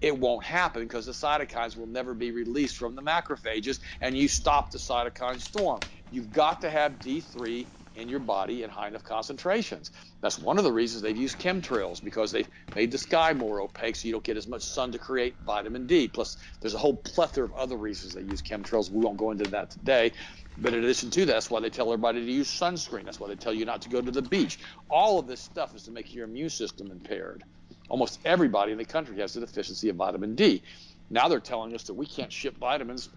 it 0.00 0.18
won't 0.18 0.44
happen 0.44 0.82
because 0.82 1.06
the 1.06 1.12
cytokines 1.12 1.76
will 1.76 1.86
never 1.86 2.12
be 2.12 2.32
released 2.32 2.76
from 2.76 2.96
the 2.96 3.02
macrophages 3.02 3.78
and 4.00 4.16
you 4.16 4.28
stop 4.28 4.70
the 4.70 4.78
cytokine 4.78 5.40
storm. 5.40 5.82
You've 6.10 6.32
got 6.32 6.60
to 6.62 6.70
have 6.70 6.94
D3 6.94 7.68
in 7.94 8.08
your 8.08 8.20
body 8.20 8.62
in 8.64 8.70
high 8.70 8.88
enough 8.88 9.04
concentrations. 9.04 9.90
That's 10.22 10.38
one 10.38 10.58
of 10.58 10.64
the 10.64 10.72
reasons 10.72 11.02
they've 11.02 11.16
used 11.16 11.40
chemtrails 11.40 12.02
because 12.02 12.32
they've 12.32 12.48
made 12.74 12.92
the 12.92 12.98
sky 12.98 13.34
more 13.34 13.60
opaque 13.60 13.96
so 13.96 14.08
you 14.08 14.12
don't 14.12 14.24
get 14.24 14.36
as 14.36 14.48
much 14.48 14.62
sun 14.62 14.92
to 14.92 14.98
create 14.98 15.36
vitamin 15.44 15.86
D. 15.86 16.08
Plus, 16.08 16.36
there's 16.60 16.74
a 16.74 16.78
whole 16.78 16.96
plethora 16.96 17.46
of 17.46 17.52
other 17.54 17.76
reasons 17.76 18.14
they 18.14 18.22
use 18.22 18.42
chemtrails. 18.42 18.90
We 18.90 19.00
won't 19.00 19.18
go 19.18 19.30
into 19.32 19.48
that 19.50 19.70
today. 19.70 20.12
But 20.56 20.74
in 20.74 20.84
addition 20.84 21.10
to 21.12 21.26
that, 21.26 21.32
that's 21.34 21.50
why 21.50 21.60
they 21.60 21.70
tell 21.70 21.92
everybody 21.92 22.24
to 22.24 22.32
use 22.32 22.50
sunscreen. 22.50 23.04
That's 23.04 23.20
why 23.20 23.28
they 23.28 23.36
tell 23.36 23.54
you 23.54 23.64
not 23.64 23.82
to 23.82 23.90
go 23.90 24.02
to 24.02 24.12
the 24.12 24.22
beach. 24.22 24.58
All 24.90 25.18
of 25.18 25.26
this 25.28 25.42
stuff 25.42 25.74
is 25.74 25.84
to 25.84 25.92
make 25.92 26.14
your 26.14 26.26
immune 26.26 26.50
system 26.50 26.90
impaired 26.90 27.44
almost 27.88 28.20
everybody 28.24 28.72
in 28.72 28.78
the 28.78 28.84
country 28.84 29.18
has 29.20 29.36
a 29.36 29.40
deficiency 29.40 29.88
of 29.88 29.96
vitamin 29.96 30.34
D. 30.34 30.62
Now 31.10 31.28
they're 31.28 31.40
telling 31.40 31.74
us 31.74 31.84
that 31.84 31.94
we 31.94 32.06
can't 32.06 32.32
ship 32.32 32.56
vitamins 32.58 33.10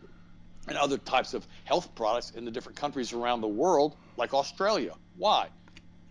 and 0.68 0.78
other 0.78 0.98
types 0.98 1.34
of 1.34 1.48
health 1.64 1.96
products 1.96 2.32
in 2.32 2.46
the 2.46 2.52
different 2.52 2.78
countries 2.78 3.14
around 3.14 3.42
the 3.42 3.48
world, 3.48 3.98
like 4.17 4.34
Australia. 4.34 4.93
Why? 5.17 5.49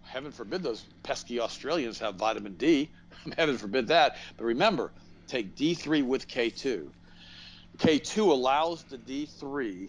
Heaven 0.02 0.32
forbid 0.32 0.62
those 0.62 0.84
pesky 1.02 1.40
Australians 1.40 1.98
have 1.98 2.16
vitamin 2.16 2.54
D. 2.54 2.90
Heaven 3.36 3.58
forbid 3.58 3.88
that. 3.88 4.16
But 4.36 4.44
remember, 4.44 4.92
take 5.26 5.56
D3 5.56 6.04
with 6.04 6.28
K2. 6.28 6.88
K2 7.78 8.18
allows 8.18 8.84
the 8.84 8.98
D3 8.98 9.88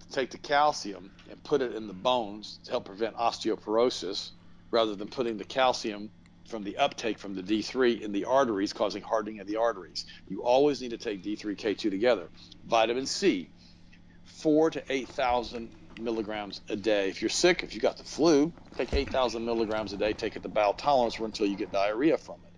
to 0.00 0.12
take 0.12 0.30
the 0.30 0.38
calcium 0.38 1.10
and 1.30 1.42
put 1.44 1.62
it 1.62 1.74
in 1.74 1.86
the 1.86 1.92
bones 1.92 2.58
to 2.64 2.72
help 2.72 2.86
prevent 2.86 3.16
osteoporosis 3.16 4.30
rather 4.70 4.96
than 4.96 5.08
putting 5.08 5.36
the 5.36 5.44
calcium 5.44 6.10
from 6.48 6.64
the 6.64 6.76
uptake 6.76 7.18
from 7.18 7.34
the 7.34 7.42
D3 7.42 8.00
in 8.00 8.10
the 8.10 8.24
arteries, 8.24 8.72
causing 8.72 9.02
hardening 9.02 9.38
of 9.38 9.46
the 9.46 9.56
arteries. 9.56 10.06
You 10.28 10.42
always 10.42 10.80
need 10.82 10.90
to 10.90 10.98
take 10.98 11.22
D3K2 11.22 11.90
together. 11.90 12.28
Vitamin 12.66 13.06
C, 13.06 13.48
four 14.24 14.70
to 14.70 14.82
8,000 14.88 15.70
milligrams 16.00 16.60
a 16.68 16.76
day. 16.76 17.08
If 17.08 17.22
you're 17.22 17.28
sick, 17.28 17.62
if 17.62 17.74
you 17.74 17.80
got 17.80 17.96
the 17.96 18.04
flu, 18.04 18.52
take 18.76 18.92
8,000 18.92 19.44
milligrams 19.44 19.92
a 19.92 19.96
day. 19.96 20.12
Take 20.12 20.36
it 20.36 20.42
to 20.42 20.48
bowel 20.48 20.74
tolerance 20.74 21.18
or 21.20 21.26
until 21.26 21.46
you 21.46 21.56
get 21.56 21.72
diarrhea 21.72 22.18
from 22.18 22.36
it. 22.44 22.52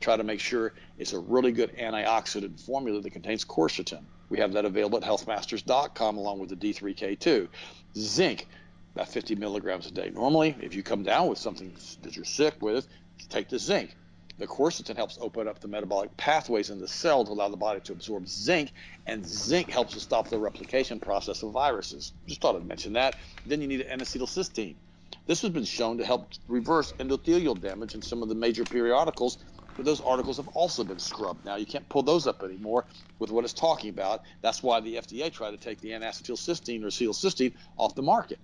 Try 0.00 0.16
to 0.16 0.24
make 0.24 0.40
sure 0.40 0.74
it's 0.98 1.12
a 1.12 1.18
really 1.18 1.52
good 1.52 1.76
antioxidant 1.76 2.60
formula 2.64 3.00
that 3.00 3.10
contains 3.10 3.44
quercetin. 3.44 4.04
We 4.28 4.38
have 4.38 4.52
that 4.54 4.64
available 4.64 4.98
at 4.98 5.04
healthmasters.com 5.04 6.16
along 6.16 6.40
with 6.40 6.50
the 6.50 6.56
D3K2. 6.56 7.48
Zinc, 7.96 8.46
about 8.94 9.08
50 9.08 9.36
milligrams 9.36 9.86
a 9.86 9.92
day. 9.92 10.10
Normally, 10.12 10.56
if 10.60 10.74
you 10.74 10.82
come 10.82 11.02
down 11.02 11.28
with 11.28 11.38
something 11.38 11.76
that 12.02 12.16
you're 12.16 12.24
sick 12.24 12.54
with, 12.60 12.88
take 13.28 13.48
the 13.48 13.58
zinc. 13.58 13.96
The 14.38 14.46
quercetin 14.48 14.96
helps 14.96 15.18
open 15.20 15.46
up 15.46 15.60
the 15.60 15.68
metabolic 15.68 16.16
pathways 16.16 16.70
in 16.70 16.80
the 16.80 16.88
cell 16.88 17.24
to 17.24 17.32
allow 17.32 17.48
the 17.48 17.56
body 17.56 17.80
to 17.82 17.92
absorb 17.92 18.26
zinc, 18.28 18.72
and 19.06 19.24
zinc 19.24 19.70
helps 19.70 19.92
to 19.94 20.00
stop 20.00 20.28
the 20.28 20.40
replication 20.40 21.00
process 21.00 21.42
of 21.42 21.52
viruses. 21.52 22.14
Just 22.26 22.40
thought 22.40 22.56
I'd 22.56 22.66
mention 22.66 22.94
that. 22.94 23.16
Then 23.44 23.60
you 23.60 23.68
need 23.68 23.82
an 23.82 23.88
N-acetylcysteine. 23.88 24.78
This 25.26 25.42
has 25.42 25.50
been 25.50 25.64
shown 25.64 25.98
to 25.98 26.04
help 26.04 26.32
reverse 26.48 26.92
endothelial 26.98 27.60
damage 27.60 27.94
in 27.94 28.02
some 28.02 28.22
of 28.22 28.28
the 28.28 28.34
major 28.34 28.64
periodicals, 28.64 29.38
but 29.76 29.84
those 29.84 30.00
articles 30.00 30.38
have 30.38 30.48
also 30.48 30.82
been 30.84 30.98
scrubbed. 30.98 31.44
Now 31.44 31.56
you 31.56 31.66
can't 31.66 31.88
pull 31.88 32.02
those 32.02 32.26
up 32.26 32.42
anymore 32.42 32.86
with 33.20 33.30
what 33.30 33.44
it's 33.44 33.54
talking 33.54 33.90
about. 33.90 34.22
That's 34.42 34.62
why 34.62 34.80
the 34.80 34.96
FDA 34.96 35.32
tried 35.32 35.52
to 35.52 35.58
take 35.58 35.80
the 35.80 35.92
N-acetylcysteine 35.92 36.82
or 36.82 36.88
acetylcysteine 36.88 37.54
off 37.76 37.94
the 37.94 38.02
market. 38.02 38.40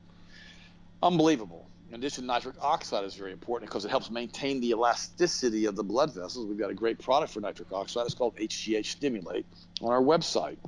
Unbelievable. 1.03 1.71
In 1.89 1.95
addition, 1.95 2.27
nitric 2.27 2.57
oxide 2.61 3.05
is 3.05 3.15
very 3.15 3.33
important 3.33 3.71
because 3.71 3.85
it 3.87 3.89
helps 3.89 4.11
maintain 4.11 4.61
the 4.61 4.71
elasticity 4.71 5.65
of 5.65 5.75
the 5.75 5.83
blood 5.83 6.15
vessels. 6.15 6.47
We've 6.47 6.59
got 6.59 6.71
a 6.71 6.75
great 6.75 6.99
product 6.99 7.33
for 7.33 7.41
nitric 7.41 7.73
oxide. 7.73 8.05
It's 8.05 8.15
called 8.15 8.37
HGH 8.37 8.85
Stimulate 8.85 9.47
on 9.81 9.91
our 9.91 10.03
website. 10.03 10.59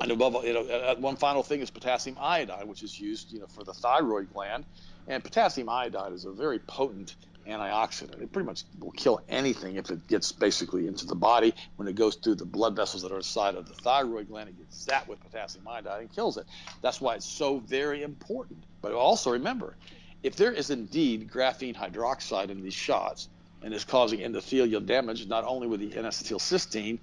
And 0.00 0.10
above 0.10 0.44
you 0.44 0.52
know, 0.52 0.66
uh, 0.66 0.96
one 0.96 1.16
final 1.16 1.42
thing 1.42 1.60
is 1.60 1.70
potassium 1.70 2.16
iodide, 2.20 2.66
which 2.66 2.82
is 2.82 2.98
used, 2.98 3.32
you 3.32 3.40
know, 3.40 3.46
for 3.46 3.64
the 3.64 3.72
thyroid 3.72 4.32
gland. 4.32 4.66
And 5.06 5.24
potassium 5.24 5.70
iodide 5.70 6.12
is 6.12 6.26
a 6.26 6.32
very 6.32 6.58
potent 6.58 7.16
antioxidant. 7.46 8.20
It 8.20 8.32
pretty 8.32 8.46
much 8.46 8.64
will 8.78 8.92
kill 8.92 9.22
anything 9.28 9.76
if 9.76 9.90
it 9.90 10.06
gets 10.06 10.32
basically 10.32 10.86
into 10.86 11.06
the 11.06 11.14
body. 11.14 11.54
When 11.76 11.88
it 11.88 11.94
goes 11.94 12.16
through 12.16 12.36
the 12.36 12.44
blood 12.44 12.76
vessels 12.76 13.02
that 13.02 13.12
are 13.12 13.16
inside 13.16 13.54
of 13.54 13.66
the 13.66 13.74
thyroid 13.74 14.28
gland, 14.28 14.50
it 14.50 14.58
gets 14.58 14.84
zapped 14.84 15.08
with 15.08 15.20
potassium 15.20 15.66
iodide 15.66 16.02
and 16.02 16.12
kills 16.12 16.36
it. 16.36 16.46
That's 16.82 17.00
why 17.00 17.14
it's 17.14 17.26
so 17.26 17.58
very 17.60 18.02
important. 18.02 18.64
But 18.80 18.92
also 18.92 19.32
remember, 19.32 19.76
if 20.22 20.36
there 20.36 20.52
is 20.52 20.70
indeed 20.70 21.30
graphene 21.30 21.74
hydroxide 21.74 22.50
in 22.50 22.62
these 22.62 22.74
shots 22.74 23.28
and 23.62 23.74
is 23.74 23.84
causing 23.84 24.20
endothelial 24.20 24.84
damage, 24.84 25.26
not 25.26 25.44
only 25.44 25.66
with 25.66 25.80
the 25.80 25.96
N-acetylcysteine 25.96 26.98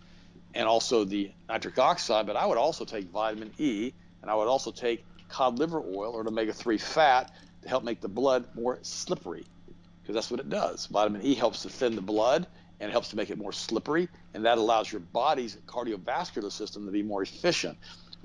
and 0.55 0.67
also 0.67 1.03
the 1.03 1.31
nitric 1.47 1.77
oxide, 1.77 2.25
but 2.25 2.35
I 2.35 2.45
would 2.45 2.57
also 2.57 2.85
take 2.85 3.05
vitamin 3.09 3.51
E 3.57 3.93
and 4.21 4.31
I 4.31 4.35
would 4.35 4.47
also 4.47 4.71
take 4.71 5.05
cod 5.27 5.59
liver 5.59 5.79
oil 5.79 6.13
or 6.13 6.21
an 6.21 6.27
omega-3 6.27 6.79
fat 6.79 7.31
to 7.61 7.69
help 7.69 7.83
make 7.83 8.01
the 8.01 8.09
blood 8.09 8.45
more 8.55 8.79
slippery 8.81 9.45
because 10.01 10.15
that's 10.15 10.31
what 10.31 10.39
it 10.39 10.49
does. 10.49 10.87
Vitamin 10.87 11.21
E 11.21 11.35
helps 11.35 11.61
to 11.63 11.69
thin 11.69 11.95
the 11.95 12.01
blood 12.01 12.47
and 12.79 12.89
it 12.89 12.91
helps 12.91 13.09
to 13.09 13.17
make 13.17 13.29
it 13.29 13.37
more 13.37 13.51
slippery, 13.51 14.07
and 14.33 14.45
that 14.45 14.57
allows 14.57 14.89
your 14.89 15.01
body's 15.01 15.57
cardiovascular 15.67 16.49
system 16.49 16.85
to 16.85 16.91
be 16.91 17.03
more 17.03 17.23
efficient 17.23 17.77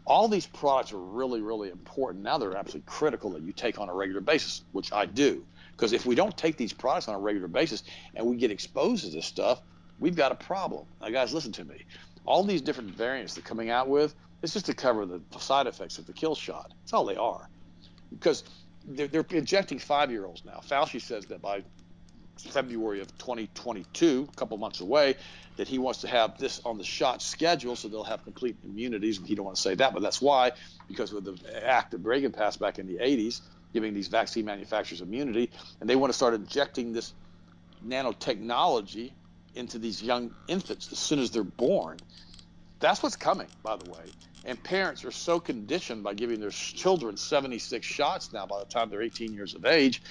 all 0.07 0.29
these 0.29 0.47
products 0.47 0.93
are 0.93 0.99
really, 0.99 1.41
really 1.41 1.71
important. 1.71 2.23
Now 2.25 2.39
they're 2.39 2.57
absolutely 2.57 2.87
critical 2.87 3.31
that 3.31 3.43
you 3.43 3.53
take 3.53 3.79
on 3.79 3.89
a 3.89 3.95
regular 3.95 4.21
basis, 4.21 4.63
which 4.73 4.93
I 4.93 5.07
do. 5.07 5.45
Because 5.73 5.93
if 5.93 6.07
we 6.07 6.15
don't 6.15 6.37
take 6.37 6.57
these 6.57 6.73
products 6.73 7.09
on 7.09 7.15
a 7.15 7.19
regular 7.19 7.49
basis 7.49 7.83
and 8.15 8.27
we 8.27 8.37
get 8.37 8.51
exposed 8.51 9.05
to 9.05 9.11
this 9.11 9.27
stuff, 9.27 9.63
we've 9.99 10.15
got 10.15 10.31
a 10.31 10.37
problem. 10.37 10.87
Now, 11.01 11.09
guys, 11.09 11.33
listen 11.33 11.53
to 11.53 11.65
me. 11.65 11.85
All 12.27 12.45
these 12.45 12.63
different 12.63 12.91
variants 12.91 13.35
they're 13.35 13.43
coming 13.43 13.71
out 13.71 13.89
with, 13.89 14.15
it's 14.43 14.53
just 14.53 14.67
to 14.67 14.75
cover 14.75 15.07
the 15.07 15.21
side 15.39 15.67
effects 15.67 15.99
of 15.99 16.07
the 16.07 16.13
kill 16.13 16.35
shot. 16.35 16.73
That's 16.83 16.93
all 16.93 17.05
they 17.05 17.17
are. 17.17 17.49
Because 18.11 18.45
they're, 18.87 19.09
they're 19.09 19.25
injecting 19.31 19.79
five 19.79 20.11
year 20.11 20.27
olds 20.27 20.45
now. 20.45 20.61
Fauci 20.67 21.01
says 21.01 21.25
that 21.27 21.41
by 21.41 21.65
February 22.39 23.01
of 23.01 23.17
2022, 23.19 24.29
a 24.31 24.37
couple 24.37 24.57
months 24.59 24.81
away, 24.81 25.15
that 25.57 25.69
he 25.69 25.79
wants 25.79 26.01
to 26.01 26.09
have 26.09 26.37
this 26.39 26.61
on 26.65 26.79
the 26.79 26.85
shot 26.85 27.23
schedule 27.23 27.77
so 27.77 27.89
they'll 27.89 28.05
have 28.05 28.25
complete 28.25 28.57
immunities. 28.65 29.21
He 29.25 29.35
don't 29.35 29.45
want 29.45 29.57
to 29.57 29.63
say 29.63 29.75
that, 29.77 29.95
but 29.95 30.03
that's 30.03 30.21
why, 30.21 30.53
because 30.89 31.13
of 31.13 31.25
the 31.25 31.67
act 31.67 31.93
that 31.93 31.99
Reagan 31.99 32.33
passed 32.33 32.59
back 32.59 32.79
in 32.79 32.87
the 32.87 32.97
80s, 32.97 33.41
giving 33.73 33.95
these 33.95 34.09
vaccine 34.09 34.45
manufacturers 34.45 35.01
immunity, 35.01 35.51
and 35.81 35.89
they 35.89 35.97
want 35.97 36.13
to 36.13 36.17
start 36.17 36.35
injecting 36.35 36.93
this 36.93 37.13
nanotechnology 37.87 39.13
into 39.55 39.79
these 39.79 40.03
young 40.03 40.31
infants 40.49 40.91
as 40.93 40.99
soon 40.99 41.19
as 41.19 41.31
they're 41.31 41.45
born. 41.45 41.99
That's 42.81 43.03
what's 43.03 43.17
coming, 43.17 43.49
by 43.63 43.77
the 43.77 43.91
way. 43.91 44.13
And 44.45 44.63
parents 44.63 45.05
are 45.05 45.11
so 45.11 45.41
conditioned 45.41 46.03
by 46.03 46.15
giving 46.15 46.41
their 46.41 46.51
children 46.51 47.17
76 47.17 47.87
shots 47.87 48.33
now 48.33 48.47
by 48.47 48.59
the 48.59 48.67
time 48.67 48.91
they're 48.91 49.03
18 49.03 49.33
years 49.33 49.55
of 49.55 49.65
age 49.65 50.03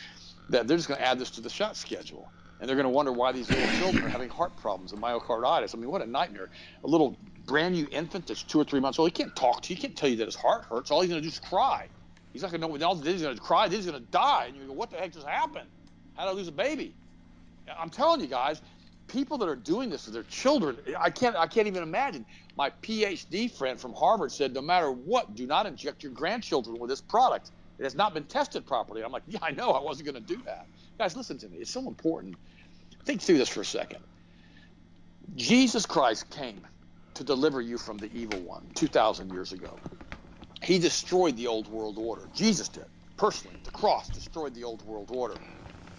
that 0.49 0.67
they're 0.67 0.77
just 0.77 0.88
going 0.88 0.99
to 0.99 1.06
add 1.06 1.19
this 1.19 1.32
to 1.32 1.41
the 1.41 1.49
shot 1.49 1.75
schedule. 1.75 2.32
And 2.60 2.69
they're 2.69 2.75
going 2.75 2.86
to 2.86 2.89
wonder 2.89 3.12
why 3.12 3.32
these 3.32 3.49
little 3.49 3.67
children 3.79 4.06
are 4.06 4.10
having 4.10 4.29
heart 4.29 4.56
problems 4.56 4.93
and 4.93 5.01
myocarditis. 5.01 5.75
I 5.75 5.77
mean, 5.77 5.89
what 5.89 6.01
a 6.01 6.06
nightmare. 6.06 6.49
A 6.84 6.88
little 6.88 7.17
brand 7.45 7.75
new 7.75 7.88
infant 7.91 8.27
that's 8.27 8.43
two 8.43 8.60
or 8.60 8.63
three 8.63 8.79
months 8.79 8.99
old, 8.99 9.10
he 9.10 9.12
can't 9.12 9.36
talk 9.36 9.62
to 9.63 9.69
you. 9.69 9.75
He 9.75 9.82
can't 9.82 9.95
tell 9.97 10.10
you 10.10 10.15
that 10.17 10.25
his 10.25 10.36
heart 10.36 10.63
hurts. 10.65 10.89
All 10.91 11.01
he's 11.01 11.10
going 11.10 11.21
to 11.21 11.27
do 11.27 11.32
is 11.32 11.39
cry. 11.39 11.89
He's 12.32 12.41
not 12.41 12.51
going 12.51 12.62
to 12.62 12.67
know 12.67 12.71
what 12.71 12.82
else 12.82 13.03
he's 13.03 13.21
going 13.21 13.36
to 13.36 13.41
cry. 13.41 13.67
He's 13.67 13.86
going 13.86 13.99
to 13.99 14.12
die. 14.12 14.45
And 14.47 14.56
you 14.56 14.67
go, 14.67 14.73
what 14.73 14.89
the 14.89 14.97
heck 14.97 15.12
just 15.12 15.27
happened? 15.27 15.67
How 16.15 16.23
did 16.25 16.32
I 16.32 16.34
lose 16.34 16.47
a 16.47 16.53
baby? 16.53 16.95
I'm 17.77 17.89
telling 17.89 18.21
you 18.21 18.27
guys, 18.27 18.62
people 19.08 19.38
that 19.39 19.49
are 19.49 19.56
doing 19.56 19.89
this 19.89 20.06
to 20.06 20.12
their 20.12 20.23
children, 20.23 20.77
I 20.97 21.10
can't, 21.10 21.36
I 21.36 21.47
can't 21.47 21.67
even 21.67 21.84
imagine. 21.84 22.25
My 22.56 22.71
PhD 22.82 23.51
friend 23.51 23.79
from 23.79 23.93
Harvard 23.93 24.32
said, 24.32 24.53
no 24.53 24.62
matter 24.62 24.91
what, 24.91 25.36
do 25.36 25.45
not 25.45 25.65
inject 25.65 26.03
your 26.03 26.12
grandchildren 26.12 26.79
with 26.79 26.89
this 26.89 27.01
product. 27.01 27.51
It 27.83 27.85
has 27.87 27.95
not 27.95 28.15
been 28.15 28.25
tested 28.27 28.65
properly. 28.65 29.03
I'm 29.03 29.11
like, 29.11 29.25
yeah, 29.27 29.39
I 29.43 29.51
know. 29.51 29.71
I 29.71 29.81
wasn't 29.81 30.07
going 30.07 30.25
to 30.25 30.35
do 30.37 30.43
that. 30.43 30.67
Guys, 30.99 31.17
listen 31.17 31.37
to 31.39 31.49
me. 31.49 31.59
It's 31.59 31.71
so 31.71 31.87
important. 31.89 32.39
Think 33.05 33.21
through 33.21 33.39
this 33.39 33.49
for 33.49 33.61
a 33.61 33.65
second. 33.65 34.05
Jesus 35.35 35.85
Christ 35.85 36.29
came 36.31 36.67
to 37.15 37.23
deliver 37.25 37.61
you 37.61 37.77
from 37.79 37.99
the 37.99 38.07
evil 38.17 38.43
one 38.43 38.71
2,000 38.75 39.31
years 39.31 39.53
ago. 39.53 39.83
He 40.63 40.79
destroyed 40.79 41.37
the 41.37 41.47
old 41.47 41.67
world 41.69 41.97
order. 41.99 42.29
Jesus 42.33 42.69
did, 42.69 42.87
personally. 43.17 43.59
The 43.63 43.71
cross 43.71 44.11
destroyed 44.11 44.55
the 44.55 44.65
old 44.65 44.83
world 44.83 45.11
order. 45.11 45.41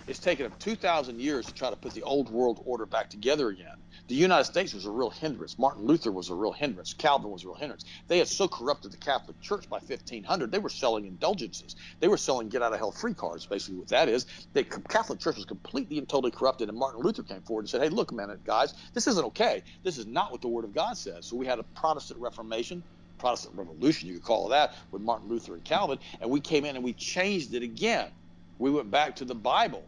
It's 0.07 0.19
taken 0.19 0.45
him 0.45 0.53
2,000 0.59 1.19
years 1.19 1.47
to 1.47 1.55
try 1.55 1.71
to 1.71 1.77
put 1.77 1.95
the 1.95 2.03
old 2.03 2.31
world 2.31 2.61
order 2.67 2.85
back 2.85 3.09
together 3.09 3.49
again. 3.49 3.77
The 4.07 4.15
United 4.15 4.45
States 4.45 4.75
was 4.75 4.85
a 4.85 4.91
real 4.91 5.09
hindrance. 5.09 5.59
Martin 5.59 5.87
Luther 5.87 6.13
was 6.13 6.29
a 6.29 6.35
real 6.35 6.53
hindrance. 6.53 6.93
Calvin 6.93 7.31
was 7.31 7.43
a 7.43 7.47
real 7.47 7.55
hindrance. 7.55 7.87
They 8.07 8.19
had 8.19 8.29
so 8.29 8.47
corrupted 8.47 8.93
the 8.93 8.99
Catholic 8.99 9.41
Church 9.41 9.67
by 9.71 9.79
1500, 9.79 10.53
they 10.53 10.59
were 10.59 10.69
selling 10.69 11.07
indulgences. 11.07 11.75
They 12.01 12.09
were 12.09 12.19
selling 12.19 12.51
get 12.51 12.61
out 12.61 12.75
of 12.75 12.79
hell 12.79 12.93
free 12.93 13.15
cards, 13.15 13.47
basically 13.47 13.79
what 13.79 13.89
that 13.89 14.11
is. 14.11 14.27
The 14.53 14.65
Catholic 14.65 15.21
Church 15.21 15.37
was 15.37 15.47
completely 15.47 15.97
and 15.97 16.07
totally 16.07 16.33
corrupted, 16.33 16.69
and 16.69 16.77
Martin 16.77 17.01
Luther 17.01 17.23
came 17.23 17.41
forward 17.41 17.63
and 17.63 17.71
said, 17.71 17.81
hey, 17.81 17.89
look 17.89 18.13
a 18.13 18.15
minute, 18.15 18.45
guys, 18.45 18.75
this 18.93 19.07
isn't 19.07 19.25
okay. 19.25 19.63
This 19.85 19.97
is 19.97 20.07
not 20.07 20.31
what 20.31 20.43
the 20.43 20.49
Word 20.49 20.67
of 20.67 20.75
God 20.75 20.99
says. 20.99 21.25
So 21.25 21.37
we 21.37 21.47
had 21.47 21.59
a 21.59 21.65
Protestant 21.75 22.21
Reformation, 22.21 22.85
Protestant 23.17 23.55
Revolution, 23.57 24.09
you 24.09 24.15
could 24.17 24.25
call 24.25 24.49
it 24.49 24.51
that, 24.51 24.75
with 24.91 25.01
Martin 25.01 25.31
Luther 25.31 25.55
and 25.55 25.65
Calvin, 25.65 25.99
and 26.21 26.29
we 26.29 26.41
came 26.41 26.67
in 26.67 26.77
and 26.77 26.85
we 26.85 26.93
changed 26.93 27.55
it 27.55 27.63
again. 27.63 28.11
We 28.59 28.71
went 28.71 28.91
back 28.91 29.17
to 29.17 29.25
the 29.25 29.35
Bible 29.35 29.83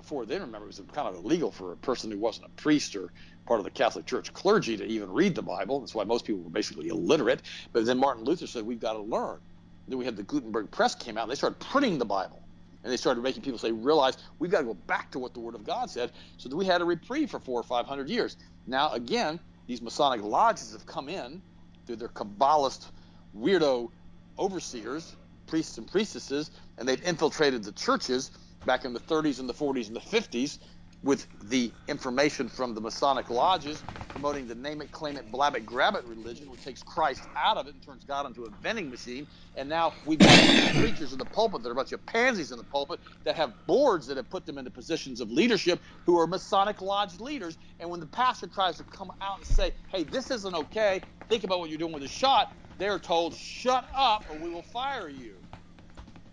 before 0.00 0.26
then, 0.26 0.40
remember, 0.40 0.66
it 0.66 0.78
was 0.78 0.82
kind 0.92 1.08
of 1.08 1.24
illegal 1.24 1.50
for 1.50 1.72
a 1.72 1.76
person 1.76 2.10
who 2.10 2.18
wasn't 2.18 2.46
a 2.46 2.50
priest 2.50 2.96
or 2.96 3.12
part 3.46 3.60
of 3.60 3.64
the 3.64 3.70
Catholic 3.70 4.06
Church 4.06 4.32
clergy 4.32 4.76
to 4.76 4.84
even 4.84 5.10
read 5.10 5.34
the 5.34 5.42
Bible. 5.42 5.80
That's 5.80 5.94
why 5.94 6.04
most 6.04 6.24
people 6.24 6.42
were 6.42 6.50
basically 6.50 6.88
illiterate. 6.88 7.42
But 7.72 7.84
then 7.84 7.98
Martin 7.98 8.24
Luther 8.24 8.46
said, 8.46 8.64
we've 8.64 8.80
got 8.80 8.94
to 8.94 9.00
learn. 9.00 9.38
Then 9.88 9.98
we 9.98 10.04
had 10.04 10.16
the 10.16 10.22
Gutenberg 10.22 10.70
Press 10.70 10.94
came 10.94 11.18
out, 11.18 11.24
and 11.24 11.30
they 11.30 11.36
started 11.36 11.58
printing 11.60 11.98
the 11.98 12.04
Bible. 12.04 12.42
And 12.82 12.90
they 12.90 12.96
started 12.96 13.22
making 13.22 13.42
people 13.42 13.58
say, 13.58 13.72
realize 13.72 14.16
we've 14.38 14.50
got 14.50 14.60
to 14.60 14.66
go 14.66 14.74
back 14.74 15.10
to 15.10 15.18
what 15.18 15.34
the 15.34 15.40
Word 15.40 15.54
of 15.54 15.64
God 15.64 15.90
said. 15.90 16.12
So 16.38 16.48
that 16.48 16.56
we 16.56 16.64
had 16.64 16.80
a 16.80 16.84
reprieve 16.84 17.30
for 17.30 17.38
four 17.38 17.60
or 17.60 17.64
five 17.64 17.86
hundred 17.86 18.08
years. 18.08 18.36
Now, 18.66 18.92
again, 18.92 19.38
these 19.66 19.82
Masonic 19.82 20.22
lodges 20.22 20.72
have 20.72 20.86
come 20.86 21.08
in 21.08 21.42
through 21.86 21.96
their 21.96 22.08
Kabbalist, 22.08 22.86
weirdo 23.36 23.90
overseers, 24.38 25.16
priests 25.46 25.76
and 25.76 25.90
priestesses, 25.90 26.52
and 26.78 26.88
they've 26.88 27.02
infiltrated 27.04 27.64
the 27.64 27.72
churches 27.72 28.30
back 28.64 28.84
in 28.84 28.94
the 28.94 29.00
30s 29.00 29.40
and 29.40 29.48
the 29.48 29.54
40s 29.54 29.88
and 29.88 29.96
the 29.96 30.00
50s 30.00 30.60
with 31.02 31.28
the 31.50 31.74
information 31.88 32.48
from 32.48 32.74
the 32.74 32.82
Masonic 32.82 33.30
lodges 33.30 33.84
promoting 34.10 34.46
the 34.48 34.56
name 34.56 34.82
it, 34.82 34.92
claim 34.92 35.16
it, 35.18 35.30
blab 35.30 35.56
it, 35.56 35.66
grab 35.66 35.94
it 35.96 36.04
religion, 36.04 36.50
which 36.50 36.62
takes 36.62 36.82
Christ 36.82 37.28
out 37.36 37.56
of 37.58 37.68
it 37.68 37.74
and 37.74 37.82
turns 37.82 38.04
God 38.04 38.26
into 38.26 38.44
a 38.44 38.50
vending 38.50 38.90
machine. 38.90 39.28
And 39.54 39.68
now 39.68 39.94
we've 40.04 40.20
got 40.20 40.42
preachers 40.74 41.12
in 41.12 41.18
the 41.18 41.26
pulpit 41.26 41.62
that 41.62 41.70
are 41.70 41.72
a 41.72 41.76
bunch 41.76 41.92
of 41.92 42.04
pansies 42.06 42.52
in 42.52 42.58
the 42.58 42.64
pulpit 42.64 43.00
that 43.24 43.36
have 43.36 43.66
boards 43.66 44.08
that 44.08 44.16
have 44.18 44.30
put 44.30 44.46
them 44.46 44.58
into 44.58 44.70
positions 44.72 45.20
of 45.20 45.30
leadership 45.30 45.82
who 46.06 46.18
are 46.18 46.26
Masonic 46.26 46.80
lodge 46.82 47.20
leaders. 47.20 47.58
And 47.78 47.90
when 47.90 48.00
the 48.00 48.08
pastor 48.08 48.48
tries 48.48 48.78
to 48.78 48.84
come 48.84 49.12
out 49.20 49.38
and 49.38 49.46
say, 49.46 49.72
hey, 49.90 50.04
this 50.04 50.30
isn't 50.30 50.54
okay, 50.54 51.04
think 51.28 51.44
about 51.44 51.60
what 51.60 51.70
you're 51.70 51.78
doing 51.78 51.92
with 51.94 52.02
the 52.02 52.08
shot, 52.08 52.48
they're 52.76 53.00
told, 53.00 53.36
shut 53.36 53.88
up 53.94 54.26
or 54.28 54.38
we 54.38 54.50
will 54.50 54.64
fire 54.64 55.08
you. 55.08 55.39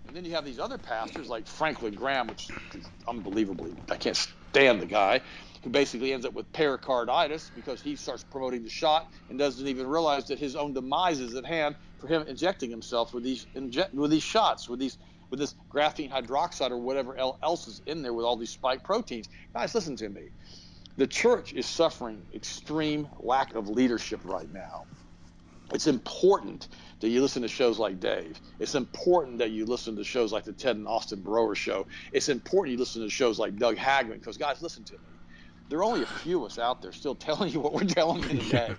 And 0.07 0.15
then 0.15 0.25
you 0.25 0.31
have 0.35 0.45
these 0.45 0.59
other 0.59 0.77
pastors 0.77 1.27
like 1.29 1.47
Franklin 1.47 1.95
Graham, 1.95 2.29
which 2.29 2.53
is 2.73 2.91
unbelievably, 3.07 3.77
I 3.91 3.97
can't 3.97 4.15
stand 4.15 4.81
the 4.81 4.85
guy, 4.85 5.21
who 5.63 5.69
basically 5.69 6.13
ends 6.13 6.25
up 6.25 6.33
with 6.33 6.51
pericarditis 6.53 7.51
because 7.53 7.81
he 7.81 7.97
starts 7.97 8.23
promoting 8.23 8.63
the 8.63 8.69
shot 8.69 9.07
and 9.29 9.37
doesn't 9.37 9.67
even 9.67 9.87
realize 9.87 10.27
that 10.27 10.39
his 10.39 10.55
own 10.55 10.73
demise 10.73 11.19
is 11.19 11.35
at 11.35 11.45
hand 11.45 11.75
for 11.99 12.07
him 12.07 12.23
injecting 12.27 12.69
himself 12.69 13.13
with 13.13 13.23
these 13.23 13.47
with 13.93 14.11
these 14.11 14.23
shots, 14.23 14.69
with 14.69 14.79
these 14.79 14.97
with 15.29 15.39
this 15.41 15.55
graphene 15.73 16.09
hydroxide 16.11 16.71
or 16.71 16.77
whatever 16.77 17.17
else 17.19 17.67
is 17.67 17.81
in 17.85 18.01
there 18.01 18.13
with 18.13 18.25
all 18.25 18.37
these 18.37 18.51
spike 18.51 18.83
proteins. 18.85 19.27
Guys, 19.53 19.75
listen 19.75 19.97
to 19.97 20.09
me. 20.09 20.29
The 20.95 21.07
church 21.07 21.53
is 21.53 21.67
suffering 21.67 22.25
extreme 22.33 23.09
lack 23.19 23.55
of 23.55 23.67
leadership 23.67 24.21
right 24.23 24.49
now. 24.49 24.87
It's 25.73 25.87
important 25.87 26.69
that 26.99 27.09
you 27.09 27.21
listen 27.21 27.41
to 27.43 27.47
shows 27.47 27.77
like 27.77 27.99
Dave. 27.99 28.39
It's 28.59 28.75
important 28.75 29.37
that 29.39 29.51
you 29.51 29.65
listen 29.65 29.95
to 29.97 30.03
shows 30.03 30.31
like 30.33 30.45
the 30.45 30.53
Ted 30.53 30.77
and 30.77 30.87
Austin 30.87 31.21
Broer 31.21 31.55
show. 31.55 31.85
It's 32.11 32.29
important 32.29 32.71
you 32.73 32.79
listen 32.79 33.01
to 33.03 33.09
shows 33.09 33.37
like 33.37 33.55
Doug 33.57 33.77
Hagmann 33.77 34.19
because 34.19 34.37
guys, 34.37 34.61
listen 34.61 34.83
to 34.85 34.93
me. 34.93 34.99
There 35.69 35.79
are 35.79 35.83
only 35.83 36.03
a 36.03 36.07
few 36.07 36.39
of 36.39 36.51
us 36.51 36.57
out 36.57 36.81
there 36.81 36.91
still 36.91 37.15
telling 37.15 37.51
you 37.51 37.59
what 37.59 37.73
we're 37.73 37.83
telling 37.83 38.23
you 38.23 38.39
today. 38.39 38.73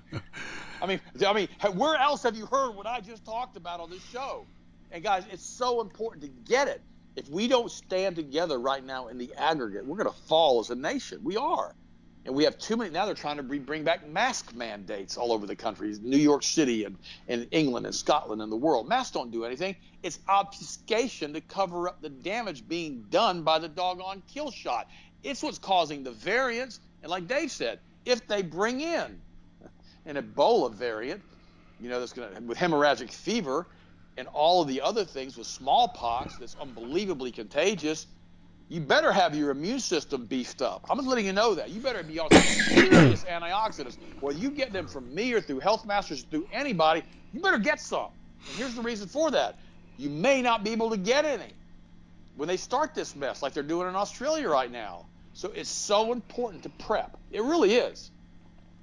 I 0.80 0.86
mean, 0.86 1.00
I 1.26 1.32
mean, 1.32 1.48
where 1.74 1.96
else 1.96 2.22
have 2.22 2.34
you 2.36 2.46
heard 2.46 2.74
what 2.74 2.86
I 2.86 3.00
just 3.00 3.24
talked 3.24 3.56
about 3.56 3.80
on 3.80 3.90
this 3.90 4.04
show? 4.04 4.46
And 4.90 5.04
guys, 5.04 5.24
it's 5.30 5.44
so 5.44 5.80
important 5.80 6.22
to 6.22 6.30
get 6.50 6.66
it. 6.68 6.80
If 7.14 7.28
we 7.28 7.46
don't 7.46 7.70
stand 7.70 8.16
together 8.16 8.58
right 8.58 8.84
now 8.84 9.08
in 9.08 9.18
the 9.18 9.32
aggregate, 9.36 9.84
we're 9.84 9.96
going 9.96 10.10
to 10.10 10.20
fall 10.28 10.60
as 10.60 10.70
a 10.70 10.76
nation. 10.76 11.18
We 11.22 11.36
are. 11.36 11.74
And 12.28 12.36
we 12.36 12.44
have 12.44 12.58
too 12.58 12.76
many. 12.76 12.90
Now 12.90 13.06
they're 13.06 13.14
trying 13.14 13.38
to 13.38 13.42
bring 13.42 13.84
back 13.84 14.06
mask 14.06 14.54
mandates 14.54 15.16
all 15.16 15.32
over 15.32 15.46
the 15.46 15.56
country, 15.56 15.96
New 16.02 16.18
York 16.18 16.42
City 16.42 16.84
and, 16.84 16.98
and 17.26 17.48
England 17.52 17.86
and 17.86 17.94
Scotland 17.94 18.42
and 18.42 18.52
the 18.52 18.56
world. 18.56 18.86
Masks 18.86 19.12
don't 19.12 19.30
do 19.30 19.46
anything. 19.46 19.74
It's 20.02 20.18
obfuscation 20.28 21.32
to 21.32 21.40
cover 21.40 21.88
up 21.88 22.02
the 22.02 22.10
damage 22.10 22.68
being 22.68 23.06
done 23.08 23.44
by 23.44 23.58
the 23.58 23.68
doggone 23.68 24.22
kill 24.28 24.50
shot. 24.50 24.90
It's 25.22 25.42
what's 25.42 25.56
causing 25.56 26.04
the 26.04 26.10
variants. 26.10 26.80
And 27.02 27.08
like 27.08 27.26
Dave 27.26 27.50
said, 27.50 27.78
if 28.04 28.26
they 28.26 28.42
bring 28.42 28.82
in 28.82 29.18
an 30.04 30.16
Ebola 30.16 30.70
variant, 30.70 31.22
you 31.80 31.88
know, 31.88 31.98
that's 31.98 32.12
going 32.12 32.34
to 32.34 32.42
with 32.42 32.58
hemorrhagic 32.58 33.10
fever 33.10 33.66
and 34.18 34.28
all 34.34 34.60
of 34.60 34.68
the 34.68 34.82
other 34.82 35.06
things 35.06 35.38
with 35.38 35.46
smallpox 35.46 36.36
that's 36.36 36.56
unbelievably 36.60 37.32
contagious 37.32 38.06
you 38.68 38.80
better 38.80 39.12
have 39.12 39.34
your 39.34 39.50
immune 39.50 39.80
system 39.80 40.26
beefed 40.26 40.60
up. 40.60 40.84
I'm 40.90 40.98
just 40.98 41.08
letting 41.08 41.24
you 41.24 41.32
know 41.32 41.54
that. 41.54 41.70
You 41.70 41.80
better 41.80 42.02
be 42.02 42.18
on 42.18 42.30
serious 42.30 43.24
antioxidants. 43.30 43.96
Whether 44.20 44.38
you 44.38 44.50
get 44.50 44.72
them 44.72 44.86
from 44.86 45.14
me 45.14 45.32
or 45.32 45.40
through 45.40 45.60
Health 45.60 45.86
Masters, 45.86 46.24
or 46.24 46.26
through 46.26 46.48
anybody, 46.52 47.02
you 47.32 47.40
better 47.40 47.58
get 47.58 47.80
some. 47.80 48.10
And 48.46 48.56
here's 48.56 48.74
the 48.74 48.82
reason 48.82 49.08
for 49.08 49.30
that. 49.30 49.58
You 49.96 50.10
may 50.10 50.42
not 50.42 50.64
be 50.64 50.72
able 50.72 50.90
to 50.90 50.98
get 50.98 51.24
any 51.24 51.52
when 52.36 52.46
they 52.46 52.56
start 52.56 52.94
this 52.94 53.16
mess, 53.16 53.42
like 53.42 53.54
they're 53.54 53.62
doing 53.62 53.88
in 53.88 53.96
Australia 53.96 54.48
right 54.48 54.70
now. 54.70 55.06
So 55.32 55.50
it's 55.50 55.70
so 55.70 56.12
important 56.12 56.62
to 56.64 56.68
prep. 56.68 57.16
It 57.30 57.42
really 57.42 57.74
is. 57.74 58.10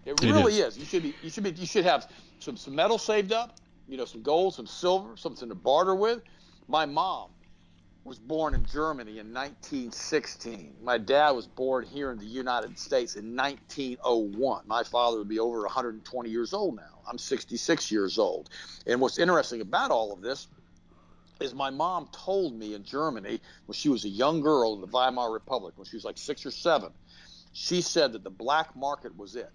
It, 0.03 0.21
it 0.21 0.31
really 0.31 0.59
is. 0.59 0.73
is. 0.73 0.77
You 0.79 0.85
should 0.85 1.03
be. 1.03 1.15
You 1.21 1.29
should 1.29 1.43
be. 1.43 1.51
You 1.51 1.65
should 1.65 1.85
have 1.85 2.09
some 2.39 2.57
some 2.57 2.75
metal 2.75 2.97
saved 2.97 3.31
up. 3.31 3.57
You 3.87 3.97
know, 3.97 4.05
some 4.05 4.23
gold, 4.23 4.55
some 4.55 4.65
silver, 4.65 5.15
something 5.15 5.47
to 5.47 5.55
barter 5.55 5.95
with. 5.95 6.21
My 6.67 6.85
mom 6.85 7.29
was 8.05 8.19
born 8.19 8.53
in 8.53 8.63
Germany 8.65 9.17
in 9.17 9.33
1916. 9.33 10.75
My 10.83 10.99
dad 10.99 11.31
was 11.31 11.47
born 11.47 11.83
here 11.83 12.11
in 12.11 12.19
the 12.19 12.25
United 12.25 12.77
States 12.77 13.15
in 13.15 13.35
1901. 13.35 14.61
My 14.67 14.83
father 14.83 15.17
would 15.17 15.27
be 15.27 15.39
over 15.39 15.61
120 15.61 16.29
years 16.29 16.53
old 16.53 16.75
now. 16.75 17.01
I'm 17.09 17.17
66 17.17 17.91
years 17.91 18.19
old. 18.19 18.51
And 18.85 19.01
what's 19.01 19.17
interesting 19.17 19.59
about 19.59 19.89
all 19.89 20.13
of 20.13 20.21
this 20.21 20.47
is 21.41 21.55
my 21.55 21.71
mom 21.71 22.07
told 22.11 22.53
me 22.53 22.75
in 22.75 22.83
Germany 22.83 23.41
when 23.65 23.73
she 23.73 23.89
was 23.89 24.05
a 24.05 24.09
young 24.09 24.39
girl 24.39 24.75
in 24.75 24.81
the 24.81 24.87
Weimar 24.87 25.31
Republic, 25.31 25.73
when 25.75 25.85
she 25.85 25.95
was 25.95 26.05
like 26.05 26.19
six 26.19 26.45
or 26.45 26.51
seven, 26.51 26.91
she 27.53 27.81
said 27.81 28.13
that 28.13 28.23
the 28.23 28.29
black 28.29 28.75
market 28.75 29.17
was 29.17 29.35
it. 29.35 29.49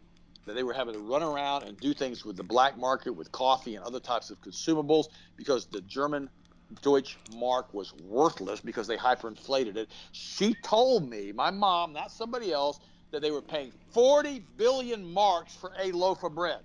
That 0.46 0.54
they 0.54 0.64
were 0.64 0.72
having 0.72 0.94
to 0.94 1.00
run 1.00 1.22
around 1.22 1.62
and 1.62 1.78
do 1.78 1.94
things 1.94 2.24
with 2.24 2.36
the 2.36 2.42
black 2.42 2.76
market, 2.76 3.12
with 3.12 3.30
coffee 3.30 3.76
and 3.76 3.84
other 3.84 4.00
types 4.00 4.30
of 4.30 4.40
consumables, 4.40 5.04
because 5.36 5.66
the 5.66 5.82
German 5.82 6.28
Deutsche 6.82 7.18
Mark 7.34 7.72
was 7.74 7.92
worthless 7.94 8.60
because 8.60 8.86
they 8.86 8.96
hyperinflated 8.96 9.76
it. 9.76 9.90
She 10.12 10.54
told 10.54 11.08
me, 11.08 11.32
my 11.32 11.50
mom, 11.50 11.92
not 11.92 12.10
somebody 12.10 12.52
else, 12.52 12.78
that 13.10 13.22
they 13.22 13.30
were 13.30 13.42
paying 13.42 13.72
40 13.92 14.40
billion 14.56 15.12
marks 15.12 15.54
for 15.54 15.72
a 15.78 15.90
loaf 15.92 16.22
of 16.22 16.34
bread. 16.34 16.60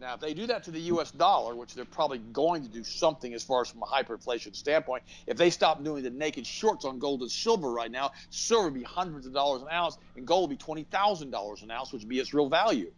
Now, 0.00 0.14
if 0.14 0.20
they 0.20 0.32
do 0.32 0.46
that 0.46 0.64
to 0.64 0.70
the 0.70 0.80
U.S. 0.80 1.10
dollar, 1.10 1.54
which 1.54 1.74
they're 1.74 1.84
probably 1.84 2.18
going 2.18 2.62
to 2.62 2.68
do 2.70 2.82
something 2.82 3.34
as 3.34 3.42
far 3.42 3.60
as 3.60 3.68
from 3.68 3.82
a 3.82 3.86
hyperinflation 3.86 4.56
standpoint, 4.56 5.02
if 5.26 5.36
they 5.36 5.50
stop 5.50 5.84
doing 5.84 6.02
the 6.02 6.10
naked 6.10 6.46
shorts 6.46 6.86
on 6.86 6.98
gold 6.98 7.20
and 7.20 7.30
silver 7.30 7.70
right 7.70 7.90
now, 7.90 8.10
silver 8.30 8.64
would 8.64 8.74
be 8.74 8.82
hundreds 8.82 9.26
of 9.26 9.34
dollars 9.34 9.60
an 9.60 9.68
ounce, 9.70 9.98
and 10.16 10.26
gold 10.26 10.48
would 10.48 10.58
be 10.58 10.62
twenty 10.62 10.84
thousand 10.84 11.30
dollars 11.30 11.62
an 11.62 11.70
ounce, 11.70 11.92
which 11.92 12.02
would 12.02 12.08
be 12.08 12.18
its 12.18 12.32
real 12.32 12.48
value. 12.48 12.90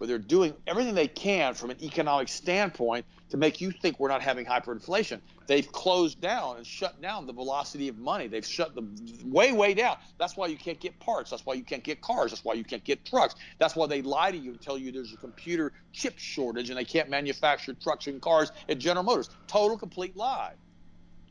But 0.00 0.08
they're 0.08 0.18
doing 0.18 0.54
everything 0.66 0.94
they 0.94 1.06
can 1.06 1.52
from 1.52 1.68
an 1.68 1.76
economic 1.82 2.28
standpoint 2.28 3.04
to 3.28 3.36
make 3.36 3.60
you 3.60 3.70
think 3.70 4.00
we're 4.00 4.08
not 4.08 4.22
having 4.22 4.46
hyperinflation. 4.46 5.20
They've 5.46 5.70
closed 5.70 6.22
down 6.22 6.56
and 6.56 6.66
shut 6.66 7.02
down 7.02 7.26
the 7.26 7.34
velocity 7.34 7.86
of 7.88 7.98
money. 7.98 8.26
They've 8.26 8.44
shut 8.44 8.74
them 8.74 8.96
way, 9.22 9.52
way 9.52 9.74
down. 9.74 9.98
That's 10.18 10.38
why 10.38 10.46
you 10.46 10.56
can't 10.56 10.80
get 10.80 10.98
parts. 11.00 11.30
That's 11.30 11.44
why 11.44 11.52
you 11.52 11.62
can't 11.62 11.84
get 11.84 12.00
cars. 12.00 12.30
That's 12.30 12.46
why 12.46 12.54
you 12.54 12.64
can't 12.64 12.82
get 12.82 13.04
trucks. 13.04 13.34
That's 13.58 13.76
why 13.76 13.86
they 13.88 14.00
lie 14.00 14.30
to 14.30 14.38
you 14.38 14.52
and 14.52 14.60
tell 14.60 14.78
you 14.78 14.90
there's 14.90 15.12
a 15.12 15.18
computer 15.18 15.70
chip 15.92 16.18
shortage 16.18 16.70
and 16.70 16.78
they 16.78 16.84
can't 16.84 17.10
manufacture 17.10 17.74
trucks 17.74 18.06
and 18.06 18.22
cars 18.22 18.52
at 18.70 18.78
General 18.78 19.04
Motors. 19.04 19.28
Total, 19.48 19.76
complete 19.76 20.16
lie. 20.16 20.54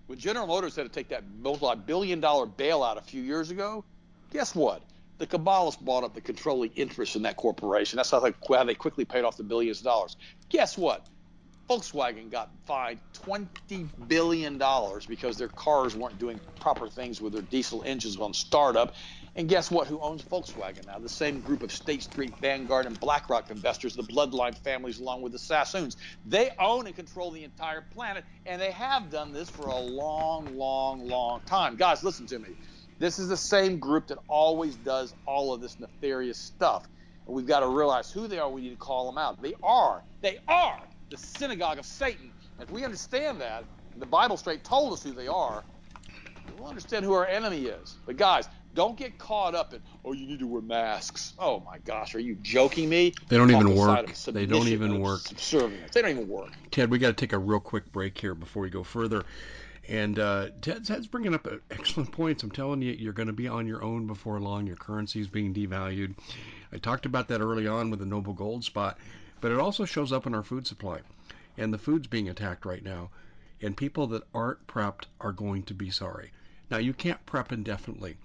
When 0.06 0.20
General 0.20 0.46
Motors 0.46 0.76
had 0.76 0.84
to 0.84 0.90
take 0.90 1.10
that 1.10 1.24
multi-billion 1.42 2.20
dollar 2.20 2.46
bailout 2.46 2.98
a 2.98 3.02
few 3.02 3.24
years 3.24 3.50
ago, 3.50 3.84
guess 4.32 4.54
what? 4.54 4.84
The 5.20 5.28
Kabbalists 5.28 5.84
bought 5.84 6.04
up 6.06 6.16
the 6.16 6.22
controlling 6.22 6.72
interest 6.76 7.16
in 7.16 7.24
that 7.24 7.38
corporation. 7.38 7.98
That's 7.98 8.12
how 8.12 8.22
they, 8.22 8.34
how 8.50 8.64
they 8.64 8.76
quickly 8.76 9.06
paid 9.06 9.26
off 9.26 9.38
the 9.38 9.44
billions 9.44 9.80
of 9.80 9.86
dollars. 9.86 10.18
Guess 10.50 10.78
what? 10.78 11.08
Volkswagen 11.70 12.32
got 12.32 12.52
fined 12.66 13.00
$20 13.14 13.92
billion 14.08 14.58
because 15.08 15.38
their 15.38 15.50
cars 15.50 15.96
weren't 15.96 16.18
doing 16.18 16.42
proper 16.60 16.90
things 16.90 17.22
with 17.22 17.34
their 17.34 17.44
diesel 17.44 17.84
engines 17.84 18.18
on 18.18 18.34
startup. 18.34 18.96
And 19.36 19.48
guess 19.48 19.70
what? 19.70 19.88
Who 19.88 20.00
owns 20.02 20.24
Volkswagen 20.24 20.86
now? 20.88 21.00
The 21.00 21.10
same 21.10 21.42
group 21.42 21.62
of 21.62 21.72
State 21.72 22.04
Street, 22.04 22.36
Vanguard, 22.42 22.88
and 22.88 23.00
BlackRock 23.00 23.52
investors, 23.52 23.96
the 23.96 24.04
Bloodline 24.04 24.58
families, 24.58 25.00
along 25.00 25.22
with 25.22 25.32
the 25.32 25.40
Sassoons. 25.40 25.98
They 26.26 26.52
own 26.60 26.88
and 26.88 26.96
control 26.96 27.30
the 27.32 27.44
entire 27.44 27.86
planet, 27.92 28.26
and 28.48 28.60
they 28.60 28.72
have 28.72 29.12
done 29.12 29.32
this 29.32 29.50
for 29.50 29.68
a 29.68 29.78
long, 29.78 30.58
long, 30.58 31.02
long 31.02 31.42
time. 31.46 31.76
Guys, 31.76 32.04
listen 32.04 32.26
to 32.28 32.40
me. 32.40 32.58
This 33.00 33.18
is 33.18 33.30
the 33.30 33.38
same 33.38 33.80
group 33.80 34.08
that 34.08 34.20
always 34.28 34.76
does 34.76 35.16
all 35.26 35.54
of 35.54 35.62
this 35.62 35.80
nefarious 35.80 36.38
stuff. 36.38 36.86
And 37.26 37.36
we've 37.36 37.48
got 37.48 37.62
to 37.62 37.68
realize 37.68 38.12
who 38.12 38.28
they 38.28 38.40
are. 38.40 38.50
We 38.50 38.62
need 38.62 38.72
to 38.72 38.76
call 38.76 39.06
them 39.06 39.18
out. 39.18 39.42
They 39.42 39.54
are. 39.64 40.04
They 40.22 40.40
are 40.48 40.80
the 41.10 41.18
synagogue 41.18 41.80
of 41.80 41.86
Satan. 41.86 42.32
And 42.60 42.68
If 42.68 42.74
we 42.74 42.84
understand 42.84 43.40
that, 43.42 43.64
the 43.98 44.06
Bible 44.06 44.38
straight 44.38 44.64
told 44.64 44.94
us 44.94 45.02
who 45.02 45.12
they 45.12 45.28
are, 45.28 45.64
we'll 46.58 46.68
understand 46.68 47.06
who 47.06 47.14
our 47.14 47.26
enemy 47.26 47.66
is. 47.66 47.96
But 48.06 48.18
guys, 48.18 48.50
don't 48.74 48.98
get 48.98 49.18
caught 49.18 49.56
up 49.56 49.74
in, 49.74 49.82
oh, 50.06 50.14
you 50.14 50.28
need 50.28 50.40
to 50.40 50.48
wear 50.48 50.62
masks. 50.62 51.34
Oh 51.40 51.62
my 51.62 51.80
gosh, 51.80 52.14
are 52.16 52.20
you 52.20 52.36
joking 52.42 52.90
me? 52.90 53.14
They 53.28 53.38
don't 53.38 53.50
even 53.50 53.76
work. 53.76 54.14
They 54.14 54.46
don't 54.46 54.68
even 54.68 55.00
work. 55.00 55.22
Subservience. 55.22 55.92
They 55.94 56.02
don't 56.02 56.12
even 56.12 56.28
work. 56.28 56.52
Ted, 56.72 56.92
we 56.92 57.00
got 57.00 57.08
to 57.08 57.14
take 57.14 57.34
a 57.34 57.40
real 57.40 57.60
quick 57.60 57.92
break 57.92 58.18
here 58.18 58.36
before 58.36 58.62
we 58.62 58.70
go 58.70 58.84
further. 58.84 59.24
And 59.90 60.20
uh, 60.20 60.50
Ted, 60.62 60.86
Ted's 60.86 61.08
bringing 61.08 61.34
up 61.34 61.48
excellent 61.72 62.12
points. 62.12 62.44
I'm 62.44 62.52
telling 62.52 62.84
you, 62.84 62.92
you're 62.92 63.12
going 63.12 63.28
to 63.28 63.34
be 63.34 63.48
on 63.48 63.66
your 63.66 63.84
own 63.84 64.06
before 64.06 64.40
long. 64.40 64.68
Your 64.68 64.76
currency 64.76 65.20
is 65.20 65.28
being 65.28 65.52
devalued. 65.52 66.14
I 66.72 66.78
talked 66.78 67.08
about 67.08 67.28
that 67.30 67.42
early 67.42 67.68
on 67.68 67.90
with 67.90 68.00
the 68.00 68.06
Noble 68.06 68.34
Gold 68.34 68.64
spot. 68.64 69.00
But 69.42 69.52
it 69.52 69.60
also 69.60 69.86
shows 69.86 70.12
up 70.12 70.28
in 70.28 70.36
our 70.36 70.44
food 70.44 70.68
supply. 70.68 71.00
And 71.58 71.74
the 71.74 71.80
food's 71.80 72.06
being 72.06 72.30
attacked 72.30 72.66
right 72.66 72.84
now. 72.84 73.10
And 73.62 73.76
people 73.76 74.06
that 74.08 74.28
aren't 74.34 74.68
prepped 74.68 75.06
are 75.20 75.32
going 75.32 75.64
to 75.64 75.74
be 75.74 75.90
sorry. 75.90 76.32
Now, 76.70 76.78
you 76.78 76.94
can't 76.94 77.26
prep 77.26 77.52
indefinitely. 77.52 78.18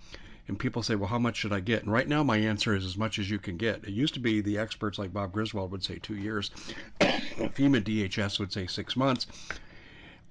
And 0.47 0.59
people 0.59 0.83
say, 0.83 0.97
well, 0.97 1.09
how 1.09 1.19
much 1.19 1.37
should 1.37 1.55
I 1.55 1.61
get? 1.61 1.83
And 1.83 1.91
right 1.91 2.07
now, 2.07 2.23
my 2.23 2.37
answer 2.37 2.77
is 2.77 2.85
as 2.85 2.99
much 2.99 3.19
as 3.19 3.31
you 3.31 3.39
can 3.39 3.57
get. 3.57 3.85
It 3.85 3.95
used 3.95 4.13
to 4.15 4.21
be 4.21 4.43
the 4.43 4.59
experts 4.59 4.99
like 4.99 5.15
Bob 5.15 5.33
Griswold 5.33 5.71
would 5.71 5.83
say 5.83 5.99
two 5.99 6.17
years. 6.17 6.51
FEMA 7.01 7.83
DHS 7.83 8.39
would 8.39 8.53
say 8.53 8.67
six 8.67 8.97
months. 8.97 9.27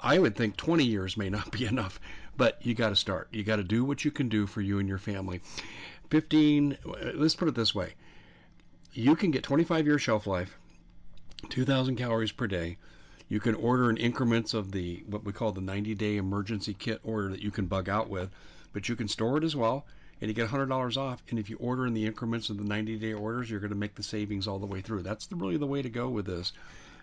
I 0.04 0.20
would 0.20 0.36
think 0.36 0.58
20 0.58 0.84
years 0.84 1.18
may 1.18 1.30
not 1.30 1.52
be 1.52 1.66
enough, 1.74 2.00
but 2.38 2.64
you 2.64 2.76
got 2.76 2.90
to 2.90 2.96
start. 2.96 3.30
You 3.32 3.44
got 3.44 3.56
to 3.56 3.64
do 3.64 3.84
what 3.84 4.06
you 4.06 4.12
can 4.12 4.30
do 4.30 4.46
for 4.46 4.62
you 4.62 4.78
and 4.78 4.88
your 4.88 5.00
family. 5.00 5.42
15, 6.10 6.78
let's 7.16 7.36
put 7.36 7.48
it 7.48 7.56
this 7.56 7.74
way 7.74 7.94
you 8.94 9.16
can 9.16 9.32
get 9.32 9.44
25 9.44 9.88
year 9.88 9.98
shelf 9.98 10.28
life 10.28 10.58
2,000 11.50 11.96
calories 11.96 12.32
per 12.32 12.48
day. 12.48 12.78
You 13.28 13.40
can 13.40 13.56
order 13.56 13.90
in 13.90 13.98
increments 13.98 14.54
of 14.54 14.72
the 14.72 15.04
what 15.08 15.26
we 15.26 15.34
call 15.34 15.52
the 15.52 15.62
90 15.62 15.96
day 15.96 16.18
emergency 16.18 16.76
kit 16.78 17.00
order 17.04 17.30
that 17.30 17.42
you 17.42 17.52
can 17.52 17.66
bug 17.66 17.90
out 17.90 18.10
with, 18.10 18.30
but 18.72 18.88
you 18.88 18.96
can 18.96 19.08
store 19.08 19.38
it 19.38 19.44
as 19.44 19.56
well 19.56 19.86
and 20.22 20.30
you 20.30 20.36
get 20.36 20.48
$100 20.48 20.98
off. 20.98 21.24
And 21.30 21.40
if 21.40 21.50
you 21.50 21.58
order 21.58 21.88
in 21.88 21.94
the 21.94 22.06
increments 22.06 22.50
of 22.50 22.58
the 22.58 22.64
90 22.64 22.98
day 22.98 23.14
orders, 23.14 23.50
you're 23.50 23.60
going 23.60 23.72
to 23.72 23.76
make 23.76 23.96
the 23.96 24.04
savings 24.04 24.48
all 24.48 24.60
the 24.60 24.66
way 24.66 24.82
through. 24.82 25.02
That's 25.02 25.26
the, 25.26 25.36
really 25.36 25.58
the 25.58 25.68
way 25.68 25.82
to 25.82 25.90
go 25.90 26.10
with 26.10 26.26
this. 26.26 26.54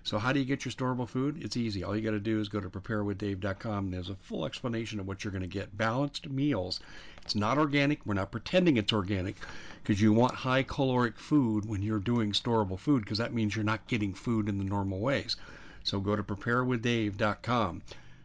So 0.02 0.18
how 0.18 0.32
do 0.32 0.38
you 0.38 0.46
get 0.46 0.64
your 0.64 0.72
storable 0.72 1.08
food? 1.08 1.42
It's 1.44 1.56
easy. 1.56 1.84
All 1.84 1.94
you 1.94 2.02
got 2.02 2.12
to 2.12 2.20
do 2.20 2.40
is 2.40 2.48
go 2.48 2.60
to 2.60 2.70
preparewithdave.com. 2.70 3.90
There's 3.90 4.08
a 4.08 4.14
full 4.14 4.46
explanation 4.46 4.98
of 4.98 5.06
what 5.06 5.22
you're 5.22 5.30
going 5.30 5.42
to 5.42 5.46
get. 5.46 5.76
Balanced 5.76 6.28
meals. 6.30 6.80
It's 7.22 7.34
not 7.34 7.58
organic. 7.58 8.04
We're 8.06 8.14
not 8.14 8.30
pretending 8.30 8.76
it's 8.76 8.92
organic 8.92 9.36
because 9.82 10.00
you 10.00 10.12
want 10.12 10.34
high 10.34 10.62
caloric 10.62 11.18
food 11.18 11.66
when 11.66 11.82
you're 11.82 11.98
doing 11.98 12.32
storable 12.32 12.78
food 12.78 13.02
because 13.04 13.18
that 13.18 13.34
means 13.34 13.54
you're 13.54 13.64
not 13.64 13.86
getting 13.86 14.14
food 14.14 14.48
in 14.48 14.58
the 14.58 14.64
normal 14.64 15.00
ways. 15.00 15.36
So 15.84 16.00
go 16.00 16.16
to 16.16 16.22
preparewithdave.com. 16.22 17.82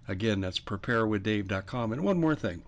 Again, 0.07 0.41
that's 0.41 0.59
preparewithdave.com. 0.59 1.91
And 1.91 2.03
one 2.03 2.19
more 2.19 2.35
thing. 2.35 2.61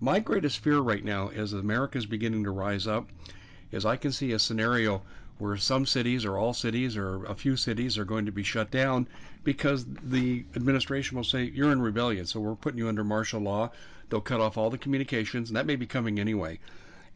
My 0.00 0.20
greatest 0.20 0.58
fear 0.58 0.80
right 0.80 1.04
now 1.04 1.28
as 1.28 1.52
America 1.54 1.96
is 1.96 2.06
beginning 2.06 2.44
to 2.44 2.50
rise 2.50 2.86
up 2.86 3.08
is 3.72 3.86
I 3.86 3.96
can 3.96 4.12
see 4.12 4.32
a 4.32 4.38
scenario 4.38 5.02
where 5.38 5.56
some 5.56 5.84
cities 5.84 6.24
or 6.24 6.38
all 6.38 6.54
cities 6.54 6.96
or 6.96 7.24
a 7.26 7.34
few 7.34 7.56
cities 7.56 7.98
are 7.98 8.04
going 8.04 8.24
to 8.26 8.32
be 8.32 8.42
shut 8.42 8.70
down 8.70 9.06
because 9.44 9.84
the 9.84 10.44
administration 10.54 11.16
will 11.16 11.24
say 11.24 11.44
you're 11.44 11.70
in 11.70 11.80
rebellion, 11.80 12.24
so 12.26 12.40
we're 12.40 12.54
putting 12.54 12.78
you 12.78 12.88
under 12.88 13.04
martial 13.04 13.40
law. 13.40 13.70
They'll 14.08 14.20
cut 14.20 14.40
off 14.40 14.56
all 14.56 14.70
the 14.70 14.78
communications, 14.78 15.50
and 15.50 15.56
that 15.56 15.66
may 15.66 15.76
be 15.76 15.86
coming 15.86 16.18
anyway. 16.18 16.58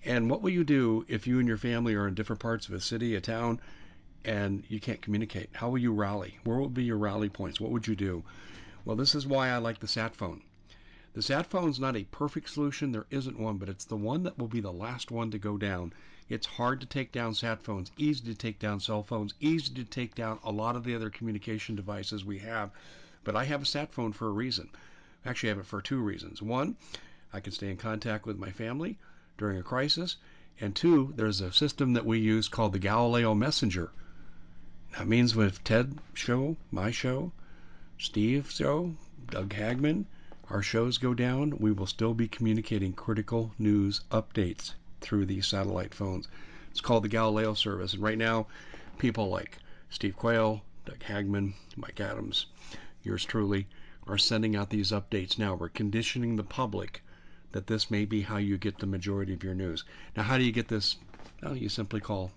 And 0.05 0.31
what 0.31 0.43
will 0.43 0.51
you 0.51 0.65
do 0.65 1.05
if 1.09 1.27
you 1.27 1.39
and 1.39 1.49
your 1.49 1.57
family 1.57 1.95
are 1.95 2.09
in 2.09 2.15
different 2.15 2.41
parts 2.41 2.69
of 2.69 2.75
a 2.75 2.81
city, 2.81 3.15
a 3.15 3.21
town, 3.21 3.61
and 4.25 4.65
you 4.69 4.81
can't 4.81 5.03
communicate? 5.03 5.51
How 5.53 5.71
will 5.71 5.79
you 5.79 5.93
rally? 5.93 6.39
Where 6.45 6.59
will 6.59 6.69
be 6.69 6.85
your 6.85 6.99
rally 6.99 7.29
points? 7.29 7.61
What 7.61 7.71
would 7.71 7.87
you 7.87 7.97
do? 7.97 8.23
Well, 8.85 8.97
this 8.97 9.15
is 9.15 9.27
why 9.27 9.49
I 9.49 9.59
like 9.59 9.81
the 9.81 9.89
sat 9.89 10.15
phone. 10.15 10.43
The 11.13 11.23
sat 11.23 11.47
phone 11.47 11.69
is 11.69 11.81
not 11.81 11.97
a 11.97 12.05
perfect 12.05 12.51
solution. 12.51 12.93
There 12.93 13.07
isn't 13.11 13.39
one, 13.39 13.57
but 13.57 13.69
it's 13.69 13.85
the 13.85 13.97
one 13.97 14.23
that 14.23 14.39
will 14.39 14.49
be 14.49 14.61
the 14.61 14.73
last 14.73 15.11
one 15.11 15.31
to 15.33 15.39
go 15.39 15.57
down. 15.59 15.93
It's 16.31 16.47
hard 16.47 16.81
to 16.81 16.87
take 16.87 17.11
down 17.11 17.35
sat 17.35 17.61
phones, 17.61 17.91
easy 17.97 18.23
to 18.27 18.37
take 18.37 18.61
down 18.61 18.79
cell 18.79 19.03
phones, 19.03 19.35
easy 19.41 19.75
to 19.75 19.83
take 19.83 20.15
down 20.15 20.39
a 20.45 20.53
lot 20.53 20.77
of 20.77 20.85
the 20.85 20.95
other 20.95 21.11
communication 21.11 21.75
devices 21.75 22.25
we 22.25 22.39
have. 22.39 22.71
But 23.25 23.35
I 23.35 23.47
have 23.47 23.63
a 23.63 23.67
sat 23.67 23.93
phone 23.93 24.13
for 24.13 24.29
a 24.29 24.33
reason. 24.33 24.69
I 25.25 25.31
actually, 25.31 25.49
I 25.49 25.55
have 25.55 25.59
it 25.59 25.67
for 25.67 25.83
two 25.83 25.99
reasons. 26.01 26.41
One, 26.41 26.77
I 27.33 27.41
can 27.41 27.53
stay 27.53 27.69
in 27.69 27.79
contact 27.79 28.27
with 28.27 28.39
my 28.39 28.53
family 28.53 28.97
during 29.39 29.59
a 29.59 29.65
crisis. 29.65 30.19
And 30.61 30.77
two, 30.77 31.13
there's 31.17 31.41
a 31.41 31.53
system 31.53 31.95
that 31.95 32.07
we 32.07 32.21
use 32.21 32.47
called 32.47 32.75
the 32.75 32.79
Galileo 32.79 33.35
Messenger. 33.35 33.91
That 34.97 35.09
means 35.09 35.35
with 35.35 35.65
Ted 35.65 35.99
show, 36.15 36.57
my 36.71 36.93
show, 36.93 37.33
Steve 37.99 38.53
show, 38.53 38.95
Doug 39.31 39.53
Hagmann, 39.53 40.07
our 40.49 40.63
shows 40.63 40.97
go 40.97 41.13
down, 41.13 41.59
we 41.59 41.73
will 41.73 41.89
still 41.89 42.15
be 42.15 42.29
communicating 42.29 42.93
critical 42.93 43.53
news 43.59 44.03
updates 44.13 44.75
through 45.01 45.27
these 45.27 45.47
satellite 45.47 45.95
phones. 45.95 46.29
It's 46.71 46.81
called 46.81 47.05
the 47.05 47.09
Galileo 47.09 47.55
service. 47.55 47.95
And 47.95 48.03
right 48.03 48.19
now, 48.19 48.47
people 48.99 49.29
like 49.29 49.59
Steve 49.89 50.17
Quayle, 50.17 50.63
Doug 50.85 51.01
Hagmann, 51.01 51.55
Mike 51.77 52.01
Adams, 52.01 52.47
yours 53.03 53.25
truly, 53.25 53.67
are 54.07 54.19
sending 54.19 54.57
out 54.57 54.71
these 54.71 54.93
updates 54.93 55.39
now. 55.39 55.55
We're 55.55 55.69
conditioning 55.69 56.37
the 56.37 56.45
public 56.45 57.03
that 57.53 57.67
this 57.67 57.91
may 57.91 58.05
be 58.05 58.23
how 58.23 58.37
you 58.37 58.57
get 58.57 58.79
the 58.79 58.87
majority 58.87 59.33
of 59.33 59.43
your 59.43 59.55
news. 59.55 59.85
Now, 60.17 60.23
how 60.23 60.39
do 60.39 60.45
you 60.45 60.53
get 60.53 60.69
this? 60.69 60.97
Well, 61.43 61.57
you 61.57 61.69
simply 61.69 62.01
call 62.01 62.31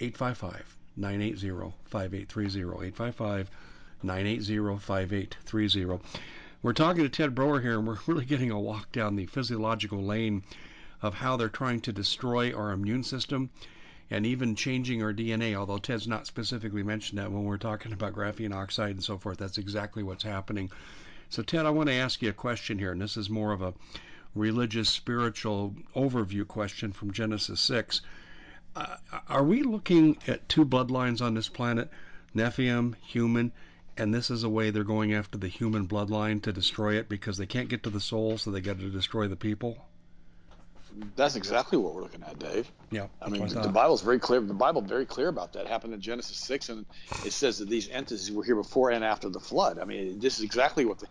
855 0.00 0.76
980 0.96 1.74
5830. 1.86 2.86
855 2.86 3.50
980 4.02 4.78
5830. 4.78 6.00
We're 6.62 6.72
talking 6.72 7.02
to 7.02 7.08
Ted 7.08 7.34
Broer 7.34 7.60
here, 7.60 7.78
and 7.78 7.86
we're 7.86 7.98
really 8.06 8.24
getting 8.24 8.50
a 8.50 8.60
walk 8.60 8.92
down 8.92 9.16
the 9.16 9.26
physiological 9.26 10.02
lane 10.02 10.42
of 11.02 11.14
how 11.14 11.36
they're 11.36 11.48
trying 11.48 11.80
to 11.80 11.92
destroy 11.92 12.52
our 12.52 12.72
immune 12.72 13.02
system 13.02 13.50
and 14.10 14.26
even 14.26 14.56
changing 14.56 15.02
our 15.02 15.12
DNA, 15.12 15.54
although 15.54 15.78
Ted's 15.78 16.08
not 16.08 16.26
specifically 16.26 16.82
mentioned 16.82 17.18
that 17.18 17.30
when 17.30 17.44
we're 17.44 17.56
talking 17.56 17.92
about 17.92 18.12
graphene 18.12 18.54
oxide 18.54 18.90
and 18.90 19.04
so 19.04 19.16
forth. 19.16 19.38
That's 19.38 19.58
exactly 19.58 20.02
what's 20.02 20.24
happening. 20.24 20.70
So, 21.28 21.42
Ted, 21.42 21.64
I 21.64 21.70
want 21.70 21.88
to 21.88 21.94
ask 21.94 22.20
you 22.20 22.28
a 22.28 22.32
question 22.32 22.78
here, 22.78 22.90
and 22.90 23.00
this 23.00 23.16
is 23.16 23.30
more 23.30 23.52
of 23.52 23.62
a 23.62 23.72
religious, 24.34 24.88
spiritual 24.88 25.76
overview 25.94 26.46
question 26.46 26.92
from 26.92 27.12
Genesis 27.12 27.60
6. 27.60 28.02
Uh, 28.74 28.96
are 29.28 29.44
we 29.44 29.62
looking 29.62 30.18
at 30.26 30.48
two 30.48 30.64
bloodlines 30.64 31.20
on 31.20 31.34
this 31.34 31.48
planet, 31.48 31.88
Nephilim, 32.34 32.94
human, 33.06 33.52
and 33.96 34.12
this 34.12 34.30
is 34.30 34.42
a 34.42 34.48
way 34.48 34.70
they're 34.70 34.84
going 34.84 35.12
after 35.12 35.38
the 35.38 35.48
human 35.48 35.86
bloodline 35.86 36.42
to 36.42 36.52
destroy 36.52 36.94
it 36.94 37.08
because 37.08 37.36
they 37.36 37.46
can't 37.46 37.68
get 37.68 37.84
to 37.84 37.90
the 37.90 38.00
soul, 38.00 38.38
so 38.38 38.50
they 38.50 38.60
got 38.60 38.78
to 38.80 38.90
destroy 38.90 39.28
the 39.28 39.36
people? 39.36 39.84
That's 41.16 41.36
exactly 41.36 41.78
what 41.78 41.94
we're 41.94 42.02
looking 42.02 42.22
at, 42.22 42.38
Dave. 42.38 42.70
Yeah. 42.90 43.06
I 43.22 43.28
mean, 43.28 43.46
the 43.46 43.68
Bible's 43.68 44.02
very 44.02 44.18
clear. 44.18 44.40
The 44.40 44.54
Bible 44.54 44.82
very 44.82 45.06
clear 45.06 45.28
about 45.28 45.52
that. 45.52 45.62
It 45.62 45.68
happened 45.68 45.94
in 45.94 46.00
Genesis 46.00 46.36
six, 46.36 46.68
and 46.68 46.84
it 47.24 47.32
says 47.32 47.58
that 47.58 47.68
these 47.68 47.88
entities 47.88 48.30
were 48.30 48.44
here 48.44 48.56
before 48.56 48.90
and 48.90 49.04
after 49.04 49.28
the 49.28 49.40
flood. 49.40 49.78
I 49.78 49.84
mean, 49.84 50.18
this 50.18 50.38
is 50.38 50.44
exactly 50.44 50.84
what 50.84 50.98
the, 50.98 51.06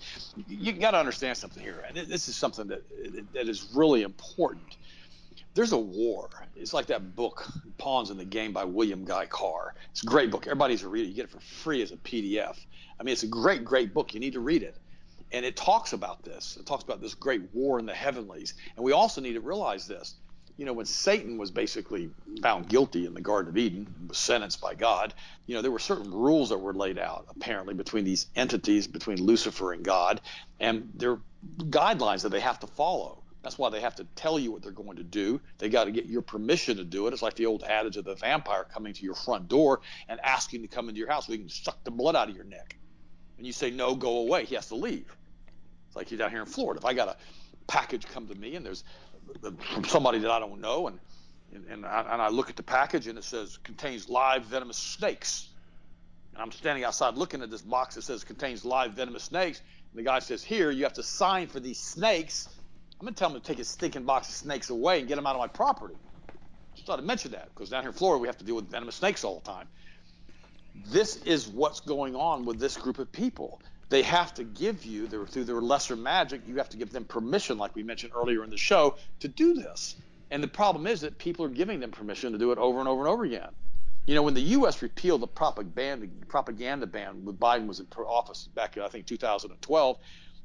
you 0.47 0.73
got 0.73 0.91
to 0.91 0.97
understand 0.97 1.38
something 1.38 1.63
here, 1.63 1.84
and 1.88 1.95
this 1.95 2.27
is 2.27 2.36
something 2.36 2.67
that 2.67 2.84
that 3.34 3.47
is 3.47 3.69
really 3.73 4.03
important. 4.03 4.77
There's 5.55 5.71
a 5.71 5.77
war. 5.77 6.30
It's 6.55 6.73
like 6.73 6.88
that 6.88 7.15
book, 7.15 7.47
Pawns 7.77 8.11
in 8.11 8.17
the 8.17 8.25
Game 8.25 8.53
by 8.53 8.65
William 8.65 9.03
Guy 9.03 9.25
Carr. 9.25 9.73
It's 9.91 10.03
a 10.03 10.05
great 10.05 10.30
book. 10.30 10.45
Everybody's 10.45 10.73
needs 10.73 10.82
to 10.84 10.89
read 10.89 11.05
it. 11.05 11.09
You 11.09 11.15
get 11.15 11.25
it 11.25 11.32
for 11.32 11.39
free 11.39 11.82
as 11.82 11.91
a 11.91 11.97
PDF. 11.97 12.57
I 12.99 13.03
mean, 13.03 13.13
it's 13.13 13.23
a 13.23 13.27
great, 13.27 13.65
great 13.65 13.93
book. 13.93 14.13
You 14.13 14.19
need 14.19 14.34
to 14.34 14.41
read 14.41 14.61
it 14.61 14.75
and 15.32 15.45
it 15.45 15.55
talks 15.55 15.93
about 15.93 16.23
this. 16.23 16.57
It 16.59 16.65
talks 16.65 16.84
about 16.84 17.01
this 17.01 17.13
great 17.13 17.41
war 17.53 17.80
in 17.80 17.86
the 17.86 17.93
heavenlies. 17.93 18.55
And 18.75 18.84
we 18.84 18.91
also 18.91 19.21
need 19.21 19.34
to 19.34 19.41
realize 19.41 19.88
this. 19.88 20.15
You 20.57 20.65
know, 20.65 20.73
when 20.73 20.86
Satan 20.86 21.38
was 21.38 21.51
basically 21.51 22.09
found 22.41 22.67
guilty 22.67 23.05
in 23.05 23.13
the 23.13 23.21
Garden 23.21 23.49
of 23.49 23.57
Eden, 23.57 23.88
and 23.97 24.09
was 24.09 24.17
sentenced 24.17 24.59
by 24.59 24.75
God, 24.75 25.13
you 25.45 25.55
know, 25.55 25.61
there 25.61 25.71
were 25.71 25.80
certain 25.80 26.11
rules 26.11 26.49
that 26.49 26.57
were 26.57 26.73
laid 26.73 26.99
out, 26.99 27.27
apparently, 27.30 27.73
between 27.73 28.03
these 28.03 28.27
entities, 28.36 28.86
between 28.86 29.23
Lucifer 29.23 29.71
and 29.71 29.86
God, 29.86 30.19
and 30.59 30.89
there 30.95 31.11
are 31.11 31.21
guidelines 31.57 32.23
that 32.23 32.30
they 32.30 32.41
have 32.41 32.59
to 32.59 32.67
follow. 32.67 33.23
That's 33.41 33.57
why 33.57 33.69
they 33.69 33.80
have 33.80 33.95
to 33.95 34.03
tell 34.15 34.38
you 34.38 34.51
what 34.51 34.61
they're 34.61 34.71
going 34.71 34.97
to 34.97 35.03
do. 35.03 35.39
They 35.59 35.69
got 35.69 35.86
to 35.86 35.91
get 35.91 36.07
your 36.07 36.21
permission 36.21 36.75
to 36.77 36.84
do 36.84 37.07
it. 37.07 37.13
It's 37.13 37.21
like 37.21 37.36
the 37.36 37.45
old 37.45 37.63
adage 37.63 37.95
of 37.95 38.03
the 38.03 38.15
vampire 38.15 38.65
coming 38.65 38.93
to 38.93 39.03
your 39.03 39.15
front 39.15 39.47
door 39.47 39.80
and 40.09 40.19
asking 40.21 40.61
to 40.63 40.67
come 40.67 40.89
into 40.89 40.99
your 40.99 41.09
house 41.09 41.27
he 41.27 41.38
can 41.38 41.47
suck 41.47 41.82
the 41.86 41.91
blood 41.91 42.17
out 42.17 42.30
of 42.30 42.36
your 42.36 42.43
neck. 42.43 42.77
And 43.38 43.47
you 43.47 43.53
say, 43.53 43.71
no, 43.71 43.95
go 43.95 44.17
away. 44.17 44.43
He 44.43 44.55
has 44.55 44.67
to 44.67 44.75
leave. 44.75 45.15
It's 45.89 45.95
like 45.95 46.11
you're 46.11 46.19
down 46.19 46.29
here 46.29 46.41
in 46.41 46.45
Florida. 46.45 46.79
If 46.79 46.85
I 46.85 46.93
got 46.93 47.07
a 47.07 47.17
package 47.65 48.05
come 48.05 48.27
to 48.27 48.35
me 48.35 48.55
and 48.55 48.63
there's 48.63 48.83
from 49.41 49.83
somebody 49.85 50.19
that 50.19 50.29
I 50.29 50.39
don't 50.39 50.61
know, 50.61 50.87
and 50.87 50.99
and, 51.51 51.65
and, 51.65 51.85
I, 51.85 52.01
and 52.01 52.21
I 52.21 52.29
look 52.29 52.51
at 52.51 52.55
the 52.55 52.63
package 52.63 53.07
and 53.07 53.17
it 53.17 53.23
says 53.23 53.57
contains 53.57 54.07
live 54.07 54.45
venomous 54.45 54.77
snakes, 54.77 55.49
and 56.33 56.43
I'm 56.43 56.51
standing 56.51 56.83
outside 56.83 57.15
looking 57.15 57.41
at 57.41 57.49
this 57.49 57.63
box 57.63 57.95
that 57.95 58.03
says 58.03 58.23
contains 58.23 58.63
live 58.63 58.93
venomous 58.93 59.23
snakes, 59.23 59.61
and 59.91 59.99
the 59.99 60.03
guy 60.03 60.19
says, 60.19 60.43
"Here, 60.43 60.69
you 60.69 60.83
have 60.83 60.93
to 60.93 61.03
sign 61.03 61.47
for 61.47 61.59
these 61.59 61.79
snakes." 61.79 62.49
I'm 62.99 63.05
gonna 63.05 63.15
tell 63.15 63.29
him 63.29 63.41
to 63.41 63.47
take 63.47 63.57
his 63.57 63.67
stinking 63.67 64.03
box 64.03 64.29
of 64.29 64.35
snakes 64.35 64.69
away 64.69 64.99
and 64.99 65.07
get 65.07 65.15
them 65.15 65.25
out 65.25 65.35
of 65.35 65.39
my 65.39 65.47
property. 65.47 65.95
Just 66.75 66.85
thought 66.85 66.99
I'd 66.99 67.05
mention 67.05 67.31
that 67.31 67.49
because 67.49 67.71
down 67.71 67.81
here 67.81 67.89
in 67.89 67.95
Florida 67.95 68.21
we 68.21 68.27
have 68.27 68.37
to 68.37 68.45
deal 68.45 68.55
with 68.55 68.69
venomous 68.69 68.95
snakes 68.95 69.23
all 69.23 69.39
the 69.39 69.49
time. 69.49 69.67
This 70.91 71.17
is 71.23 71.47
what's 71.47 71.79
going 71.79 72.15
on 72.15 72.45
with 72.45 72.59
this 72.59 72.77
group 72.77 72.99
of 72.99 73.11
people 73.11 73.59
they 73.89 74.03
have 74.03 74.33
to 74.35 74.43
give 74.43 74.85
you 74.85 75.07
through 75.07 75.43
their 75.43 75.61
lesser 75.61 75.95
magic 75.95 76.41
you 76.47 76.55
have 76.55 76.69
to 76.69 76.77
give 76.77 76.91
them 76.91 77.03
permission 77.05 77.57
like 77.57 77.75
we 77.75 77.83
mentioned 77.83 78.13
earlier 78.15 78.43
in 78.43 78.49
the 78.49 78.57
show 78.57 78.95
to 79.19 79.27
do 79.27 79.53
this. 79.55 79.95
And 80.31 80.43
the 80.43 80.47
problem 80.47 80.85
is 80.85 81.01
that 81.01 81.17
people 81.17 81.43
are 81.45 81.49
giving 81.49 81.79
them 81.79 81.89
permission 81.89 82.31
to 82.31 82.37
do 82.37 82.51
it 82.51 82.59
over 82.59 82.79
and 82.79 82.87
over 82.87 83.01
and 83.01 83.09
over 83.09 83.25
again. 83.25 83.49
You 84.05 84.15
know 84.15 84.23
when 84.23 84.35
the 84.35 84.41
us 84.41 84.81
repealed 84.81 85.21
the 85.21 85.27
propaganda 85.27 86.07
propaganda 86.27 86.87
ban 86.87 87.25
when 87.25 87.35
biden 87.35 87.67
was 87.67 87.79
in 87.79 87.87
office 88.07 88.49
back 88.55 88.75
in 88.75 88.81
i 88.81 88.87
think 88.87 89.05
2012 89.05 89.97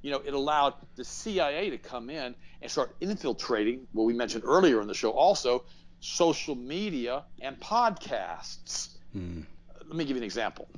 you 0.02 0.10
know 0.10 0.20
it 0.24 0.34
allowed 0.34 0.74
the 0.96 1.04
cia 1.04 1.70
to 1.70 1.78
come 1.78 2.10
in 2.10 2.34
and 2.60 2.70
start 2.70 2.94
infiltrating 3.00 3.86
what 3.92 4.04
we 4.04 4.12
mentioned 4.12 4.44
earlier 4.46 4.82
in 4.82 4.86
the 4.86 4.94
show 4.94 5.10
also 5.10 5.64
social 6.00 6.54
media 6.54 7.24
and 7.40 7.58
podcasts. 7.58 8.98
Hmm. 9.12 9.42
let 9.86 9.96
me 9.96 10.04
give 10.04 10.16
you 10.16 10.22
an 10.22 10.24
example. 10.24 10.68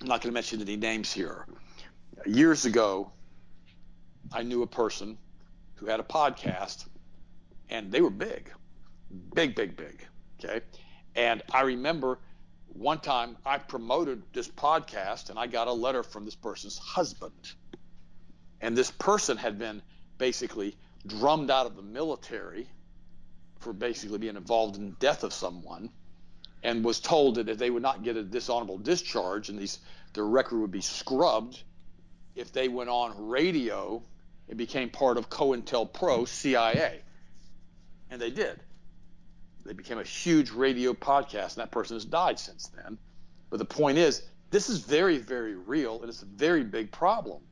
I'm 0.00 0.06
not 0.06 0.22
going 0.22 0.30
to 0.30 0.34
mention 0.34 0.62
any 0.62 0.76
names 0.76 1.12
here 1.12 1.46
years 2.24 2.64
ago, 2.64 3.10
I 4.32 4.42
knew 4.42 4.62
a 4.62 4.66
person 4.66 5.18
who 5.74 5.86
had 5.86 6.00
a 6.00 6.04
podcast, 6.04 6.86
and 7.68 7.92
they 7.92 8.00
were 8.00 8.10
big, 8.10 8.50
big, 9.34 9.54
big, 9.54 9.76
big. 9.76 10.06
Okay, 10.38 10.60
and 11.14 11.42
I 11.52 11.62
remember 11.62 12.18
one 12.68 13.00
time 13.00 13.36
I 13.44 13.58
promoted 13.58 14.22
this 14.32 14.48
podcast, 14.48 15.30
and 15.30 15.38
I 15.38 15.46
got 15.46 15.68
a 15.68 15.72
letter 15.72 16.02
from 16.02 16.24
this 16.24 16.34
person's 16.34 16.78
husband, 16.78 17.52
and 18.60 18.76
this 18.76 18.90
person 18.90 19.36
had 19.36 19.58
been 19.58 19.82
basically 20.18 20.76
drummed 21.06 21.50
out 21.50 21.66
of 21.66 21.76
the 21.76 21.82
military 21.82 22.68
for 23.60 23.72
basically 23.72 24.18
being 24.18 24.36
involved 24.36 24.76
in 24.76 24.86
the 24.86 24.96
death 24.96 25.24
of 25.24 25.32
someone 25.32 25.90
and 26.62 26.84
was 26.84 27.00
told 27.00 27.36
that 27.36 27.48
if 27.48 27.58
they 27.58 27.70
would 27.70 27.82
not 27.82 28.02
get 28.02 28.16
a 28.16 28.22
dishonorable 28.22 28.78
discharge 28.78 29.48
and 29.48 29.58
these 29.58 29.78
their 30.14 30.26
record 30.26 30.58
would 30.58 30.70
be 30.70 30.80
scrubbed 30.80 31.62
if 32.36 32.52
they 32.52 32.68
went 32.68 32.90
on 32.90 33.28
radio 33.28 34.02
and 34.48 34.56
became 34.56 34.90
part 34.90 35.16
of 35.16 35.28
COINTELPRO 35.28 36.28
CIA. 36.28 37.00
And 38.10 38.20
they 38.20 38.30
did. 38.30 38.60
They 39.64 39.72
became 39.72 39.98
a 39.98 40.04
huge 40.04 40.52
radio 40.52 40.92
podcast, 40.92 41.54
and 41.54 41.56
that 41.56 41.72
person 41.72 41.96
has 41.96 42.04
died 42.04 42.38
since 42.38 42.68
then. 42.68 42.98
But 43.50 43.58
the 43.58 43.64
point 43.64 43.98
is, 43.98 44.22
This 44.50 44.68
is 44.68 44.78
very, 44.78 45.18
very 45.18 45.56
real, 45.56 46.00
and 46.00 46.08
it's 46.08 46.22
a 46.22 46.26
very 46.26 46.62
big 46.62 46.92
problem. 46.92 47.42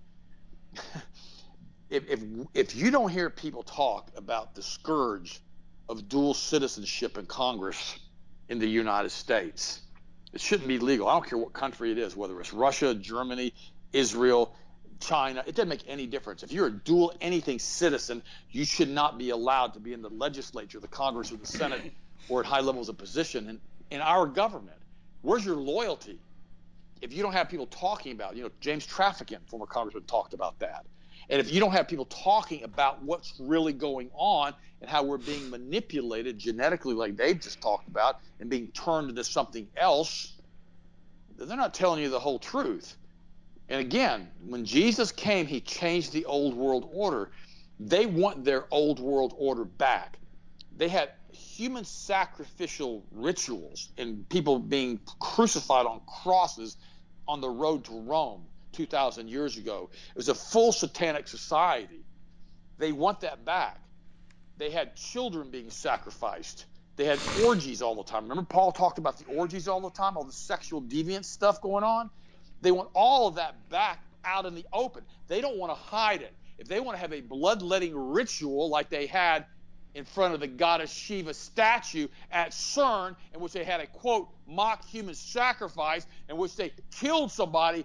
if, 1.91 2.09
if, 2.09 2.20
if 2.55 2.76
you 2.76 2.93
don't 2.93 3.11
hear 3.11 3.30
people 3.30 3.64
talk 3.64 4.12
about 4.16 4.55
the 4.55 4.62
scourge 4.62 5.41
of 5.89 6.09
dual 6.09 6.35
citizenship 6.35 7.18
in 7.18 7.26
Congress 7.26 7.99
in 8.49 8.61
the 8.61 8.66
United 8.66 9.11
States, 9.11 9.80
it 10.32 10.41
shouldn't 10.41 10.68
be 10.68 10.78
legal. 10.78 11.09
I 11.09 11.14
don't 11.14 11.26
care 11.28 11.39
what 11.39 11.53
country 11.53 11.91
it 11.91 11.99
is, 11.99 12.16
whether 12.16 12.41
it's 12.41 12.53
Russia, 12.53 12.95
Germany, 12.95 13.53
Israel, 13.93 14.55
China. 15.01 15.42
It 15.47 15.55
doesn't 15.55 15.68
make 15.68 15.84
any 15.86 16.07
difference. 16.07 16.42
If 16.42 16.53
you're 16.53 16.66
a 16.66 16.72
dual 16.72 17.14
anything 17.20 17.59
citizen, 17.59 18.22
you 18.51 18.64
should 18.64 18.88
not 18.88 19.18
be 19.18 19.30
allowed 19.30 19.74
to 19.74 19.80
be 19.80 19.92
in 19.92 20.03
the 20.03 20.11
legislature, 20.11 20.80
the 20.80 20.88
Congress, 20.88 21.32
or 21.32 21.36
the 21.36 21.47
Senate, 21.47 21.92
or 22.28 22.40
at 22.40 22.47
high 22.47 22.61
levels 22.61 22.88
of 22.88 22.99
position 22.99 23.49
in, 23.49 23.61
in 23.90 24.01
our 24.01 24.26
government. 24.26 24.78
Where's 25.22 25.45
your 25.45 25.57
loyalty? 25.57 26.18
If 27.01 27.12
you 27.12 27.22
don't 27.22 27.32
have 27.32 27.49
people 27.49 27.66
talking 27.66 28.12
about, 28.12 28.36
you 28.36 28.42
know, 28.42 28.51
James 28.61 28.86
Traficant, 28.86 29.38
former 29.49 29.66
congressman, 29.66 30.05
talked 30.05 30.34
about 30.34 30.59
that. 30.61 30.86
And 31.28 31.40
if 31.40 31.53
you 31.53 31.61
don't 31.61 31.72
have 31.72 31.88
people 31.88 32.05
talking 32.07 32.62
about 32.64 33.03
what's 33.03 33.34
really 33.38 33.72
going 33.72 34.11
on 34.14 34.55
and 34.80 34.90
how 34.90 35.03
we're 35.03 35.18
being 35.18 35.51
manipulated 35.51 36.38
genetically, 36.38 36.95
like 36.95 37.16
Dave 37.16 37.40
just 37.40 37.61
talked 37.61 37.88
about, 37.88 38.20
and 38.40 38.51
being 38.51 38.68
turned 38.68 39.09
into 39.09 39.24
something 39.24 39.66
else, 39.76 40.32
they're 41.36 41.57
not 41.57 41.74
telling 41.74 42.03
you 42.03 42.11
the 42.11 42.20
whole 42.20 42.38
truth. 42.38 42.97
And 43.69 43.81
again, 43.81 44.31
when 44.47 44.65
Jesus 44.65 45.11
came, 45.12 45.47
he 45.47 45.61
changed 45.61 46.12
the 46.12 46.25
old 46.27 46.55
world 46.55 46.89
order. 46.93 47.31
They 47.81 48.07
want 48.07 48.45
their 48.45 48.67
old 48.71 49.01
world 49.01 49.35
order 49.37 49.65
back. 49.65 50.19
They 50.77 50.89
had 50.89 51.12
human 51.33 51.85
sacrificial 51.85 53.05
rituals 53.11 53.91
and 53.97 54.29
people 54.29 54.59
being 54.59 55.01
crucified 55.19 55.87
on 55.87 56.01
crosses 56.07 56.77
on 57.27 57.41
the 57.41 57.49
road 57.49 57.85
to 57.87 58.01
Rome 58.01 58.45
2,000 58.73 59.29
years 59.29 59.57
ago. 59.57 59.91
It 60.11 60.17
was 60.17 60.29
a 60.29 60.35
full 60.35 60.73
satanic 60.73 61.29
society. 61.29 62.05
They 62.79 62.93
want 62.93 63.21
that 63.21 63.45
back. 63.45 63.81
They 64.57 64.71
had 64.71 64.97
children 64.97 65.51
being 65.51 65.71
sacrificed. 65.71 66.67
They 66.97 67.05
had 67.05 67.19
orgies 67.35 67.83
all 67.83 67.97
the 67.97 68.05
time. 68.05 68.25
Remember, 68.25 68.45
Paul 68.45 68.73
talked 68.73 68.99
about 68.99 69.19
the 69.19 69.27
orgies 69.27 69.67
all 69.67 69.81
the 69.81 69.91
time, 69.91 70.17
all 70.17 70.25
the 70.25 70.33
sexual 70.33 70.83
deviant 70.83 71.25
stuff 71.25 71.61
going 71.61 71.83
on? 71.83 72.11
They 72.65 72.73
want 72.73 72.89
all 72.95 73.29
of 73.29 73.35
that 73.35 73.69
back 73.69 74.01
out 74.25 74.47
in 74.47 74.55
the 74.55 74.65
open. 74.73 75.05
They 75.29 75.43
don't 75.43 75.59
want 75.59 75.71
to 75.71 75.77
hide 75.77 76.23
it. 76.23 76.33
If 76.59 76.67
they 76.67 76.81
want 76.81 76.97
to 76.97 77.01
have 77.01 77.12
a 77.12 77.21
bloodletting 77.21 77.95
ritual 77.95 78.71
like 78.71 78.89
they 78.89 79.07
had 79.07 79.45
in 79.95 80.05
front 80.05 80.33
of 80.33 80.41
the 80.41 80.47
goddess 80.47 80.91
Shiva 80.91 81.35
statue 81.35 82.09
at 82.33 82.51
CERN, 82.53 83.17
in 83.35 83.41
which 83.41 83.53
they 83.53 83.65
had 83.65 83.81
a 83.81 83.87
quote 83.87 84.29
mock 84.49 84.83
human 84.87 85.15
sacrifice, 85.15 86.07
in 86.31 86.39
which 86.39 86.57
they 86.57 86.73
killed 86.91 87.31
somebody, 87.31 87.85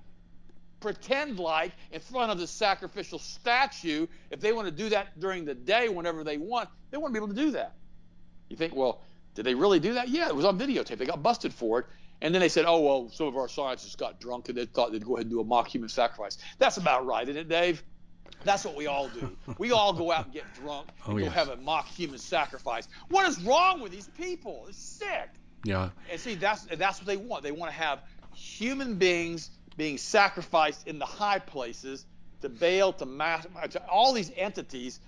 pretend 0.80 1.40
like 1.40 1.74
in 1.92 2.00
front 2.00 2.32
of 2.32 2.40
the 2.40 2.48
sacrificial 2.48 3.20
statue. 3.20 4.08
If 4.32 4.40
they 4.40 4.54
want 4.54 4.68
to 4.68 4.72
do 4.72 4.88
that 4.90 5.20
during 5.20 5.44
the 5.44 5.56
day, 5.56 5.90
whenever 5.90 6.24
they 6.24 6.38
want, 6.38 6.70
they 6.90 6.98
want 6.98 7.14
to 7.14 7.20
be 7.20 7.24
able 7.24 7.36
to 7.36 7.42
do 7.42 7.52
that. 7.52 7.74
You 8.48 8.56
think, 8.56 8.74
well, 8.74 9.02
did 9.36 9.46
they 9.46 9.56
really 9.56 9.82
do 9.82 9.94
that? 9.96 10.08
Yeah, 10.08 10.30
it 10.30 10.36
was 10.36 10.46
on 10.46 10.58
videotape. 10.58 10.98
They 10.98 11.06
got 11.06 11.22
busted 11.22 11.54
for 11.54 11.80
it. 11.80 11.86
And 12.22 12.34
then 12.34 12.42
they 12.42 12.50
said, 12.50 12.66
oh, 12.66 12.80
well, 12.82 13.10
some 13.10 13.28
of 13.28 13.38
our 13.38 13.48
scientists 13.48 13.96
got 13.96 14.20
drunk 14.20 14.50
and 14.50 14.58
they 14.58 14.66
thought 14.66 14.92
they'd 14.92 15.06
go 15.06 15.16
ahead 15.16 15.26
and 15.26 15.32
do 15.32 15.40
a 15.40 15.44
mock 15.44 15.68
human 15.68 15.90
sacrifice. 15.90 16.38
That's 16.58 16.78
about 16.78 17.06
right, 17.06 17.28
isn't 17.28 17.40
it, 17.40 17.50
Dave? 17.50 17.84
That's 18.44 18.66
what 18.66 18.76
we 18.76 18.88
all 18.88 19.10
do. 19.10 19.36
We 19.58 19.72
all 19.72 19.94
go 19.94 20.12
out 20.12 20.26
and 20.26 20.34
get 20.34 20.44
drunk 20.54 20.90
oh, 21.08 21.12
and 21.12 21.14
oh, 21.14 21.18
go 21.20 21.26
yes. 21.26 21.34
have 21.34 21.50
a 21.50 21.58
mock 21.58 21.88
human 21.88 22.20
sacrifice. 22.20 22.88
What 23.10 23.28
is 23.28 23.42
wrong 23.42 23.82
with 23.82 23.92
these 23.92 24.08
people? 24.08 24.66
It's 24.68 24.78
sick. 24.78 25.30
Yeah. 25.64 25.90
And 26.10 26.20
see, 26.20 26.36
that's 26.36 26.66
that's 26.78 27.00
what 27.00 27.08
they 27.08 27.18
want. 27.18 27.44
They 27.44 27.52
want 27.52 27.72
to 27.72 27.78
have 27.78 28.04
human 28.34 28.96
beings 28.96 29.52
being 29.76 29.98
sacrificed 29.98 30.88
in 30.88 31.00
the 31.00 31.06
high 31.06 31.40
places 31.40 32.06
to 32.42 32.50
Baal, 32.50 32.94
to, 32.94 33.06
mass, 33.06 33.46
to 33.72 33.86
all 33.88 34.14
these 34.14 34.32
entities, 34.36 35.00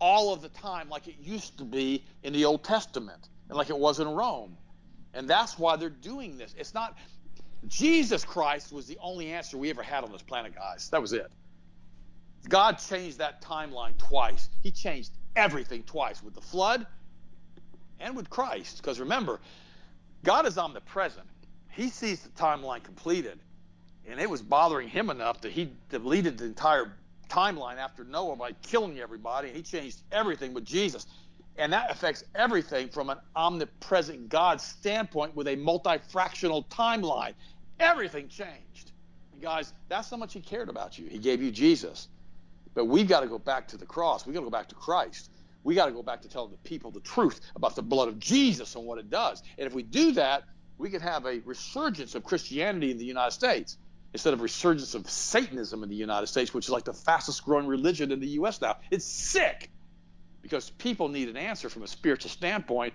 all 0.00 0.32
of 0.32 0.42
the 0.42 0.48
time, 0.50 0.88
like 0.88 1.08
it 1.08 1.16
used 1.20 1.58
to 1.58 1.64
be 1.64 2.04
in 2.22 2.32
the 2.32 2.44
Old 2.44 2.62
Testament 2.62 3.28
and 3.48 3.56
like 3.56 3.70
it 3.70 3.78
was 3.78 4.00
in 4.00 4.08
Rome. 4.08 4.56
And 5.16 5.28
that's 5.28 5.58
why 5.58 5.76
they're 5.76 5.88
doing 5.88 6.36
this. 6.36 6.54
It's 6.58 6.74
not 6.74 6.96
Jesus 7.68 8.24
Christ 8.24 8.72
was 8.72 8.86
the 8.86 8.98
only 9.00 9.32
answer 9.32 9.56
we 9.56 9.70
ever 9.70 9.82
had 9.82 10.04
on 10.04 10.12
this 10.12 10.22
planet, 10.22 10.54
guys. 10.54 10.88
That 10.90 11.00
was 11.00 11.12
it. 11.12 11.30
God 12.48 12.78
changed 12.78 13.18
that 13.18 13.42
timeline 13.42 13.96
twice. 13.98 14.48
He 14.62 14.70
changed 14.70 15.10
everything 15.34 15.82
twice 15.82 16.22
with 16.22 16.34
the 16.34 16.40
flood 16.40 16.86
and 17.98 18.14
with 18.14 18.30
Christ. 18.30 18.76
Because 18.76 19.00
remember, 19.00 19.40
God 20.22 20.46
is 20.46 20.58
omnipresent. 20.58 21.26
He 21.70 21.88
sees 21.88 22.20
the 22.20 22.28
timeline 22.30 22.84
completed. 22.84 23.40
And 24.08 24.20
it 24.20 24.30
was 24.30 24.42
bothering 24.42 24.88
him 24.88 25.10
enough 25.10 25.40
that 25.40 25.50
he 25.50 25.72
deleted 25.88 26.38
the 26.38 26.44
entire 26.44 26.92
timeline 27.28 27.78
after 27.78 28.04
Noah 28.04 28.36
by 28.36 28.52
killing 28.62 29.00
everybody. 29.00 29.50
He 29.50 29.62
changed 29.62 30.02
everything 30.12 30.54
with 30.54 30.64
Jesus. 30.64 31.06
And 31.58 31.72
that 31.72 31.90
affects 31.90 32.24
everything 32.34 32.88
from 32.88 33.10
an 33.10 33.18
omnipresent 33.34 34.28
God 34.28 34.60
standpoint 34.60 35.34
with 35.34 35.46
a 35.48 35.56
multifractional 35.56 36.66
timeline. 36.68 37.34
Everything 37.80 38.28
changed. 38.28 38.92
And 39.32 39.42
guys, 39.42 39.72
that's 39.88 40.10
how 40.10 40.16
much 40.16 40.34
he 40.34 40.40
cared 40.40 40.68
about 40.68 40.98
you. 40.98 41.06
He 41.08 41.18
gave 41.18 41.42
you 41.42 41.50
Jesus. 41.50 42.08
But 42.74 42.86
we've 42.86 43.08
got 43.08 43.20
to 43.20 43.26
go 43.26 43.38
back 43.38 43.68
to 43.68 43.78
the 43.78 43.86
cross. 43.86 44.26
We've 44.26 44.34
got 44.34 44.40
to 44.40 44.46
go 44.46 44.50
back 44.50 44.68
to 44.68 44.74
Christ. 44.74 45.30
We 45.64 45.74
got 45.74 45.86
to 45.86 45.92
go 45.92 46.02
back 46.02 46.22
to 46.22 46.28
telling 46.28 46.52
the 46.52 46.58
people 46.58 46.90
the 46.90 47.00
truth 47.00 47.40
about 47.56 47.74
the 47.74 47.82
blood 47.82 48.08
of 48.08 48.18
Jesus 48.18 48.74
and 48.76 48.84
what 48.84 48.98
it 48.98 49.10
does. 49.10 49.42
And 49.58 49.66
if 49.66 49.74
we 49.74 49.82
do 49.82 50.12
that, 50.12 50.44
we 50.78 50.90
could 50.90 51.02
have 51.02 51.24
a 51.24 51.40
resurgence 51.44 52.14
of 52.14 52.22
Christianity 52.22 52.90
in 52.90 52.98
the 52.98 53.04
United 53.04 53.32
States 53.32 53.78
instead 54.12 54.34
of 54.34 54.40
resurgence 54.40 54.94
of 54.94 55.08
Satanism 55.10 55.82
in 55.82 55.88
the 55.88 55.96
United 55.96 56.26
States, 56.26 56.52
which 56.54 56.66
is 56.66 56.70
like 56.70 56.84
the 56.84 56.92
fastest 56.92 57.44
growing 57.44 57.66
religion 57.66 58.12
in 58.12 58.20
the 58.20 58.28
U.S. 58.28 58.60
now. 58.60 58.76
It's 58.90 59.04
sick 59.04 59.70
because 60.46 60.70
people 60.70 61.08
need 61.08 61.28
an 61.28 61.36
answer 61.36 61.68
from 61.68 61.82
a 61.82 61.88
spiritual 61.88 62.30
standpoint. 62.30 62.94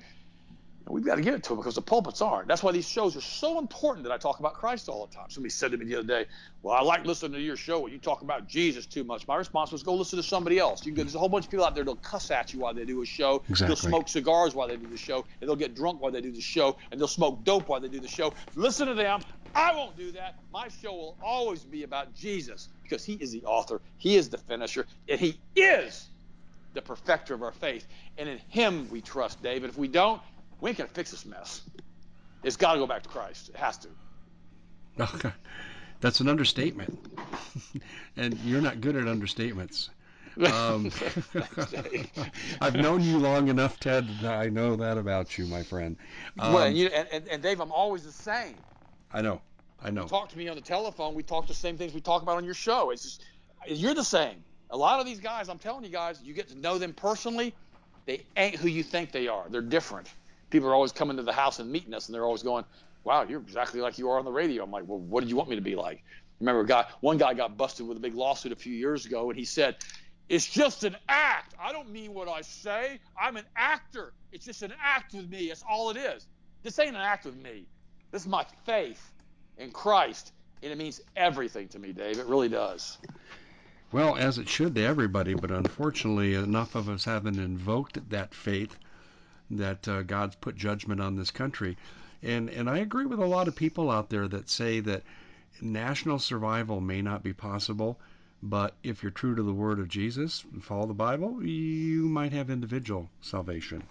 And 0.86 0.96
we've 0.96 1.06
got 1.06 1.16
to 1.16 1.22
give 1.22 1.36
it 1.36 1.44
to 1.44 1.50
them 1.50 1.58
because 1.58 1.76
the 1.76 1.82
pulpits 1.82 2.22
aren't. 2.22 2.48
That's 2.48 2.64
why 2.64 2.72
these 2.72 2.88
shows 2.88 3.16
are 3.16 3.22
so 3.22 3.60
important 3.60 4.04
that 4.06 4.12
I 4.12 4.18
talk 4.18 4.40
about 4.40 4.54
Christ 4.56 4.90
all 4.90 5.06
the 5.06 5.14
time. 5.14 5.30
Somebody 5.30 5.52
said 5.52 5.72
to 5.72 5.78
me 5.78 5.86
the 5.86 5.96
other 5.96 6.08
day, 6.08 6.26
Well, 6.64 6.74
I 6.76 6.82
like 6.82 7.06
listening 7.06 7.34
to 7.34 7.42
your 7.42 7.58
show 7.58 7.82
when 7.82 7.92
you 7.92 8.00
talk 8.00 8.22
about 8.22 8.48
Jesus 8.48 8.86
too 8.86 9.04
much. 9.04 9.28
My 9.28 9.36
response 9.36 9.72
was, 9.72 9.84
Go 9.84 9.94
listen 9.94 10.18
to 10.18 10.24
somebody 10.24 10.58
else. 10.58 10.86
You 10.86 10.94
can, 10.94 11.04
there's 11.04 11.14
a 11.14 11.20
whole 11.20 11.30
bunch 11.30 11.46
of 11.46 11.52
people 11.52 11.66
out 11.66 11.76
there 11.76 11.84
that'll 11.84 11.98
cuss 11.98 12.32
at 12.32 12.54
you 12.54 12.62
while 12.62 12.74
they 12.74 12.86
do 12.86 13.02
a 13.02 13.06
show. 13.06 13.44
Exactly. 13.50 13.68
They'll 13.68 13.76
smoke 13.76 14.08
cigars 14.08 14.56
while 14.56 14.70
they 14.70 14.78
do 14.78 14.88
the 14.88 14.98
show, 14.98 15.26
and 15.40 15.48
they'll 15.48 15.56
get 15.56 15.76
drunk 15.76 16.02
while 16.02 16.12
they 16.12 16.22
do 16.22 16.32
the 16.32 16.42
show, 16.42 16.78
and 16.92 17.00
they'll 17.00 17.08
smoke 17.08 17.44
dope 17.44 17.68
while 17.68 17.80
they 17.82 17.90
do 17.90 18.00
the 18.00 18.08
show. 18.08 18.34
Listen 18.56 18.88
to 18.88 18.96
them. 18.96 19.22
I 19.54 19.76
won't 19.76 19.98
do 19.98 20.12
that. 20.14 20.40
My 20.52 20.70
show 20.70 20.94
will 20.94 21.18
always 21.22 21.64
be 21.64 21.84
about 21.84 22.16
Jesus 22.16 22.70
because 22.84 23.04
he 23.06 23.14
is 23.14 23.32
the 23.32 23.44
author, 23.44 23.82
he 23.98 24.16
is 24.16 24.30
the 24.30 24.38
finisher, 24.38 24.88
and 25.08 25.20
he 25.20 25.38
is 25.56 26.08
the 26.74 26.82
perfecter 26.82 27.34
of 27.34 27.44
our 27.44 27.52
faith. 27.52 27.88
And 28.18 28.30
in 28.30 28.40
him 28.50 28.88
we 28.90 29.02
trust, 29.02 29.42
David. 29.42 29.70
If 29.70 29.78
we 29.78 29.88
don't, 29.88 30.22
we 30.60 30.70
ain't 30.70 30.78
going 30.78 30.88
to 30.88 30.94
fix 30.94 31.12
this 31.12 31.26
mess. 31.26 31.62
It's 32.44 32.56
got 32.56 32.74
to 32.74 32.80
go 32.80 32.88
back 32.88 33.04
to 33.04 33.10
Christ. 33.10 33.50
It 33.50 33.56
has 33.56 33.78
to. 33.80 33.88
Okay. 35.00 35.32
That's 36.00 36.20
an 36.20 36.28
understatement. 36.28 37.00
and 38.18 38.38
you're 38.40 38.62
not 38.62 38.82
good 38.82 38.96
at 38.96 39.06
understatements. 39.06 39.90
Um, 40.38 40.92
I've 42.62 42.76
known 42.76 43.02
you 43.02 43.20
long 43.20 43.50
enough, 43.50 43.80
Ted. 43.80 44.08
I 44.24 44.50
know 44.50 44.76
that 44.78 44.98
about 44.98 45.38
you, 45.38 45.46
my 45.46 45.62
friend. 45.62 45.98
Um, 46.40 46.54
well, 46.54 46.64
and, 46.64 46.78
you, 46.78 46.88
and, 46.88 47.28
and, 47.28 47.44
Dave, 47.44 47.60
I'm 47.60 47.72
always 47.72 48.04
the 48.04 48.12
same. 48.12 48.56
I 49.12 49.22
know. 49.22 49.42
I 49.84 49.92
know. 49.92 50.04
You 50.04 50.08
talk 50.08 50.30
to 50.30 50.38
me 50.38 50.48
on 50.48 50.56
the 50.56 50.62
telephone. 50.62 51.16
We 51.16 51.24
talk 51.24 51.48
the 51.48 51.54
same 51.54 51.78
things 51.78 51.94
we 51.94 52.02
talk 52.02 52.22
about 52.22 52.38
on 52.38 52.46
your 52.46 52.54
show. 52.54 52.92
It's 52.92 53.04
just 53.04 53.26
you're 53.68 53.94
the 53.94 54.04
same. 54.04 54.44
A 54.72 54.78
lot 54.78 55.02
of 55.02 55.06
these 55.06 55.20
guys, 55.20 55.50
I'm 55.50 55.60
telling 55.60 55.84
you 55.84 55.90
guys, 55.90 56.22
you 56.24 56.34
get 56.34 56.48
to 56.48 56.58
know 56.58 56.78
them 56.78 56.94
personally. 56.94 57.54
They 58.06 58.24
ain't 58.38 58.56
who 58.56 58.70
you 58.70 58.84
think 58.84 59.12
they 59.12 59.28
are. 59.28 59.46
They're 59.50 59.62
different. 59.62 60.10
People 60.50 60.70
are 60.70 60.74
always 60.74 60.94
coming 60.94 61.18
to 61.18 61.24
the 61.24 61.34
house 61.34 61.60
and 61.60 61.70
meeting 61.70 61.94
us, 61.94 62.08
and 62.08 62.16
they're 62.16 62.26
always 62.26 62.42
going, 62.42 62.64
"Wow, 63.04 63.24
you're 63.24 63.42
exactly 63.42 63.82
like 63.82 63.98
you 63.98 64.10
are 64.10 64.18
on 64.18 64.26
the 64.26 64.32
radio." 64.32 64.64
I'm 64.64 64.72
like, 64.72 64.86
"Well, 64.88 65.00
what 65.00 65.22
did 65.22 65.30
you 65.30 65.36
want 65.36 65.50
me 65.50 65.56
to 65.56 65.62
be 65.62 65.76
like?" 65.76 66.04
Remember, 66.40 66.64
guy, 66.64 66.86
one 67.02 67.18
guy 67.18 67.34
got 67.34 67.58
busted 67.58 67.86
with 67.88 67.98
a 67.98 68.00
big 68.00 68.16
lawsuit 68.16 68.52
a 68.52 68.56
few 68.56 68.74
years 68.74 69.06
ago, 69.06 69.30
and 69.30 69.38
he 69.38 69.46
said, 69.46 69.76
"It's 70.30 70.50
just 70.50 70.84
an 70.86 70.96
act. 71.10 71.54
I 71.60 71.72
don't 71.72 71.90
mean 71.90 72.14
what 72.14 72.30
I 72.30 72.42
say. 72.42 73.00
I'm 73.20 73.36
an 73.36 73.46
actor. 73.56 74.14
It's 74.32 74.46
just 74.46 74.64
an 74.64 74.74
act 74.82 75.14
with 75.14 75.30
me. 75.30 75.50
That's 75.50 75.64
all 75.70 75.90
it 75.90 75.98
is. 75.98 76.28
This 76.64 76.80
ain't 76.80 76.96
an 76.96 77.02
act 77.02 77.26
with 77.26 77.36
me. 77.36 77.66
This 78.12 78.24
is 78.24 78.28
my 78.28 78.46
faith 78.66 79.12
in 79.58 79.72
Christ, 79.72 80.32
and 80.64 80.72
it 80.72 80.78
means 80.78 81.02
everything 81.16 81.68
to 81.70 81.80
me, 81.80 81.92
Dave. 81.92 82.20
It 82.20 82.26
really 82.26 82.50
does." 82.50 82.98
Well, 83.92 84.16
as 84.16 84.38
it 84.38 84.48
should 84.48 84.76
to 84.76 84.84
everybody, 84.86 85.34
but 85.34 85.52
unfortunately, 85.52 86.34
enough 86.34 86.76
of 86.76 86.88
us 86.88 87.04
haven't 87.04 87.40
invoked 87.40 88.10
that 88.10 88.34
faith 88.34 88.78
that 89.50 89.86
uh, 89.86 90.04
God's 90.04 90.36
put 90.36 90.56
judgment 90.56 91.02
on 91.02 91.16
this 91.16 91.30
country. 91.30 91.78
And 92.24 92.50
and 92.50 92.70
I 92.70 92.78
agree 92.78 93.06
with 93.06 93.20
a 93.20 93.26
lot 93.26 93.50
of 93.50 93.56
people 93.56 93.92
out 93.92 94.10
there 94.10 94.30
that 94.30 94.50
say 94.50 94.80
that 94.80 95.04
national 95.62 96.20
survival 96.20 96.80
may 96.80 97.02
not 97.02 97.22
be 97.22 97.34
possible, 97.34 98.00
but 98.42 98.76
if 98.82 99.04
you're 99.04 99.12
true 99.12 99.36
to 99.36 99.44
the 99.44 99.54
word 99.54 99.80
of 99.80 99.90
Jesus 99.90 100.46
and 100.54 100.64
follow 100.64 100.88
the 100.88 100.94
Bible, 100.94 101.44
you 101.44 102.08
might 102.08 102.32
have 102.32 102.50
individual 102.50 103.10
salvation. 103.20 103.84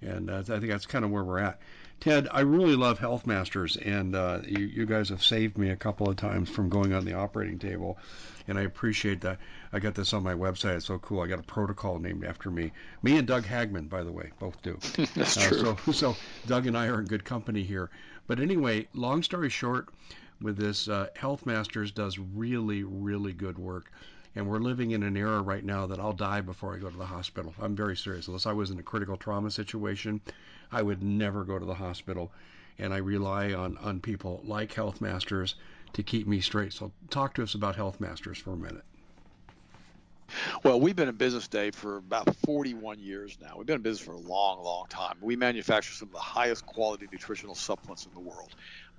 And 0.00 0.30
uh, 0.30 0.38
I 0.38 0.42
think 0.42 0.68
that's 0.68 0.86
kind 0.86 1.04
of 1.04 1.10
where 1.10 1.24
we're 1.24 1.40
at. 1.40 1.60
Ted, 2.00 2.28
I 2.32 2.40
really 2.40 2.76
love 2.76 2.98
Health 2.98 3.26
Masters, 3.26 3.76
and 3.76 4.16
uh, 4.16 4.40
you, 4.46 4.64
you 4.64 4.86
guys 4.86 5.10
have 5.10 5.22
saved 5.22 5.58
me 5.58 5.68
a 5.68 5.76
couple 5.76 6.08
of 6.08 6.16
times 6.16 6.48
from 6.48 6.70
going 6.70 6.94
on 6.94 7.04
the 7.04 7.12
operating 7.12 7.58
table, 7.58 7.98
and 8.48 8.58
I 8.58 8.62
appreciate 8.62 9.20
that. 9.20 9.38
I 9.70 9.80
got 9.80 9.94
this 9.94 10.14
on 10.14 10.22
my 10.22 10.32
website. 10.32 10.76
It's 10.76 10.86
so 10.86 10.98
cool. 10.98 11.20
I 11.20 11.26
got 11.26 11.40
a 11.40 11.42
protocol 11.42 11.98
named 11.98 12.24
after 12.24 12.50
me. 12.50 12.72
Me 13.02 13.18
and 13.18 13.28
Doug 13.28 13.44
Hagmann, 13.44 13.88
by 13.88 14.02
the 14.02 14.12
way, 14.12 14.30
both 14.38 14.60
do. 14.62 14.78
That's 15.14 15.36
uh, 15.36 15.48
true. 15.48 15.76
So, 15.84 15.92
so 15.92 16.16
Doug 16.46 16.66
and 16.66 16.76
I 16.76 16.86
are 16.86 17.00
in 17.00 17.06
good 17.06 17.24
company 17.24 17.62
here. 17.62 17.90
But 18.26 18.40
anyway, 18.40 18.88
long 18.94 19.22
story 19.22 19.50
short, 19.50 19.90
with 20.40 20.56
this, 20.56 20.88
uh, 20.88 21.08
Health 21.14 21.44
Masters 21.44 21.92
does 21.92 22.18
really, 22.18 22.82
really 22.82 23.34
good 23.34 23.58
work. 23.58 23.92
And 24.36 24.48
we're 24.48 24.58
living 24.58 24.92
in 24.92 25.02
an 25.02 25.16
era 25.16 25.42
right 25.42 25.64
now 25.64 25.86
that 25.86 25.98
I'll 25.98 26.12
die 26.12 26.40
before 26.40 26.74
I 26.74 26.78
go 26.78 26.88
to 26.88 26.96
the 26.96 27.06
hospital. 27.06 27.52
I'm 27.60 27.74
very 27.74 27.96
serious. 27.96 28.28
Unless 28.28 28.46
I 28.46 28.52
was 28.52 28.70
in 28.70 28.78
a 28.78 28.82
critical 28.82 29.16
trauma 29.16 29.50
situation, 29.50 30.20
I 30.70 30.82
would 30.82 31.02
never 31.02 31.44
go 31.44 31.58
to 31.58 31.64
the 31.64 31.74
hospital. 31.74 32.30
And 32.78 32.94
I 32.94 32.98
rely 32.98 33.52
on, 33.52 33.76
on 33.78 34.00
people 34.00 34.40
like 34.44 34.72
Health 34.72 35.00
Masters 35.00 35.56
to 35.94 36.02
keep 36.02 36.26
me 36.26 36.40
straight. 36.40 36.72
So 36.72 36.92
talk 37.10 37.34
to 37.34 37.42
us 37.42 37.54
about 37.54 37.74
Health 37.76 38.00
Masters 38.00 38.38
for 38.38 38.52
a 38.52 38.56
minute. 38.56 38.84
Well, 40.62 40.80
we've 40.80 40.94
been 40.94 41.08
in 41.08 41.16
business, 41.16 41.48
Dave, 41.48 41.74
for 41.74 41.96
about 41.96 42.34
41 42.46 42.98
years 42.98 43.36
now. 43.40 43.54
We've 43.56 43.66
been 43.66 43.76
in 43.76 43.82
business 43.82 44.06
for 44.06 44.12
a 44.12 44.18
long, 44.18 44.62
long 44.62 44.86
time. 44.88 45.16
We 45.20 45.36
manufacture 45.36 45.92
some 45.92 46.08
of 46.08 46.12
the 46.12 46.20
highest 46.20 46.66
quality 46.66 47.08
nutritional 47.10 47.54
supplements 47.54 48.06
in 48.06 48.14
the 48.14 48.20
world. 48.20 48.54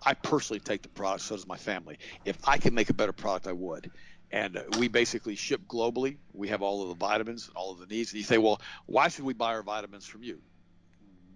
I 0.06 0.14
personally 0.14 0.60
take 0.60 0.82
the 0.82 0.90
product, 0.90 1.24
so 1.24 1.36
does 1.36 1.48
my 1.48 1.58
family. 1.58 2.00
If 2.26 2.38
I 2.48 2.58
could 2.58 2.74
make 2.74 2.90
a 2.90 2.94
better 2.94 3.14
product, 3.14 3.48
I 3.48 3.54
would. 3.54 3.92
And 4.32 4.64
we 4.78 4.88
basically 4.88 5.36
ship 5.36 5.62
globally. 5.68 6.18
We 6.34 6.48
have 6.50 6.62
all 6.62 6.84
of 6.84 6.90
the 6.90 6.96
vitamins 6.96 7.50
all 7.56 7.72
of 7.74 7.80
the 7.80 7.86
needs. 7.86 8.12
And 8.12 8.20
you 8.20 8.24
say, 8.24 8.38
well, 8.38 8.62
why 8.86 9.10
should 9.10 9.26
we 9.26 9.34
buy 9.34 9.54
our 9.54 9.64
vitamins 9.64 10.06
from 10.06 10.24
you? 10.24 10.42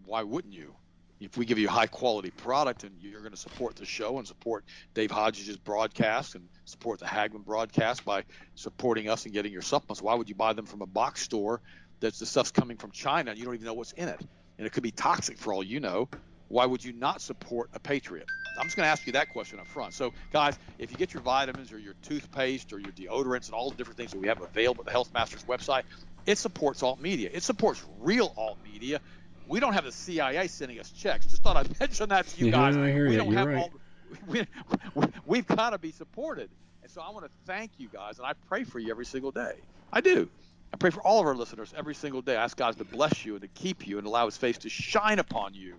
why 0.05 0.23
wouldn't 0.23 0.53
you? 0.53 0.73
If 1.19 1.37
we 1.37 1.45
give 1.45 1.57
you 1.57 1.67
a 1.67 1.71
high 1.71 1.87
quality 1.87 2.29
product 2.29 2.83
and 2.83 2.91
you're 2.99 3.21
going 3.21 3.31
to 3.31 3.37
support 3.37 3.75
the 3.77 3.85
show 3.85 4.17
and 4.17 4.27
support 4.27 4.65
Dave 4.93 5.11
Hodges' 5.11 5.57
broadcast 5.57 6.35
and 6.35 6.47
support 6.65 6.99
the 6.99 7.05
Hagmann 7.05 7.43
broadcast 7.43 8.03
by 8.03 8.23
supporting 8.55 9.09
us 9.09 9.23
and 9.25 9.33
getting 9.33 9.51
your 9.51 9.61
supplements, 9.61 10.01
why 10.01 10.13
would 10.13 10.27
you 10.27 10.35
buy 10.35 10.53
them 10.53 10.65
from 10.65 10.81
a 10.81 10.85
box 10.85 11.21
store 11.21 11.61
that's 12.01 12.19
the 12.19 12.25
stuff's 12.25 12.51
coming 12.51 12.75
from 12.75 12.91
China 12.91 13.31
and 13.31 13.39
you 13.39 13.45
don't 13.45 13.53
even 13.53 13.65
know 13.65 13.73
what's 13.73 13.93
in 13.93 14.09
it? 14.09 14.19
And 14.57 14.67
it 14.67 14.73
could 14.73 14.83
be 14.83 14.91
toxic 14.91 15.37
for 15.37 15.53
all 15.53 15.63
you 15.63 15.79
know. 15.79 16.09
Why 16.47 16.65
would 16.65 16.83
you 16.83 16.93
not 16.93 17.21
support 17.21 17.69
a 17.73 17.79
patriot? 17.79 18.27
I'm 18.57 18.65
just 18.65 18.77
going 18.77 18.85
to 18.85 18.89
ask 18.89 19.05
you 19.05 19.13
that 19.13 19.29
question 19.29 19.59
up 19.59 19.67
front. 19.67 19.93
So, 19.93 20.13
guys, 20.31 20.57
if 20.79 20.89
you 20.89 20.97
get 20.97 21.13
your 21.13 21.21
vitamins 21.23 21.73
or 21.73 21.77
your 21.77 21.95
toothpaste 22.01 22.71
or 22.71 22.79
your 22.79 22.91
deodorants 22.91 23.47
and 23.47 23.53
all 23.53 23.69
the 23.69 23.75
different 23.75 23.97
things 23.97 24.11
that 24.11 24.19
we 24.19 24.27
have 24.27 24.41
available 24.41 24.81
at 24.81 24.85
the 24.85 24.91
Health 24.91 25.13
Masters 25.13 25.43
website, 25.43 25.83
it 26.25 26.37
supports 26.37 26.81
alt 26.81 27.01
media. 27.01 27.29
It 27.33 27.43
supports 27.43 27.83
real 27.99 28.33
alt 28.37 28.57
media 28.63 29.01
we 29.47 29.59
don't 29.59 29.73
have 29.73 29.85
the 29.85 29.91
CIA 29.91 30.47
sending 30.47 30.79
us 30.79 30.91
checks. 30.91 31.25
Just 31.25 31.43
thought 31.43 31.57
I'd 31.57 31.79
mention 31.79 32.09
that 32.09 32.27
to 32.27 32.39
you 32.39 32.47
yeah, 32.47 32.51
guys. 32.51 32.77
I 32.77 32.91
hear 32.91 33.09
we 33.09 33.15
don't 33.15 33.27
You're 33.31 33.39
have 33.39 33.47
right. 33.47 33.57
all, 33.57 33.71
we, 34.27 34.45
we, 34.93 35.05
we've 35.25 35.47
got 35.47 35.71
to 35.71 35.77
be 35.77 35.91
supported. 35.91 36.49
And 36.83 36.91
so 36.91 37.01
I 37.01 37.09
want 37.11 37.25
to 37.25 37.31
thank 37.45 37.71
you 37.77 37.87
guys, 37.87 38.19
and 38.19 38.27
I 38.27 38.33
pray 38.47 38.63
for 38.63 38.79
you 38.79 38.91
every 38.91 39.05
single 39.05 39.31
day. 39.31 39.55
I 39.91 40.01
do. 40.01 40.29
I 40.73 40.77
pray 40.77 40.89
for 40.89 41.01
all 41.01 41.19
of 41.19 41.25
our 41.25 41.35
listeners 41.35 41.73
every 41.75 41.95
single 41.95 42.21
day. 42.21 42.35
I 42.35 42.43
ask 42.43 42.57
God 42.57 42.77
to 42.77 42.83
bless 42.83 43.25
you 43.25 43.33
and 43.33 43.41
to 43.41 43.47
keep 43.47 43.87
you 43.87 43.97
and 43.97 44.05
allow 44.05 44.25
His 44.25 44.37
face 44.37 44.57
to 44.59 44.69
shine 44.69 45.19
upon 45.19 45.53
you 45.53 45.75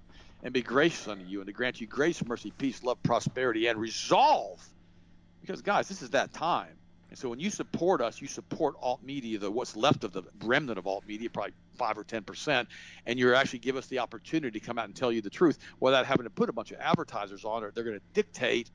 and 0.46 0.52
be 0.52 0.62
gracious 0.62 1.08
unto 1.08 1.24
you 1.24 1.40
and 1.40 1.48
to 1.48 1.52
grant 1.52 1.80
you 1.80 1.88
grace, 1.88 2.24
mercy, 2.24 2.52
peace, 2.56 2.84
love, 2.84 3.02
prosperity, 3.02 3.66
and 3.66 3.80
resolve. 3.80 4.64
Because, 5.40 5.60
guys, 5.60 5.88
this 5.88 6.02
is 6.02 6.10
that 6.10 6.32
time. 6.32 6.70
And 7.10 7.18
so 7.18 7.28
when 7.28 7.40
you 7.40 7.50
support 7.50 8.00
us, 8.00 8.20
you 8.20 8.28
support 8.28 8.76
alt 8.80 9.02
media, 9.02 9.40
the 9.40 9.50
what's 9.50 9.74
left 9.74 10.04
of 10.04 10.12
the 10.12 10.22
remnant 10.44 10.78
of 10.78 10.86
alt 10.86 11.02
media, 11.04 11.30
probably 11.30 11.52
five 11.74 11.98
or 11.98 12.04
ten 12.04 12.22
percent, 12.22 12.68
and 13.06 13.18
you 13.18 13.34
actually 13.34 13.58
give 13.58 13.74
us 13.74 13.88
the 13.88 13.98
opportunity 13.98 14.60
to 14.60 14.64
come 14.64 14.78
out 14.78 14.84
and 14.84 14.94
tell 14.94 15.10
you 15.10 15.20
the 15.20 15.30
truth 15.30 15.58
without 15.80 16.06
having 16.06 16.24
to 16.24 16.30
put 16.30 16.48
a 16.48 16.52
bunch 16.52 16.70
of 16.70 16.78
advertisers 16.78 17.44
on 17.44 17.64
it. 17.64 17.74
They're 17.74 17.82
going 17.82 17.98
to 17.98 18.04
dictate 18.14 18.70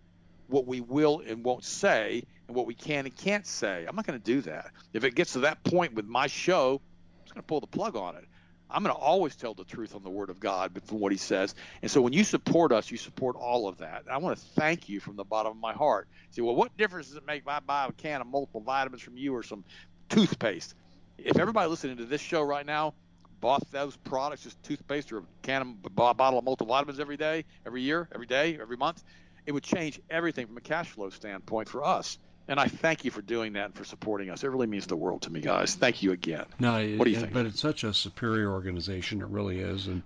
what 0.48 0.68
we 0.68 0.82
will 0.82 1.22
and 1.26 1.42
won't 1.42 1.64
say 1.64 2.24
and 2.50 2.56
what 2.58 2.66
we 2.66 2.74
can 2.74 3.06
and 3.06 3.16
can't 3.16 3.48
say. 3.48 3.86
I'm 3.88 3.96
not 3.96 4.06
going 4.06 4.20
to 4.20 4.26
do 4.26 4.42
that. 4.42 4.72
If 4.92 5.06
it 5.06 5.16
gets 5.16 5.34
to 5.34 5.40
that 5.40 5.64
point 5.64 5.94
with 5.94 6.06
my 6.06 6.28
show, 6.28 6.82
I'm 6.82 7.24
just 7.24 7.34
going 7.34 7.44
to 7.44 7.48
pull 7.48 7.62
the 7.62 7.68
plug 7.68 7.96
on 7.96 8.18
it. 8.18 8.26
I'm 8.72 8.84
going 8.84 8.96
to 8.96 9.00
always 9.00 9.36
tell 9.36 9.54
the 9.54 9.64
truth 9.64 9.96
on 9.96 10.04
the 10.04 10.10
Word 10.10 10.30
of 10.30 10.40
God 10.40 10.80
from 10.86 11.00
what 11.00 11.12
He 11.12 11.18
says. 11.18 11.56
And 11.82 11.90
so 11.90 12.02
when 12.02 12.14
you 12.14 12.24
support 12.24 12.72
us, 12.72 12.90
you 12.92 12.98
support 12.98 13.36
all 13.36 13.68
of 13.68 13.80
that. 13.80 14.04
And 14.04 14.10
I 14.10 14.18
want 14.18 14.38
to 14.38 14.46
thank 14.56 14.90
you 14.90 15.00
from 15.00 15.16
the 15.16 15.24
bottom 15.24 15.52
of 15.52 15.58
my 15.58 15.74
heart. 15.74 16.08
say, 16.32 16.42
well, 16.42 16.56
what 16.56 16.76
difference 16.78 17.08
does 17.08 17.18
it 17.18 17.26
make 17.26 17.42
if 17.42 17.48
I 17.48 17.60
buy 17.60 17.88
a 17.88 17.92
can 17.92 18.22
of 18.22 18.28
multiple 18.28 18.62
vitamins 18.62 19.02
from 19.02 19.18
you 19.18 19.36
or 19.36 19.44
some 19.44 19.64
toothpaste? 20.10 20.76
If 21.18 21.38
everybody 21.38 21.70
listening 21.70 21.98
to 21.98 22.06
this 22.06 22.22
show 22.22 22.42
right 22.42 22.66
now 22.66 22.94
bought 23.42 23.70
those 23.72 23.98
products, 23.98 24.44
just 24.44 24.62
toothpaste 24.64 25.12
or 25.12 25.20
a 25.20 25.24
can 25.42 25.62
of 25.62 25.68
a 25.86 26.14
bottle 26.14 26.40
of 26.40 26.46
multivitamins 26.46 27.00
every 27.00 27.18
day, 27.18 27.46
every 27.66 27.82
year, 27.82 28.08
every 28.14 28.28
day, 28.28 28.58
every 28.62 28.78
month, 28.78 29.04
it 29.46 29.52
would 29.52 29.64
change 29.64 30.00
everything 30.10 30.48
from 30.48 30.58
a 30.58 30.62
cash 30.62 30.90
flow 30.92 31.10
standpoint 31.10 31.68
for 31.68 31.84
us. 31.84 32.18
And 32.48 32.60
I 32.60 32.68
thank 32.68 33.06
you 33.06 33.12
for 33.12 33.22
doing 33.22 33.54
that 33.54 33.66
and 33.66 33.76
for 33.76 33.86
supporting 33.86 34.30
us. 34.30 34.44
It 34.44 34.48
really 34.48 34.68
means 34.68 34.88
the 34.88 34.96
world 34.96 35.22
to 35.24 35.32
me, 35.32 35.42
guys. 35.42 35.76
Thank 35.76 36.04
you 36.04 36.12
again. 36.12 36.46
No, 36.60 36.74
what 36.98 37.06
do 37.06 37.12
you 37.12 37.20
think? 37.20 37.34
But 37.34 37.46
it's 37.46 37.60
such 37.62 37.84
a 37.84 37.94
superior 37.94 38.52
organization. 38.52 39.22
It 39.22 39.28
really 39.28 39.60
is. 39.60 39.88
And 39.88 40.04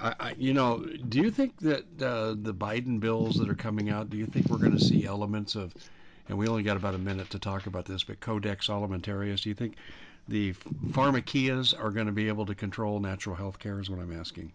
I, 0.00 0.14
I, 0.18 0.34
you 0.38 0.54
know, 0.54 0.78
do 1.08 1.20
you 1.20 1.30
think 1.30 1.58
that 1.58 1.84
uh, 2.00 2.34
the 2.38 2.54
Biden 2.54 3.00
bills 3.00 3.36
that 3.36 3.50
are 3.50 3.54
coming 3.54 3.90
out? 3.90 4.08
Do 4.10 4.16
you 4.16 4.26
think 4.26 4.48
we're 4.48 4.58
going 4.58 4.76
to 4.76 4.84
see 4.84 5.04
elements 5.04 5.56
of? 5.56 5.74
And 6.28 6.38
we 6.38 6.48
only 6.48 6.62
got 6.62 6.76
about 6.76 6.94
a 6.94 6.98
minute 6.98 7.30
to 7.30 7.38
talk 7.38 7.66
about 7.66 7.84
this, 7.84 8.02
but 8.02 8.18
Codex 8.18 8.66
Alimentarius. 8.68 9.42
Do 9.42 9.48
you 9.48 9.54
think 9.54 9.76
the 10.26 10.54
pharmakias 10.88 11.72
are 11.78 11.90
going 11.90 12.06
to 12.06 12.12
be 12.12 12.28
able 12.28 12.46
to 12.46 12.54
control 12.54 12.98
natural 12.98 13.36
health 13.36 13.58
care? 13.58 13.78
Is 13.78 13.88
what 13.88 14.00
I'm 14.00 14.18
asking. 14.18 14.52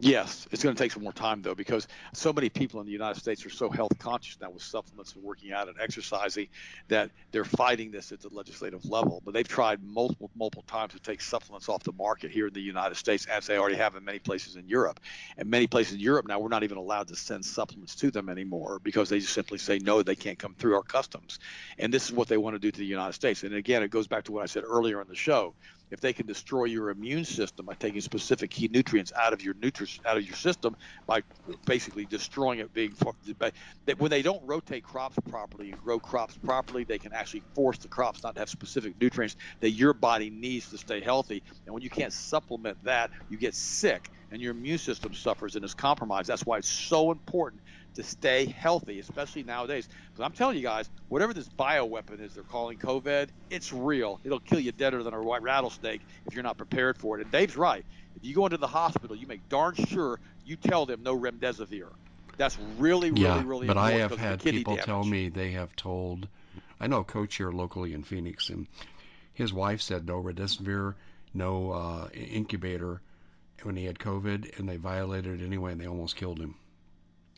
Yes, 0.00 0.48
it's 0.50 0.60
going 0.64 0.74
to 0.74 0.82
take 0.82 0.90
some 0.90 1.04
more 1.04 1.12
time 1.12 1.40
though, 1.40 1.54
because 1.54 1.86
so 2.12 2.32
many 2.32 2.48
people 2.48 2.80
in 2.80 2.86
the 2.86 2.90
United 2.90 3.20
States 3.20 3.46
are 3.46 3.50
so 3.50 3.70
health 3.70 3.96
conscious 4.00 4.36
now 4.40 4.50
with 4.50 4.62
supplements 4.62 5.14
and 5.14 5.22
working 5.22 5.52
out 5.52 5.68
and 5.68 5.76
exercising 5.80 6.48
that 6.88 7.12
they're 7.30 7.44
fighting 7.44 7.92
this 7.92 8.10
at 8.10 8.20
the 8.20 8.28
legislative 8.32 8.84
level. 8.84 9.22
But 9.24 9.34
they've 9.34 9.46
tried 9.46 9.84
multiple, 9.84 10.32
multiple 10.34 10.64
times 10.66 10.94
to 10.94 10.98
take 10.98 11.20
supplements 11.20 11.68
off 11.68 11.84
the 11.84 11.92
market 11.92 12.32
here 12.32 12.48
in 12.48 12.52
the 12.52 12.60
United 12.60 12.96
States, 12.96 13.26
as 13.26 13.46
they 13.46 13.56
already 13.56 13.76
have 13.76 13.94
in 13.94 14.04
many 14.04 14.18
places 14.18 14.56
in 14.56 14.68
Europe. 14.68 14.98
And 15.38 15.48
many 15.48 15.68
places 15.68 15.94
in 15.94 16.00
Europe 16.00 16.26
now, 16.26 16.40
we're 16.40 16.48
not 16.48 16.64
even 16.64 16.76
allowed 16.76 17.06
to 17.08 17.16
send 17.16 17.44
supplements 17.44 17.94
to 17.96 18.10
them 18.10 18.28
anymore 18.28 18.80
because 18.82 19.08
they 19.08 19.20
just 19.20 19.32
simply 19.32 19.58
say 19.58 19.78
no, 19.78 20.02
they 20.02 20.16
can't 20.16 20.40
come 20.40 20.56
through 20.58 20.74
our 20.74 20.82
customs. 20.82 21.38
And 21.78 21.94
this 21.94 22.06
is 22.06 22.12
what 22.12 22.26
they 22.26 22.36
want 22.36 22.56
to 22.56 22.58
do 22.58 22.72
to 22.72 22.78
the 22.78 22.84
United 22.84 23.12
States. 23.12 23.44
And 23.44 23.54
again, 23.54 23.84
it 23.84 23.92
goes 23.92 24.08
back 24.08 24.24
to 24.24 24.32
what 24.32 24.42
I 24.42 24.46
said 24.46 24.64
earlier 24.66 25.00
in 25.00 25.06
the 25.06 25.14
show 25.14 25.54
if 25.90 26.00
they 26.00 26.12
can 26.12 26.26
destroy 26.26 26.64
your 26.64 26.90
immune 26.90 27.24
system 27.24 27.66
by 27.66 27.74
taking 27.74 28.00
specific 28.00 28.50
key 28.50 28.68
nutrients 28.68 29.12
out 29.16 29.32
of 29.32 29.42
your 29.42 29.54
nutri- 29.54 30.00
out 30.06 30.16
of 30.16 30.24
your 30.24 30.34
system 30.34 30.74
by 31.06 31.22
basically 31.66 32.06
destroying 32.06 32.60
it 32.60 32.72
being 32.72 32.94
that 33.86 33.98
when 33.98 34.10
they 34.10 34.22
don't 34.22 34.42
rotate 34.46 34.82
crops 34.84 35.16
properly 35.28 35.70
and 35.70 35.78
grow 35.78 36.00
crops 36.00 36.36
properly 36.38 36.84
they 36.84 36.98
can 36.98 37.12
actually 37.12 37.44
force 37.54 37.78
the 37.78 37.88
crops 37.88 38.22
not 38.22 38.34
to 38.34 38.40
have 38.40 38.50
specific 38.50 38.94
nutrients 39.00 39.36
that 39.60 39.70
your 39.70 39.94
body 39.94 40.30
needs 40.30 40.68
to 40.68 40.78
stay 40.78 41.00
healthy. 41.00 41.42
And 41.66 41.74
when 41.74 41.82
you 41.82 41.90
can't 41.90 42.12
supplement 42.12 42.78
that 42.84 43.10
you 43.28 43.38
get 43.38 43.54
sick 43.54 44.10
and 44.30 44.40
your 44.40 44.52
immune 44.52 44.78
system 44.78 45.14
suffers 45.14 45.56
and 45.56 45.64
is 45.64 45.74
compromised. 45.74 46.28
That's 46.28 46.44
why 46.44 46.58
it's 46.58 46.70
so 46.70 47.10
important 47.12 47.62
to 47.94 48.02
stay 48.02 48.46
healthy, 48.46 48.98
especially 49.00 49.42
nowadays. 49.42 49.88
Because 50.10 50.24
I'm 50.24 50.32
telling 50.32 50.56
you 50.56 50.62
guys, 50.62 50.88
whatever 51.08 51.32
this 51.32 51.48
bioweapon 51.48 52.20
is 52.20 52.34
they're 52.34 52.44
calling 52.44 52.78
COVID, 52.78 53.28
it's 53.50 53.72
real. 53.72 54.20
It'll 54.24 54.40
kill 54.40 54.60
you 54.60 54.72
deader 54.72 55.02
than 55.02 55.14
a 55.14 55.22
white 55.22 55.42
rattlesnake 55.42 56.00
if 56.26 56.34
you're 56.34 56.42
not 56.42 56.56
prepared 56.56 56.98
for 56.98 57.18
it. 57.18 57.22
And 57.22 57.30
Dave's 57.30 57.56
right. 57.56 57.84
If 58.16 58.24
you 58.24 58.34
go 58.34 58.46
into 58.46 58.58
the 58.58 58.66
hospital, 58.66 59.16
you 59.16 59.26
make 59.26 59.48
darn 59.48 59.74
sure 59.74 60.20
you 60.44 60.56
tell 60.56 60.86
them 60.86 61.02
no 61.02 61.18
remdesivir. 61.18 61.88
That's 62.36 62.58
really, 62.78 63.10
really, 63.10 63.22
yeah, 63.22 63.42
really 63.44 63.66
but 63.66 63.78
I 63.78 63.92
have 63.92 64.18
had 64.18 64.42
people 64.42 64.74
damage. 64.74 64.86
tell 64.86 65.04
me 65.04 65.28
they 65.28 65.52
have 65.52 65.74
told. 65.76 66.28
I 66.80 66.88
know 66.88 67.00
a 67.00 67.04
coach 67.04 67.36
here 67.36 67.52
locally 67.52 67.94
in 67.94 68.02
Phoenix, 68.02 68.48
and 68.50 68.66
his 69.32 69.52
wife 69.52 69.80
said 69.80 70.06
no 70.06 70.20
remdesivir, 70.22 70.94
no 71.32 71.70
uh, 71.70 72.08
incubator 72.12 73.00
when 73.62 73.76
he 73.76 73.84
had 73.84 73.98
COVID, 73.98 74.58
and 74.58 74.68
they 74.68 74.76
violated 74.76 75.40
it 75.40 75.44
anyway, 75.44 75.72
and 75.72 75.80
they 75.80 75.86
almost 75.86 76.16
killed 76.16 76.38
him. 76.38 76.56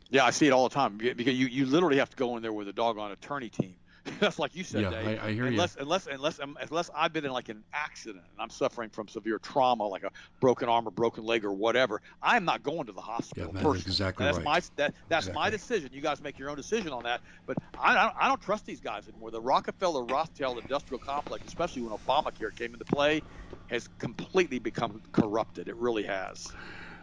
Yeah, 0.09 0.25
I 0.25 0.31
see 0.31 0.47
it 0.47 0.51
all 0.51 0.67
the 0.67 0.73
time 0.73 0.97
because 0.97 1.37
you, 1.37 1.47
you 1.47 1.65
literally 1.65 1.97
have 1.97 2.09
to 2.09 2.17
go 2.17 2.37
in 2.37 2.43
there 2.43 2.53
with 2.53 2.67
a 2.67 2.73
doggone 2.73 3.11
attorney 3.11 3.49
team. 3.49 3.75
That's 4.19 4.39
like 4.39 4.55
you 4.55 4.63
said, 4.63 4.83
yeah, 4.83 4.89
Dave. 4.89 5.19
I, 5.21 5.27
I 5.27 5.33
hear 5.33 5.45
unless, 5.45 5.75
you. 5.75 5.81
Unless, 5.81 6.07
unless, 6.07 6.39
um, 6.39 6.57
unless 6.61 6.89
I've 6.95 7.13
been 7.13 7.25
in 7.25 7.31
like 7.31 7.49
an 7.49 7.63
accident 7.73 8.23
and 8.31 8.41
I'm 8.41 8.49
suffering 8.49 8.89
from 8.89 9.07
severe 9.07 9.39
trauma, 9.39 9.85
like 9.85 10.03
a 10.03 10.11
broken 10.39 10.69
arm 10.69 10.87
or 10.87 10.91
broken 10.91 11.25
leg 11.25 11.43
or 11.43 11.53
whatever, 11.53 12.01
I'm 12.21 12.45
not 12.45 12.63
going 12.63 12.85
to 12.85 12.93
the 12.93 13.01
hospital. 13.01 13.51
Yeah, 13.53 13.61
that's 13.61 13.85
exactly 13.85 14.25
that's 14.25 14.37
right. 14.37 14.45
My, 14.45 14.59
that, 14.77 14.95
that's 15.09 15.27
exactly. 15.27 15.33
my 15.33 15.49
decision. 15.49 15.89
You 15.91 16.01
guys 16.01 16.21
make 16.21 16.39
your 16.39 16.49
own 16.49 16.55
decision 16.55 16.93
on 16.93 17.03
that. 17.03 17.21
But 17.45 17.57
I, 17.77 17.95
I, 17.95 18.13
I 18.21 18.27
don't 18.27 18.41
trust 18.41 18.65
these 18.65 18.79
guys 18.79 19.07
anymore. 19.07 19.31
The 19.31 19.41
Rockefeller 19.41 20.05
Rothschild 20.05 20.59
industrial 20.59 20.99
complex, 20.99 21.45
especially 21.45 21.81
when 21.81 21.91
Obamacare 21.97 22.55
came 22.55 22.73
into 22.73 22.85
play, 22.85 23.21
has 23.67 23.87
completely 23.99 24.59
become 24.59 25.01
corrupted. 25.11 25.67
It 25.67 25.75
really 25.75 26.03
has. 26.03 26.47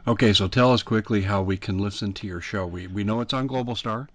Okay, 0.07 0.35
so 0.35 0.49
tell 0.49 0.71
us 0.71 0.83
quickly 0.83 1.23
how 1.23 1.41
we 1.41 1.57
can 1.57 1.79
listen 1.79 2.13
to 2.15 2.27
your 2.27 2.43
show. 2.43 2.67
We 2.67 2.87
we 2.89 3.05
know 3.05 3.23
it's 3.23 3.33
on 3.33 3.47
Global 3.47 3.75
Star, 3.75 4.07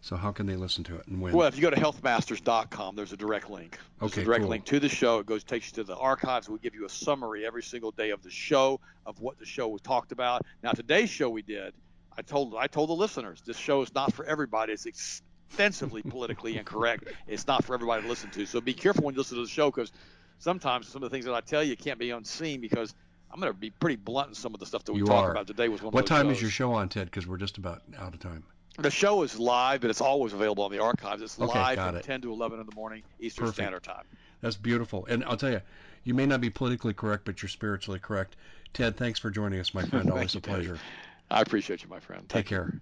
So 0.00 0.16
how 0.16 0.30
can 0.30 0.46
they 0.46 0.54
listen 0.54 0.84
to 0.84 0.96
it 0.96 1.08
and 1.08 1.20
when? 1.20 1.32
Well, 1.32 1.48
if 1.48 1.56
you 1.56 1.62
go 1.62 1.70
to 1.70 1.76
healthmasters.com, 1.76 2.94
there's 2.94 3.12
a 3.12 3.16
direct 3.16 3.50
link. 3.50 3.76
There's 3.98 4.12
okay, 4.12 4.22
a 4.22 4.24
direct 4.24 4.42
cool. 4.42 4.50
link 4.50 4.64
to 4.66 4.78
the 4.78 4.88
show. 4.88 5.18
It 5.18 5.26
goes 5.26 5.42
takes 5.42 5.66
you 5.66 5.82
to 5.82 5.84
the 5.84 5.96
archives. 5.96 6.48
We 6.48 6.60
give 6.60 6.76
you 6.76 6.86
a 6.86 6.88
summary 6.88 7.44
every 7.44 7.64
single 7.64 7.90
day 7.90 8.10
of 8.10 8.22
the 8.22 8.30
show 8.30 8.78
of 9.04 9.20
what 9.20 9.36
the 9.40 9.44
show 9.44 9.66
was 9.66 9.80
talked 9.80 10.12
about. 10.12 10.42
Now 10.62 10.72
today's 10.72 11.10
show 11.10 11.28
we 11.28 11.42
did, 11.42 11.74
I 12.16 12.22
told 12.22 12.54
I 12.56 12.68
told 12.68 12.90
the 12.90 12.94
listeners 12.94 13.42
this 13.44 13.56
show 13.56 13.82
is 13.82 13.92
not 13.92 14.12
for 14.12 14.24
everybody. 14.24 14.72
It's 14.72 14.86
extensively 14.86 16.02
politically 16.08 16.56
incorrect. 16.56 17.08
It's 17.26 17.48
not 17.48 17.64
for 17.64 17.74
everybody 17.74 18.02
to 18.02 18.08
listen 18.08 18.30
to. 18.30 18.46
So 18.46 18.60
be 18.60 18.74
careful 18.74 19.02
when 19.02 19.16
you 19.16 19.20
listen 19.20 19.38
to 19.38 19.42
the 19.42 19.50
show 19.50 19.72
because 19.72 19.90
sometimes 20.38 20.86
some 20.86 21.02
of 21.02 21.10
the 21.10 21.14
things 21.14 21.24
that 21.24 21.34
I 21.34 21.40
tell 21.40 21.64
you 21.64 21.76
can't 21.76 21.98
be 21.98 22.10
unseen 22.10 22.60
because 22.60 22.94
I'm 23.32 23.40
going 23.40 23.52
to 23.52 23.58
be 23.58 23.70
pretty 23.70 23.96
blunt 23.96 24.28
in 24.28 24.34
some 24.34 24.52
of 24.54 24.60
the 24.60 24.66
stuff 24.66 24.84
that 24.84 24.92
we 24.92 24.98
You 24.98 25.06
talk 25.06 25.24
are. 25.24 25.30
about 25.30 25.46
today. 25.46 25.68
Was 25.68 25.82
one 25.82 25.92
what 25.92 26.06
time 26.06 26.26
shows. 26.26 26.36
is 26.36 26.42
your 26.42 26.50
show 26.50 26.72
on, 26.74 26.88
Ted? 26.88 27.06
Because 27.06 27.26
we're 27.26 27.38
just 27.38 27.56
about 27.58 27.82
out 27.98 28.12
of 28.12 28.20
time. 28.20 28.44
The 28.78 28.90
show 28.90 29.22
is 29.22 29.38
live, 29.38 29.80
but 29.82 29.90
it's 29.90 30.00
always 30.00 30.32
available 30.32 30.64
on 30.64 30.70
the 30.70 30.78
archives. 30.78 31.22
It's 31.22 31.38
Okay, 31.38 31.58
live 31.58 31.78
from 31.78 31.96
it. 31.96 32.04
10 32.04 32.22
to 32.22 32.32
11 32.32 32.60
in 32.60 32.66
the 32.66 32.74
morning 32.74 33.02
Eastern 33.20 33.44
Perfect. 33.44 33.56
Standard 33.56 33.82
Time. 33.82 34.04
That's 34.40 34.56
beautiful. 34.56 35.06
And 35.06 35.24
I'll 35.24 35.36
tell 35.36 35.50
you, 35.50 35.60
you 36.04 36.14
may 36.14 36.26
not 36.26 36.40
be 36.40 36.50
politically 36.50 36.94
correct, 36.94 37.24
but 37.24 37.42
you're 37.42 37.48
spiritually 37.48 38.00
correct. 38.00 38.36
Ted, 38.74 38.96
thanks 38.96 39.18
for 39.18 39.30
joining 39.30 39.60
us, 39.60 39.72
my 39.74 39.82
friend. 39.90 40.10
Always 40.10 40.34
you, 40.34 40.38
a 40.38 40.42
pleasure. 40.42 40.78
I 41.30 41.40
appreciate 41.40 41.82
you, 41.82 41.88
my 41.88 42.00
friend. 42.00 42.22
Take 42.28 42.48
Thank 42.48 42.50
you. 42.50 42.56
care. 42.58 42.74